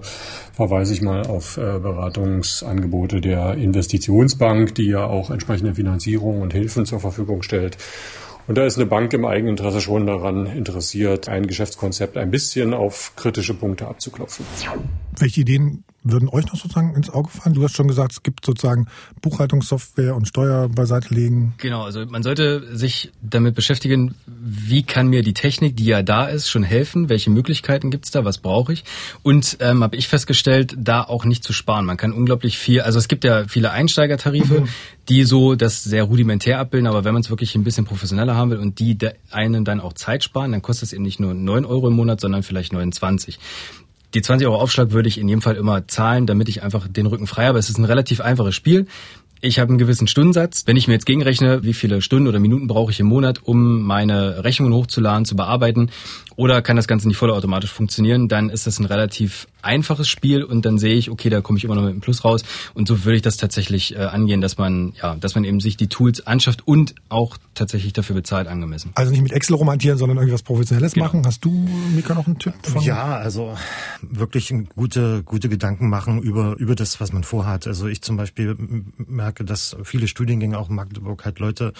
verweise 0.53 0.93
ich 0.93 1.01
mal 1.01 1.27
auf 1.27 1.57
äh, 1.57 1.77
Beratungsangebote 1.77 3.19
der 3.19 3.55
Investitionsbank, 3.55 4.73
die 4.75 4.87
ja 4.87 5.05
auch 5.05 5.29
entsprechende 5.29 5.75
Finanzierung 5.75 6.41
und 6.41 6.53
Hilfen 6.53 6.85
zur 6.85 7.01
Verfügung 7.01 7.43
stellt. 7.43 7.77
Und 8.47 8.57
da 8.57 8.65
ist 8.65 8.77
eine 8.77 8.85
Bank 8.85 9.11
im 9.11 9.25
Eigeninteresse 9.25 9.81
schon 9.81 10.07
daran 10.07 10.45
interessiert, 10.45 11.27
ein 11.27 11.45
Geschäftskonzept 11.45 12.15
ein 12.15 12.31
bisschen 12.31 12.73
auf 12.73 13.13
kritische 13.17 13.53
Punkte 13.53 13.89
abzuklopfen. 13.89 14.45
Welche 15.19 15.41
Ideen 15.41 15.83
würden 16.03 16.29
euch 16.29 16.45
noch 16.47 16.55
sozusagen 16.55 16.95
ins 16.95 17.09
Auge 17.09 17.29
fallen? 17.29 17.53
Du 17.53 17.63
hast 17.63 17.75
schon 17.75 17.87
gesagt, 17.87 18.13
es 18.13 18.23
gibt 18.23 18.45
sozusagen 18.45 18.87
Buchhaltungssoftware 19.21 20.15
und 20.15 20.27
Steuer 20.27 20.67
beiseite 20.69 21.13
legen. 21.13 21.53
Genau, 21.57 21.83
also 21.83 22.05
man 22.05 22.23
sollte 22.23 22.75
sich 22.75 23.11
damit 23.21 23.55
beschäftigen, 23.55 24.15
wie 24.25 24.83
kann 24.83 25.07
mir 25.07 25.21
die 25.21 25.33
Technik, 25.33 25.77
die 25.77 25.85
ja 25.85 26.01
da 26.01 26.25
ist, 26.25 26.49
schon 26.49 26.63
helfen? 26.63 27.09
Welche 27.09 27.29
Möglichkeiten 27.29 27.91
gibt's 27.91 28.11
da? 28.11 28.25
Was 28.25 28.39
brauche 28.39 28.73
ich? 28.73 28.83
Und 29.21 29.57
ähm, 29.59 29.83
habe 29.83 29.95
ich 29.95 30.07
festgestellt, 30.07 30.75
da 30.77 31.03
auch 31.03 31.25
nicht 31.25 31.43
zu 31.43 31.53
sparen. 31.53 31.85
Man 31.85 31.97
kann 31.97 32.13
unglaublich 32.13 32.57
viel, 32.57 32.81
also 32.81 32.97
es 32.97 33.07
gibt 33.07 33.23
ja 33.23 33.47
viele 33.47 33.71
Einsteigertarife, 33.71 34.61
mhm. 34.61 34.67
die 35.09 35.23
so 35.23 35.55
das 35.55 35.83
sehr 35.83 36.03
rudimentär 36.03 36.59
abbilden, 36.59 36.87
aber 36.87 37.03
wenn 37.03 37.13
man 37.13 37.21
es 37.21 37.29
wirklich 37.29 37.55
ein 37.55 37.63
bisschen 37.63 37.85
professioneller 37.85 38.35
haben 38.35 38.51
will 38.51 38.59
und 38.59 38.79
die 38.79 38.97
einen 39.29 39.65
dann 39.65 39.79
auch 39.79 39.93
Zeit 39.93 40.23
sparen, 40.23 40.51
dann 40.51 40.61
kostet 40.61 40.87
es 40.87 40.93
eben 40.93 41.03
nicht 41.03 41.19
nur 41.19 41.33
9 41.33 41.65
Euro 41.65 41.87
im 41.87 41.93
Monat, 41.93 42.21
sondern 42.21 42.43
vielleicht 42.43 42.73
29. 42.73 43.39
Die 44.13 44.21
20 44.21 44.45
Euro 44.47 44.59
Aufschlag 44.59 44.91
würde 44.91 45.07
ich 45.07 45.17
in 45.17 45.27
jedem 45.29 45.41
Fall 45.41 45.55
immer 45.55 45.87
zahlen, 45.87 46.25
damit 46.25 46.49
ich 46.49 46.63
einfach 46.63 46.87
den 46.87 47.05
Rücken 47.05 47.27
frei 47.27 47.45
habe. 47.45 47.59
Es 47.59 47.69
ist 47.69 47.77
ein 47.77 47.85
relativ 47.85 48.19
einfaches 48.19 48.55
Spiel. 48.55 48.87
Ich 49.43 49.57
habe 49.57 49.69
einen 49.69 49.79
gewissen 49.79 50.05
Stundensatz. 50.05 50.63
Wenn 50.67 50.75
ich 50.75 50.87
mir 50.87 50.93
jetzt 50.93 51.05
gegenrechne, 51.05 51.63
wie 51.63 51.73
viele 51.73 52.01
Stunden 52.01 52.27
oder 52.27 52.39
Minuten 52.39 52.67
brauche 52.67 52.91
ich 52.91 52.99
im 52.99 53.07
Monat, 53.07 53.39
um 53.43 53.81
meine 53.81 54.43
Rechnungen 54.43 54.73
hochzuladen, 54.73 55.25
zu 55.25 55.35
bearbeiten, 55.35 55.89
oder 56.35 56.61
kann 56.61 56.75
das 56.75 56.87
Ganze 56.87 57.07
nicht 57.07 57.17
vollautomatisch 57.17 57.71
funktionieren, 57.71 58.27
dann 58.27 58.49
ist 58.49 58.67
das 58.67 58.79
ein 58.79 58.85
relativ 58.85 59.47
einfaches 59.63 60.07
Spiel 60.07 60.43
und 60.43 60.65
dann 60.65 60.77
sehe 60.77 60.95
ich, 60.95 61.09
okay, 61.09 61.29
da 61.29 61.41
komme 61.41 61.57
ich 61.57 61.63
immer 61.63 61.75
noch 61.75 61.83
mit 61.83 61.91
einem 61.91 62.01
Plus 62.01 62.23
raus. 62.23 62.43
Und 62.73 62.87
so 62.87 63.05
würde 63.05 63.15
ich 63.15 63.21
das 63.21 63.37
tatsächlich 63.37 63.95
äh, 63.95 63.99
angehen, 63.99 64.41
dass 64.41 64.57
man, 64.57 64.93
ja, 65.01 65.15
dass 65.15 65.35
man 65.35 65.43
eben 65.43 65.59
sich 65.59 65.77
die 65.77 65.87
Tools 65.87 66.25
anschafft 66.25 66.67
und 66.67 66.95
auch 67.09 67.37
tatsächlich 67.53 67.93
dafür 67.93 68.15
bezahlt, 68.15 68.47
angemessen. 68.47 68.91
Also 68.95 69.11
nicht 69.11 69.21
mit 69.21 69.31
Excel 69.31 69.55
romantieren, 69.55 69.97
sondern 69.97 70.17
irgendwas 70.17 70.43
Professionelles 70.43 70.93
genau. 70.93 71.05
machen. 71.05 71.25
Hast 71.25 71.43
du, 71.45 71.51
Mika, 71.95 72.13
noch 72.13 72.27
einen 72.27 72.39
Tipp? 72.39 72.53
Von? 72.63 72.81
Ja, 72.83 73.17
also 73.17 73.55
wirklich 74.01 74.53
gute, 74.75 75.23
gute 75.23 75.49
Gedanken 75.49 75.89
machen 75.89 76.21
über, 76.21 76.55
über 76.57 76.75
das, 76.75 76.99
was 76.99 77.13
man 77.13 77.23
vorhat. 77.23 77.67
Also 77.67 77.87
ich 77.87 78.01
zum 78.01 78.17
Beispiel 78.17 78.55
merke, 78.97 79.43
dass 79.43 79.75
viele 79.83 80.07
Studiengänge 80.07 80.57
auch 80.57 80.69
in 80.69 80.75
Magdeburg 80.75 81.25
halt 81.25 81.39
Leute 81.39 81.73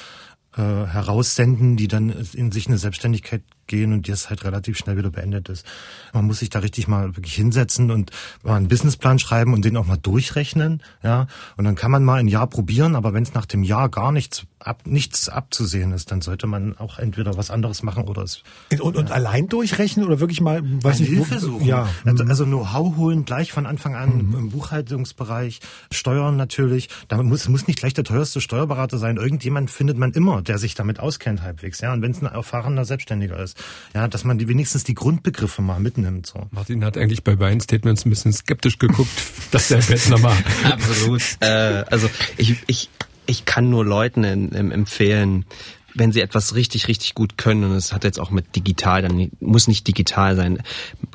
äh, 0.58 0.62
heraussenden, 0.62 1.78
die 1.78 1.88
dann 1.88 2.10
in 2.34 2.52
sich 2.52 2.68
eine 2.68 2.78
Selbstständigkeit 2.78 3.42
gehen 3.72 3.94
und 3.94 4.08
das 4.10 4.30
halt 4.30 4.44
relativ 4.44 4.78
schnell 4.78 4.98
wieder 4.98 5.10
beendet 5.10 5.50
ist. 5.50 5.66
Man 6.14 6.26
muss 6.26 6.40
sich 6.40 6.50
da 6.50 6.60
richtig 6.60 6.88
mal 6.88 7.16
wirklich 7.16 7.34
hinsetzen 7.34 7.90
und 7.90 8.12
mal 8.44 8.56
einen 8.56 8.68
Businessplan 8.68 9.18
schreiben 9.18 9.54
und 9.54 9.64
den 9.64 9.78
auch 9.78 9.88
mal 9.88 9.98
durchrechnen, 9.98 10.84
ja. 11.02 11.28
Und 11.56 11.64
dann 11.64 11.76
kann 11.76 11.90
man 11.90 12.04
mal 12.04 12.20
ein 12.20 12.28
Jahr 12.28 12.48
probieren, 12.48 12.96
aber 12.96 13.14
wenn 13.14 13.24
es 13.24 13.34
nach 13.34 13.46
dem 13.46 13.64
Jahr 13.64 13.90
gar 13.90 14.12
nichts 14.12 14.46
ab, 14.60 14.82
nichts 14.86 15.30
abzusehen 15.30 15.94
ist, 15.94 16.12
dann 16.12 16.22
sollte 16.22 16.48
man 16.48 16.78
auch 16.78 17.00
entweder 17.00 17.38
was 17.38 17.50
anderes 17.50 17.82
machen 17.82 18.04
oder 18.04 18.24
es. 18.24 18.44
Und, 18.82 18.98
und 18.98 19.10
ja. 19.10 19.16
allein 19.16 19.48
durchrechnen 19.48 20.06
oder 20.06 20.20
wirklich 20.20 20.42
mal, 20.42 20.62
weiß 20.64 21.00
nicht, 21.00 21.10
Hilfe 21.10 21.40
suchen. 21.40 21.66
Ja. 21.66 21.88
Also, 22.06 22.26
also 22.26 22.46
Know-how 22.46 22.98
holen 22.98 23.24
gleich 23.24 23.54
von 23.54 23.66
Anfang 23.66 23.96
an 23.96 24.28
mhm. 24.28 24.36
im 24.36 24.50
Buchhaltungsbereich, 24.50 25.62
Steuern 25.92 26.36
natürlich. 26.36 26.90
Da 27.08 27.24
muss, 27.24 27.48
muss 27.48 27.68
nicht 27.68 27.80
gleich 27.80 27.94
der 27.94 28.04
teuerste 28.04 28.42
Steuerberater 28.42 28.98
sein. 28.98 29.16
Irgendjemand 29.16 29.72
findet 29.72 29.98
man 29.98 30.12
immer, 30.12 30.42
der 30.42 30.58
sich 30.58 30.76
damit 30.76 31.00
auskennt 31.00 31.42
halbwegs, 31.42 31.80
ja. 31.80 31.94
Und 31.94 32.02
wenn 32.02 32.12
es 32.12 32.22
ein 32.22 32.28
erfahrener 32.28 32.84
Selbstständiger 32.84 33.40
ist 33.40 33.61
ja, 33.94 34.08
dass 34.08 34.24
man 34.24 34.38
die, 34.38 34.48
wenigstens 34.48 34.84
die 34.84 34.96
Grundbegriffe 34.96 35.62
mal 35.62 35.80
mitnimmt. 35.80 36.28
So. 36.28 36.48
Martin 36.52 36.84
hat 36.84 36.98
eigentlich 36.98 37.24
bei 37.24 37.36
beiden 37.36 37.60
Statements 37.60 38.06
ein 38.06 38.10
bisschen 38.10 38.34
skeptisch 38.34 38.80
geguckt, 38.80 39.12
dass 39.52 39.70
der 39.70 39.80
jetzt 39.80 40.10
nochmal. 40.10 40.38
Absolut. 40.64 41.22
Äh, 41.40 41.84
also 41.90 42.10
ich, 42.38 42.58
ich, 42.68 42.90
ich 43.26 43.46
kann 43.46 43.70
nur 43.70 43.86
Leuten 43.86 44.24
empfehlen, 44.24 45.46
wenn 45.94 46.12
sie 46.12 46.22
etwas 46.22 46.56
richtig, 46.56 46.88
richtig 46.88 47.14
gut 47.14 47.38
können, 47.38 47.64
und 47.64 47.72
es 47.72 47.94
hat 47.94 48.04
jetzt 48.04 48.20
auch 48.20 48.32
mit 48.32 48.56
digital, 48.56 49.02
dann 49.02 49.32
muss 49.40 49.68
nicht 49.68 49.88
digital 49.88 50.36
sein, 50.36 50.62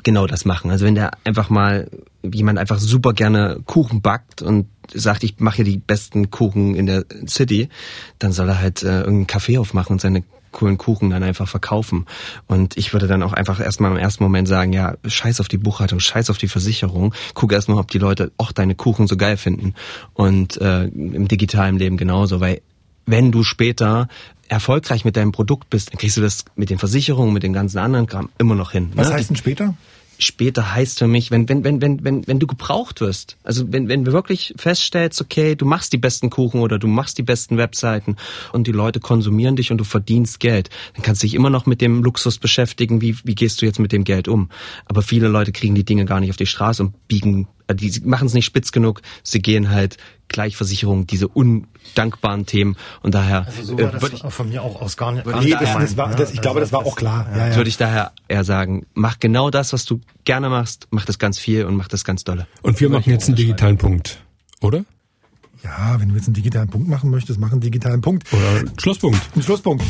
genau 0.03 0.27
das 0.27 0.45
machen. 0.45 0.71
Also 0.71 0.85
wenn 0.85 0.95
der 0.95 1.11
einfach 1.23 1.49
mal, 1.49 1.89
jemand 2.23 2.59
einfach 2.59 2.79
super 2.79 3.13
gerne 3.13 3.59
Kuchen 3.65 4.01
backt 4.01 4.41
und 4.41 4.67
sagt, 4.93 5.23
ich 5.23 5.39
mache 5.39 5.57
hier 5.57 5.65
die 5.65 5.77
besten 5.77 6.31
Kuchen 6.31 6.75
in 6.75 6.85
der 6.85 7.05
City, 7.27 7.69
dann 8.19 8.31
soll 8.31 8.49
er 8.49 8.59
halt 8.59 8.83
äh, 8.83 8.99
irgendeinen 8.99 9.27
Kaffee 9.27 9.57
aufmachen 9.57 9.93
und 9.93 10.01
seine 10.01 10.23
coolen 10.57 10.77
Kuchen 10.77 11.11
dann 11.11 11.23
einfach 11.23 11.47
verkaufen. 11.47 12.05
Und 12.47 12.75
ich 12.77 12.91
würde 12.91 13.07
dann 13.07 13.23
auch 13.23 13.33
einfach 13.33 13.59
erstmal 13.59 13.91
im 13.91 13.97
ersten 13.97 14.23
Moment 14.23 14.47
sagen, 14.47 14.73
ja, 14.73 14.95
scheiß 15.05 15.39
auf 15.39 15.47
die 15.47 15.57
Buchhaltung, 15.57 15.99
scheiß 15.99 16.29
auf 16.29 16.37
die 16.37 16.47
Versicherung, 16.47 17.13
guck 17.33 17.53
erstmal, 17.53 17.77
ob 17.77 17.91
die 17.91 17.99
Leute 17.99 18.31
auch 18.37 18.51
deine 18.51 18.75
Kuchen 18.75 19.07
so 19.07 19.15
geil 19.15 19.37
finden. 19.37 19.73
Und 20.13 20.59
äh, 20.59 20.85
im 20.85 21.27
digitalen 21.27 21.77
Leben 21.77 21.95
genauso, 21.97 22.41
weil 22.41 22.61
wenn 23.05 23.31
du 23.31 23.43
später 23.43 24.09
erfolgreich 24.49 25.05
mit 25.05 25.15
deinem 25.15 25.31
Produkt 25.31 25.69
bist, 25.69 25.91
dann 25.91 25.97
kriegst 25.97 26.17
du 26.17 26.21
das 26.21 26.45
mit 26.55 26.69
den 26.69 26.79
Versicherungen, 26.79 27.33
mit 27.33 27.43
dem 27.43 27.53
ganzen 27.53 27.77
anderen 27.77 28.07
Kram 28.07 28.29
immer 28.37 28.55
noch 28.55 28.71
hin. 28.71 28.91
Was 28.95 29.09
ne? 29.09 29.15
heißt 29.15 29.29
denn 29.29 29.37
später? 29.37 29.75
Später 30.19 30.73
heißt 30.73 30.99
für 30.99 31.07
mich, 31.07 31.31
wenn, 31.31 31.47
wenn, 31.49 31.63
wenn, 31.63 31.81
wenn, 31.81 32.03
wenn, 32.03 32.27
wenn 32.27 32.39
du 32.39 32.47
gebraucht 32.47 33.01
wirst. 33.01 33.37
Also 33.43 33.71
wenn, 33.71 33.87
wenn 33.87 34.03
du 34.03 34.11
wirklich 34.11 34.53
feststellst, 34.57 35.21
okay, 35.21 35.55
du 35.55 35.65
machst 35.65 35.93
die 35.93 35.97
besten 35.97 36.29
Kuchen 36.29 36.61
oder 36.61 36.79
du 36.79 36.87
machst 36.87 37.17
die 37.17 37.23
besten 37.23 37.57
Webseiten 37.57 38.15
und 38.53 38.67
die 38.67 38.71
Leute 38.71 38.99
konsumieren 38.99 39.55
dich 39.55 39.71
und 39.71 39.77
du 39.77 39.83
verdienst 39.83 40.39
Geld, 40.39 40.69
dann 40.93 41.03
kannst 41.03 41.23
du 41.23 41.27
dich 41.27 41.35
immer 41.35 41.49
noch 41.49 41.65
mit 41.65 41.81
dem 41.81 42.03
Luxus 42.03 42.37
beschäftigen, 42.37 43.01
wie, 43.01 43.17
wie 43.23 43.35
gehst 43.35 43.61
du 43.61 43.65
jetzt 43.65 43.79
mit 43.79 43.91
dem 43.91 44.03
Geld 44.03 44.27
um. 44.27 44.49
Aber 44.85 45.01
viele 45.01 45.27
Leute 45.27 45.51
kriegen 45.51 45.75
die 45.75 45.85
Dinge 45.85 46.05
gar 46.05 46.19
nicht 46.19 46.29
auf 46.29 46.37
die 46.37 46.45
Straße 46.45 46.83
und 46.83 47.07
biegen 47.07 47.47
die 47.73 48.01
machen 48.03 48.27
es 48.27 48.33
nicht 48.33 48.45
spitz 48.45 48.71
genug, 48.71 49.01
sie 49.23 49.41
gehen 49.41 49.69
halt 49.69 49.97
Gleichversicherung, 50.29 51.07
diese 51.07 51.27
undankbaren 51.27 52.45
Themen 52.45 52.75
und 53.01 53.15
daher 53.15 53.45
also 53.45 53.63
so 53.63 53.77
war 53.77 53.93
äh, 53.93 53.99
das 53.99 54.13
ich, 54.13 54.33
von 54.33 54.49
mir 54.49 54.61
auch 54.61 54.81
aus 54.81 54.97
gar 54.97 55.11
nicht. 55.11 55.25
Nee, 55.25 55.51
das, 55.51 55.73
das 55.73 55.97
war, 55.97 56.13
das, 56.13 56.33
ich 56.33 56.41
glaube, 56.41 56.59
das 56.59 56.73
war 56.73 56.85
auch 56.85 56.95
klar. 56.95 57.27
Ja, 57.35 57.49
ja. 57.49 57.55
Würde 57.55 57.69
ich 57.69 57.77
daher 57.77 58.11
eher 58.27 58.43
sagen, 58.43 58.85
mach 58.93 59.19
genau 59.19 59.49
das, 59.49 59.73
was 59.73 59.85
du 59.85 60.01
gerne 60.25 60.49
machst, 60.49 60.87
mach 60.91 61.05
das 61.05 61.19
ganz 61.19 61.39
viel 61.39 61.65
und 61.65 61.75
mach 61.75 61.87
das 61.87 62.03
ganz 62.03 62.23
dolle. 62.23 62.47
Und 62.61 62.79
wir 62.79 62.89
machen 62.89 63.09
jetzt 63.09 63.27
einen 63.27 63.35
digitalen 63.35 63.77
Punkt, 63.77 64.21
oder? 64.61 64.83
Ja, 65.63 65.99
wenn 65.99 66.09
du 66.09 66.15
jetzt 66.15 66.27
einen 66.27 66.35
digitalen 66.35 66.69
Punkt 66.69 66.87
machen 66.87 67.09
möchtest, 67.09 67.39
mach 67.39 67.51
einen 67.51 67.61
digitalen 67.61 68.01
Punkt. 68.01 68.31
Oder 68.31 68.59
einen 68.59 68.79
Schlusspunkt. 68.79 69.19
Ein 69.35 69.41
Schlusspunkt. 69.43 69.83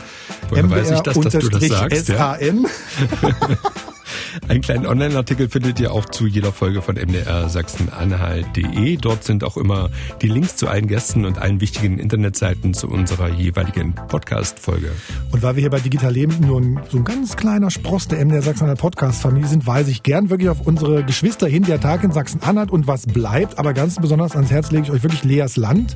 MDR 0.52 0.72
weiß 0.72 0.91
ich 0.91 1.02
das, 1.02 1.18
sagst. 1.68 2.08
Ja. 2.10 2.38
Einen 4.48 4.62
kleinen 4.62 4.86
Online-Artikel 4.86 5.48
findet 5.50 5.80
ihr 5.80 5.92
auch 5.92 6.06
zu 6.06 6.26
jeder 6.26 6.52
Folge 6.52 6.82
von 6.82 6.96
MDR 6.96 7.50
Sachsen-Anhalt.de. 7.50 8.98
Dort 8.98 9.24
sind 9.24 9.44
auch 9.44 9.58
immer 9.58 9.90
die 10.22 10.28
Links 10.28 10.56
zu 10.56 10.68
allen 10.68 10.88
Gästen 10.88 11.26
und 11.26 11.40
allen 11.40 11.62
wichtigen 11.62 12.00
Internetseiten 12.00 12.74
zu 12.74 12.88
unserer 12.90 13.30
jeweiligen 13.30 13.94
Podcast-Folge. 13.94 14.92
Und 15.32 15.44
weil 15.44 15.56
wir 15.56 15.62
hier 15.62 15.70
bei 15.70 15.80
Digital 15.80 16.12
Leben 16.12 16.36
nur 16.46 16.60
ein, 16.60 16.80
so 16.90 16.98
ein 16.98 17.04
ganz 17.04 17.36
kleiner 17.38 17.70
Spross 17.70 18.08
der 18.08 18.26
MDR 18.26 18.42
Sachsen-Anhalt 18.42 18.80
Podcast-Familie 18.80 19.48
sind, 19.48 19.68
weise 19.68 19.92
ich 19.92 20.04
gern 20.04 20.30
wirklich 20.30 20.50
auf 20.50 20.62
unsere 20.66 21.04
Geschwister 21.04 21.48
hin, 21.48 21.64
der 21.64 21.80
Tag 21.80 22.04
in 22.04 22.12
Sachsen-Anhalt 22.12 22.72
und 22.72 22.88
was 22.88 23.06
bleibt. 23.06 23.60
Aber 23.60 23.74
ganz 23.74 23.98
besonders 23.98 24.36
ans 24.36 24.52
Herz 24.52 24.72
lege 24.72 24.84
ich 24.84 24.92
euch 24.92 25.04
wirklich 25.04 25.24
Leas 25.24 25.58
Land. 25.58 25.96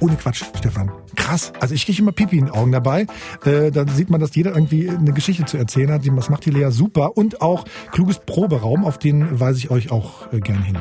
Ohne 0.00 0.16
Quatsch, 0.16 0.42
Stefan. 0.56 0.90
Krass. 1.16 1.52
Also 1.60 1.74
ich 1.74 1.84
kriege 1.84 2.00
immer 2.00 2.12
Pipi 2.12 2.38
in 2.38 2.46
den 2.46 2.54
Augen 2.54 2.72
dabei. 2.72 3.06
Äh, 3.44 3.70
da 3.70 3.86
sieht 3.88 4.10
man, 4.10 4.20
dass 4.20 4.34
jeder 4.34 4.54
irgendwie 4.54 4.88
eine 4.88 5.12
Geschichte 5.12 5.44
zu 5.44 5.56
erzählen 5.56 5.90
hat. 5.90 6.02
Das 6.06 6.30
macht 6.30 6.44
die 6.44 6.50
Lea 6.50 6.70
super. 6.70 7.16
Und 7.16 7.42
auch 7.42 7.64
kluges 7.92 8.20
Proberaum, 8.24 8.84
auf 8.84 8.98
den 8.98 9.40
weise 9.40 9.58
ich 9.58 9.70
euch 9.70 9.90
auch 9.90 10.32
äh, 10.32 10.40
gern 10.40 10.62
hin. 10.62 10.78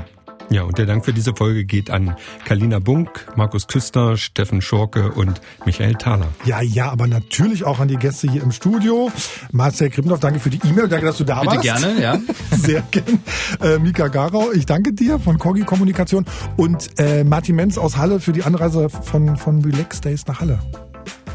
Ja, 0.50 0.64
und 0.64 0.78
der 0.78 0.86
Dank 0.86 1.04
für 1.04 1.12
diese 1.12 1.36
Folge 1.36 1.66
geht 1.66 1.90
an 1.90 2.16
Kalina 2.46 2.80
Bunk, 2.80 3.28
Markus 3.36 3.68
Küster, 3.68 4.16
Steffen 4.16 4.62
Schorke 4.62 5.12
und 5.12 5.42
Michael 5.66 5.96
Thaler. 5.96 6.30
Ja, 6.46 6.62
ja, 6.62 6.90
aber 6.90 7.08
natürlich 7.08 7.66
auch 7.66 7.80
an 7.80 7.90
die 7.90 7.98
Gäste 7.98 8.32
hier 8.32 8.44
im 8.44 8.52
Studio. 8.52 9.12
Marcel 9.52 9.90
Krippendorf, 9.90 10.22
danke 10.22 10.40
für 10.40 10.50
die 10.50 10.62
E-Mail, 10.66 10.88
danke, 10.88 11.06
dass 11.06 11.18
du 11.18 11.26
da 11.26 11.42
Bitte 11.42 11.56
warst. 11.56 11.64
gerne, 11.64 12.02
ja. 12.02 12.20
Sehr 12.52 12.82
gerne. 12.92 13.20
Äh, 13.62 13.80
Mika 13.80 14.08
Garau, 14.08 14.52
ich 14.54 14.66
danke 14.66 14.94
dir 14.94 15.20
von 15.20 15.38
Corgi 15.38 15.64
Kommunikation 15.64 16.26
und 16.56 16.98
äh, 16.98 17.26
Martin 17.26 17.56
Menz 17.56 17.78
aus 17.78 17.98
Halle 17.98 18.22
für 18.22 18.32
die 18.32 18.44
Anreise 18.44 18.90
von, 18.90 19.36
von 19.36 19.64
Relax 19.64 20.00
Days 20.00 20.26
nach 20.28 20.40
Halle. 20.40 20.60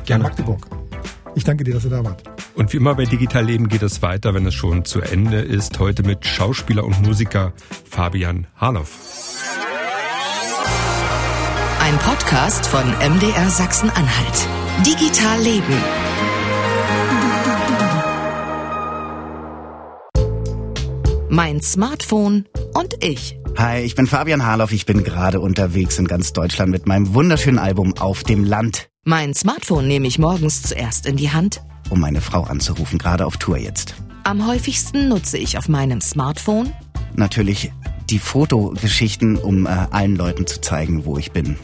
Gerne. 0.06 0.24
Nach 0.24 0.30
Magdeburg. 0.30 0.81
Ich 1.34 1.44
danke 1.44 1.64
dir, 1.64 1.74
dass 1.74 1.84
ihr 1.84 1.90
da 1.90 2.04
wart. 2.04 2.22
Und 2.54 2.72
wie 2.72 2.76
immer 2.76 2.94
bei 2.94 3.04
Digital 3.04 3.44
Leben 3.44 3.68
geht 3.68 3.82
es 3.82 4.02
weiter, 4.02 4.34
wenn 4.34 4.46
es 4.46 4.54
schon 4.54 4.84
zu 4.84 5.00
Ende 5.00 5.38
ist. 5.38 5.78
Heute 5.78 6.02
mit 6.02 6.26
Schauspieler 6.26 6.84
und 6.84 7.00
Musiker 7.02 7.52
Fabian 7.88 8.46
Harloff. 8.56 8.98
Ein 11.80 11.98
Podcast 11.98 12.66
von 12.66 12.84
MDR 13.00 13.50
Sachsen-Anhalt. 13.50 14.48
Digital 14.86 15.40
Leben. 15.40 16.01
Mein 21.34 21.62
Smartphone 21.62 22.44
und 22.74 23.02
ich. 23.02 23.38
Hi, 23.56 23.80
ich 23.80 23.94
bin 23.94 24.06
Fabian 24.06 24.44
Harloff. 24.44 24.70
Ich 24.70 24.84
bin 24.84 25.02
gerade 25.02 25.40
unterwegs 25.40 25.98
in 25.98 26.06
ganz 26.06 26.34
Deutschland 26.34 26.70
mit 26.70 26.86
meinem 26.86 27.14
wunderschönen 27.14 27.58
Album 27.58 27.96
Auf 27.96 28.22
dem 28.22 28.44
Land. 28.44 28.90
Mein 29.06 29.32
Smartphone 29.32 29.88
nehme 29.88 30.06
ich 30.06 30.18
morgens 30.18 30.60
zuerst 30.60 31.06
in 31.06 31.16
die 31.16 31.30
Hand. 31.30 31.62
Um 31.88 32.00
meine 32.00 32.20
Frau 32.20 32.42
anzurufen, 32.42 32.98
gerade 32.98 33.24
auf 33.24 33.38
Tour 33.38 33.56
jetzt. 33.56 33.94
Am 34.24 34.46
häufigsten 34.46 35.08
nutze 35.08 35.38
ich 35.38 35.56
auf 35.56 35.70
meinem 35.70 36.02
Smartphone 36.02 36.70
Natürlich 37.16 37.72
die 38.10 38.18
Fotogeschichten, 38.18 39.38
um 39.38 39.64
äh, 39.64 39.70
allen 39.70 40.16
Leuten 40.16 40.46
zu 40.46 40.60
zeigen, 40.60 41.06
wo 41.06 41.16
ich 41.16 41.32
bin 41.32 41.56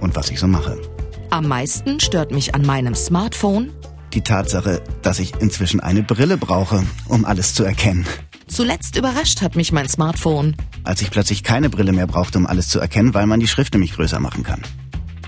und 0.00 0.16
was 0.16 0.30
ich 0.30 0.40
so 0.40 0.46
mache. 0.46 0.80
Am 1.28 1.46
meisten 1.46 2.00
stört 2.00 2.32
mich 2.32 2.54
an 2.54 2.62
meinem 2.62 2.94
Smartphone 2.94 3.70
Die 4.14 4.22
Tatsache, 4.22 4.80
dass 5.02 5.18
ich 5.18 5.34
inzwischen 5.40 5.80
eine 5.80 6.02
Brille 6.02 6.38
brauche, 6.38 6.84
um 7.06 7.26
alles 7.26 7.52
zu 7.52 7.64
erkennen. 7.64 8.06
Zuletzt 8.50 8.96
überrascht 8.96 9.42
hat 9.42 9.54
mich 9.54 9.70
mein 9.70 9.88
Smartphone. 9.88 10.56
Als 10.82 11.00
ich 11.02 11.10
plötzlich 11.10 11.44
keine 11.44 11.70
Brille 11.70 11.92
mehr 11.92 12.08
brauchte, 12.08 12.36
um 12.36 12.46
alles 12.46 12.68
zu 12.68 12.80
erkennen, 12.80 13.14
weil 13.14 13.26
man 13.26 13.38
die 13.38 13.46
Schrift 13.46 13.72
nämlich 13.74 13.92
größer 13.94 14.18
machen 14.18 14.42
kann. 14.42 14.62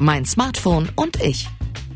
Mein 0.00 0.24
Smartphone 0.24 0.88
und 0.96 1.22
ich. 1.22 1.48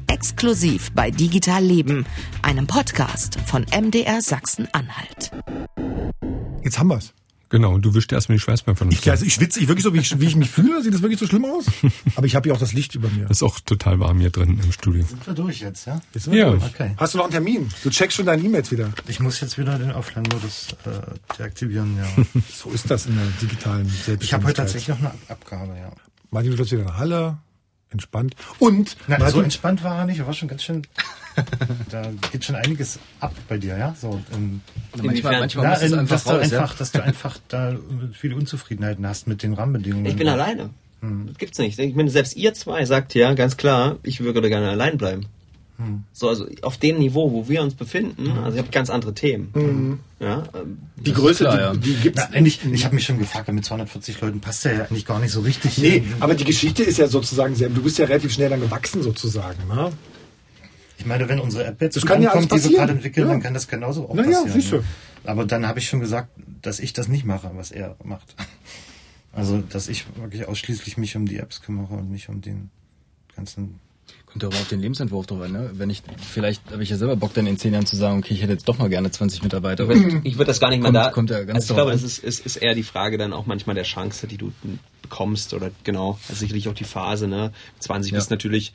Exklusiv 0.07 0.93
bei 0.93 1.11
Digital 1.11 1.65
Leben, 1.65 2.07
einem 2.43 2.69
Podcast 2.69 3.39
von 3.45 3.67
MDR 3.77 4.23
Sachsen-Anhalt. 4.23 5.33
Jetzt 6.63 6.79
haben 6.79 6.91
wir's. 6.91 7.13
Genau, 7.49 7.75
und 7.75 7.83
du 7.83 7.95
wischst 7.95 8.11
erstmal 8.13 8.37
die 8.39 8.43
Schweißbein 8.43 8.75
von 8.75 8.89
uns. 8.89 8.99
Ich, 8.99 9.09
also 9.11 9.25
ich 9.25 9.35
schwitze 9.35 9.61
ich 9.61 9.69
wirklich 9.69 9.85
so, 9.85 9.95
wie 9.95 9.99
ich, 10.01 10.19
wie 10.21 10.27
ich 10.27 10.35
mich 10.35 10.51
fühle. 10.51 10.83
Sieht 10.83 10.93
das 10.93 11.03
wirklich 11.03 11.21
so 11.21 11.27
schlimm 11.27 11.45
aus? 11.45 11.67
Aber 12.17 12.27
ich 12.27 12.35
habe 12.35 12.49
ja 12.49 12.55
auch 12.55 12.59
das 12.59 12.73
Licht 12.73 12.95
über 12.97 13.09
mir. 13.09 13.31
ist 13.31 13.43
auch 13.43 13.61
total 13.61 14.01
warm 14.01 14.19
hier 14.19 14.31
drin 14.31 14.61
im 14.63 14.73
Studio. 14.73 15.05
Sind 15.05 15.25
wir 15.27 15.35
durch 15.35 15.61
jetzt, 15.61 15.87
ja? 15.87 16.01
Jetzt 16.13 16.25
sind 16.25 16.33
wir 16.33 16.41
Ja. 16.41 16.51
durch. 16.51 16.65
Okay. 16.65 16.95
Hast 16.97 17.15
du 17.15 17.19
noch 17.19 17.25
einen 17.27 17.33
Termin? 17.33 17.69
Du 17.85 17.91
checkst 17.91 18.17
schon 18.17 18.27
deine 18.27 18.43
E-Mails 18.43 18.73
wieder. 18.73 18.91
Ich 19.07 19.21
muss 19.21 19.41
jetzt 19.41 19.59
wieder 19.59 19.79
den 19.79 19.93
Offline-Modus 19.93 20.69
äh, 20.87 21.37
deaktivieren, 21.39 21.97
ja. 21.97 22.07
So 22.53 22.71
ist 22.71 22.91
das 22.91 23.07
in 23.07 23.15
der 23.15 23.27
digitalen 23.41 23.85
Selbstständigkeit. 23.85 24.23
Ich 24.25 24.33
habe 24.35 24.45
heute 24.45 24.55
tatsächlich 24.55 24.89
noch 24.89 24.99
eine 24.99 25.11
Ab 25.11 25.17
Abgabe, 25.29 25.77
ja. 25.79 25.93
Martin, 26.31 26.51
du 26.51 26.59
wirst 26.59 26.73
wieder 26.73 26.81
in 26.83 26.89
der 26.89 26.99
Halle. 26.99 27.39
Entspannt. 27.91 28.35
Und, 28.59 28.97
Na, 29.07 29.19
Martin, 29.19 29.35
so 29.35 29.41
entspannt 29.43 29.85
war 29.85 29.99
er 29.99 30.07
nicht, 30.07 30.19
er 30.19 30.27
war 30.27 30.35
schon 30.35 30.49
ganz 30.49 30.63
schön. 30.65 30.83
da 31.91 32.11
geht 32.33 32.45
schon 32.45 32.57
einiges 32.57 32.99
ab 33.21 33.35
bei 33.49 33.59
dir, 33.59 33.77
ja? 33.77 33.95
So, 34.01 34.21
ähm, 34.35 34.61
Manchmal, 35.01 35.41
manchmal 35.41 35.65
na, 35.67 35.71
muss 35.73 35.83
es 35.83 35.93
in- 35.93 35.99
einfach 35.99 36.15
dass, 36.17 36.25
du 36.25 36.31
raus, 36.31 36.41
einfach 36.43 36.73
ja. 36.73 36.79
dass 36.79 36.93
du 36.93 37.03
einfach 37.05 37.39
da 37.49 37.77
viele 38.13 38.35
Unzufriedenheiten 38.37 39.07
hast 39.07 39.27
mit 39.27 39.43
den 39.43 39.53
Rahmenbedingungen. 39.55 40.07
Ich 40.07 40.17
bin 40.17 40.29
alleine. 40.29 40.71
Das 41.03 41.39
gibt's 41.39 41.59
nicht. 41.59 41.79
Ich 41.79 41.95
meine, 41.95 42.11
selbst 42.11 42.37
ihr 42.37 42.53
zwei 42.55 42.85
sagt 42.85 43.15
ja 43.15 43.33
ganz 43.35 43.57
klar, 43.57 43.99
ich 44.03 44.21
würde 44.21 44.41
gerne 44.49 44.71
allein 44.71 44.99
bleiben. 44.99 45.27
So, 46.13 46.29
also 46.29 46.47
auf 46.63 46.79
dem 46.79 46.99
Niveau, 46.99 47.31
wo 47.33 47.49
wir 47.49 47.63
uns 47.63 47.75
befinden, 47.75 48.31
also 48.31 48.57
ich 48.57 48.63
habe 48.63 48.71
ganz 48.73 48.89
andere 48.89 49.13
Themen. 49.15 50.01
Ja, 50.19 50.45
ähm, 50.55 50.79
die 50.97 51.13
Größe, 51.13 51.45
klar, 51.45 51.61
ja. 51.61 51.73
die, 51.75 51.81
die 51.81 51.95
gibt's. 51.97 52.23
Na, 52.31 52.35
eigentlich, 52.37 52.61
ich 52.73 52.85
habe 52.87 52.95
mich 52.95 53.05
schon 53.05 53.19
gefragt, 53.19 53.49
mit 53.53 53.65
240 53.65 54.21
Leuten 54.23 54.41
passt 54.41 54.65
der 54.65 54.73
ja 54.75 54.85
eigentlich 54.85 55.05
gar 55.05 55.19
nicht 55.21 55.33
so 55.33 55.41
richtig. 55.41 55.77
Nee, 55.79 56.03
aber 56.21 56.35
die 56.35 56.45
Geschichte 56.45 56.83
ist 56.83 56.97
ja 56.97 57.09
sozusagen 57.09 57.55
sehr, 57.55 57.69
du 57.69 57.83
bist 57.83 57.99
ja 57.99 58.07
relativ 58.07 58.33
schnell 58.33 58.49
dann 58.49 58.61
gewachsen 58.61 59.03
sozusagen, 59.03 59.67
ne? 59.69 59.93
Ich 60.99 61.05
meine, 61.05 61.29
wenn 61.29 61.41
unsere 61.41 61.67
App 61.67 61.81
jetzt 61.83 61.97
Das 61.97 62.07
kann 62.07 62.23
ja 62.23 62.33
die 62.35 62.51
wir 62.51 62.71
gerade 62.71 62.93
entwickeln, 62.93 63.27
Ja. 63.27 63.33
dann 63.35 63.43
kann 63.43 63.53
das 63.53 63.69
genauso 63.69 64.09
auch 64.09 64.15
Na 64.15 64.23
ja, 64.23 64.31
passieren. 64.31 64.53
siehst 64.53 64.73
du. 64.73 64.77
ne? 64.77 64.85
Aber 65.25 65.45
dann 65.45 65.67
habe 65.67 65.79
ich 65.79 65.89
schon 65.89 66.01
gesagt, 66.01 66.31
dass 66.63 66.81
ich 66.81 66.95
das 66.95 67.09
nicht 67.09 67.27
mache, 67.27 67.51
was 67.55 67.71
er 67.71 67.97
macht. 68.03 68.35
Also, 69.33 69.59
dass 69.59 69.89
ich 69.89 70.07
wirklich 70.17 70.49
ausschließlich 70.49 70.97
mich 70.97 71.15
um 71.17 71.27
die 71.27 71.37
Apps 71.37 71.61
kümmere 71.61 71.95
und 71.97 72.11
nicht 72.11 72.31
um 72.31 72.41
den 72.41 72.71
ganzen 73.37 73.79
Kommt 74.37 74.53
ja 74.53 74.59
aber 74.59 74.59
auf 74.59 74.69
den 74.69 74.81
Lebensentwurf 74.81 75.25
drauf 75.25 75.41
an, 75.41 75.53
ne? 75.53 75.71
Wenn 75.73 75.89
ich, 75.89 76.03
vielleicht 76.21 76.71
habe 76.71 76.83
ich 76.83 76.91
ja 76.91 76.99
selber 76.99 77.17
Bock, 77.17 77.33
dann 77.33 77.47
in 77.47 77.57
zehn 77.57 77.73
Jahren 77.73 77.87
zu 77.87 77.97
sagen, 77.97 78.19
okay, 78.19 78.35
ich 78.35 78.43
hätte 78.43 78.53
jetzt 78.53 78.69
doch 78.69 78.77
mal 78.77 78.91
gerne 78.91 79.11
20 79.11 79.43
Mitarbeiter. 79.43 79.89
Ich 79.89 79.89
würde 79.89 80.39
würd 80.39 80.49
das 80.49 80.61
gar 80.61 80.69
nicht 80.69 80.83
mal 80.83 80.93
da. 80.93 81.09
kommt 81.09 81.31
ja 81.31 81.43
ganz 81.45 81.55
also 81.55 81.73
ich 81.73 81.75
glaube, 81.75 81.93
an. 81.93 81.97
es 81.97 82.03
ist, 82.03 82.23
es 82.23 82.41
ist 82.41 82.57
eher 82.57 82.75
die 82.75 82.83
Frage 82.83 83.17
dann 83.17 83.33
auch 83.33 83.47
manchmal 83.47 83.75
der 83.75 83.85
Chance, 83.85 84.27
die 84.27 84.37
du 84.37 84.53
bekommst 85.01 85.55
oder 85.55 85.71
genau, 85.85 86.19
also 86.29 86.39
sicherlich 86.39 86.69
auch 86.69 86.75
die 86.75 86.85
Phase, 86.85 87.29
ne? 87.29 87.51
20 87.79 88.13
Ja. 88.13 88.19
bist 88.19 88.31
natürlich, 88.31 88.75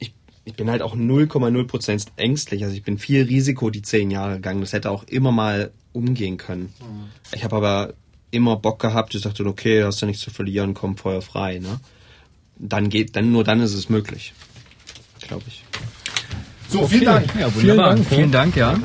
ich, 0.00 0.12
ich 0.44 0.54
bin 0.54 0.68
halt 0.70 0.82
auch 0.82 0.96
0,0% 0.96 2.06
ängstlich, 2.16 2.64
also 2.64 2.74
ich 2.74 2.82
bin 2.82 2.98
viel 2.98 3.22
Risiko 3.22 3.70
die 3.70 3.82
zehn 3.82 4.10
Jahre 4.10 4.34
gegangen, 4.34 4.60
das 4.60 4.72
hätte 4.72 4.90
auch 4.90 5.04
immer 5.04 5.30
mal 5.30 5.70
umgehen 5.92 6.36
können. 6.36 6.72
Ich 7.32 7.44
habe 7.44 7.54
aber 7.54 7.94
immer 8.32 8.56
Bock 8.56 8.80
gehabt, 8.80 9.14
ich 9.14 9.22
dachte, 9.22 9.46
okay, 9.46 9.84
hast 9.84 10.02
du 10.02 10.06
nichts 10.06 10.22
zu 10.22 10.30
verlieren, 10.32 10.74
komm 10.74 10.96
Feuer 10.96 11.22
frei, 11.22 11.60
ne? 11.60 11.78
Dann 12.58 12.88
geht, 12.88 13.14
dann 13.14 13.30
nur 13.30 13.44
dann 13.44 13.60
ist 13.60 13.74
es 13.74 13.88
möglich. 13.88 14.32
Glaube 15.28 15.44
ich. 15.48 15.64
So, 16.68 16.86
vielen 16.86 17.04
Dank. 17.04 17.26
Ja, 17.38 17.54
wunderbar. 17.54 17.96
Vielen 17.96 18.32
Dank, 18.32 18.56
ja. 18.56 18.76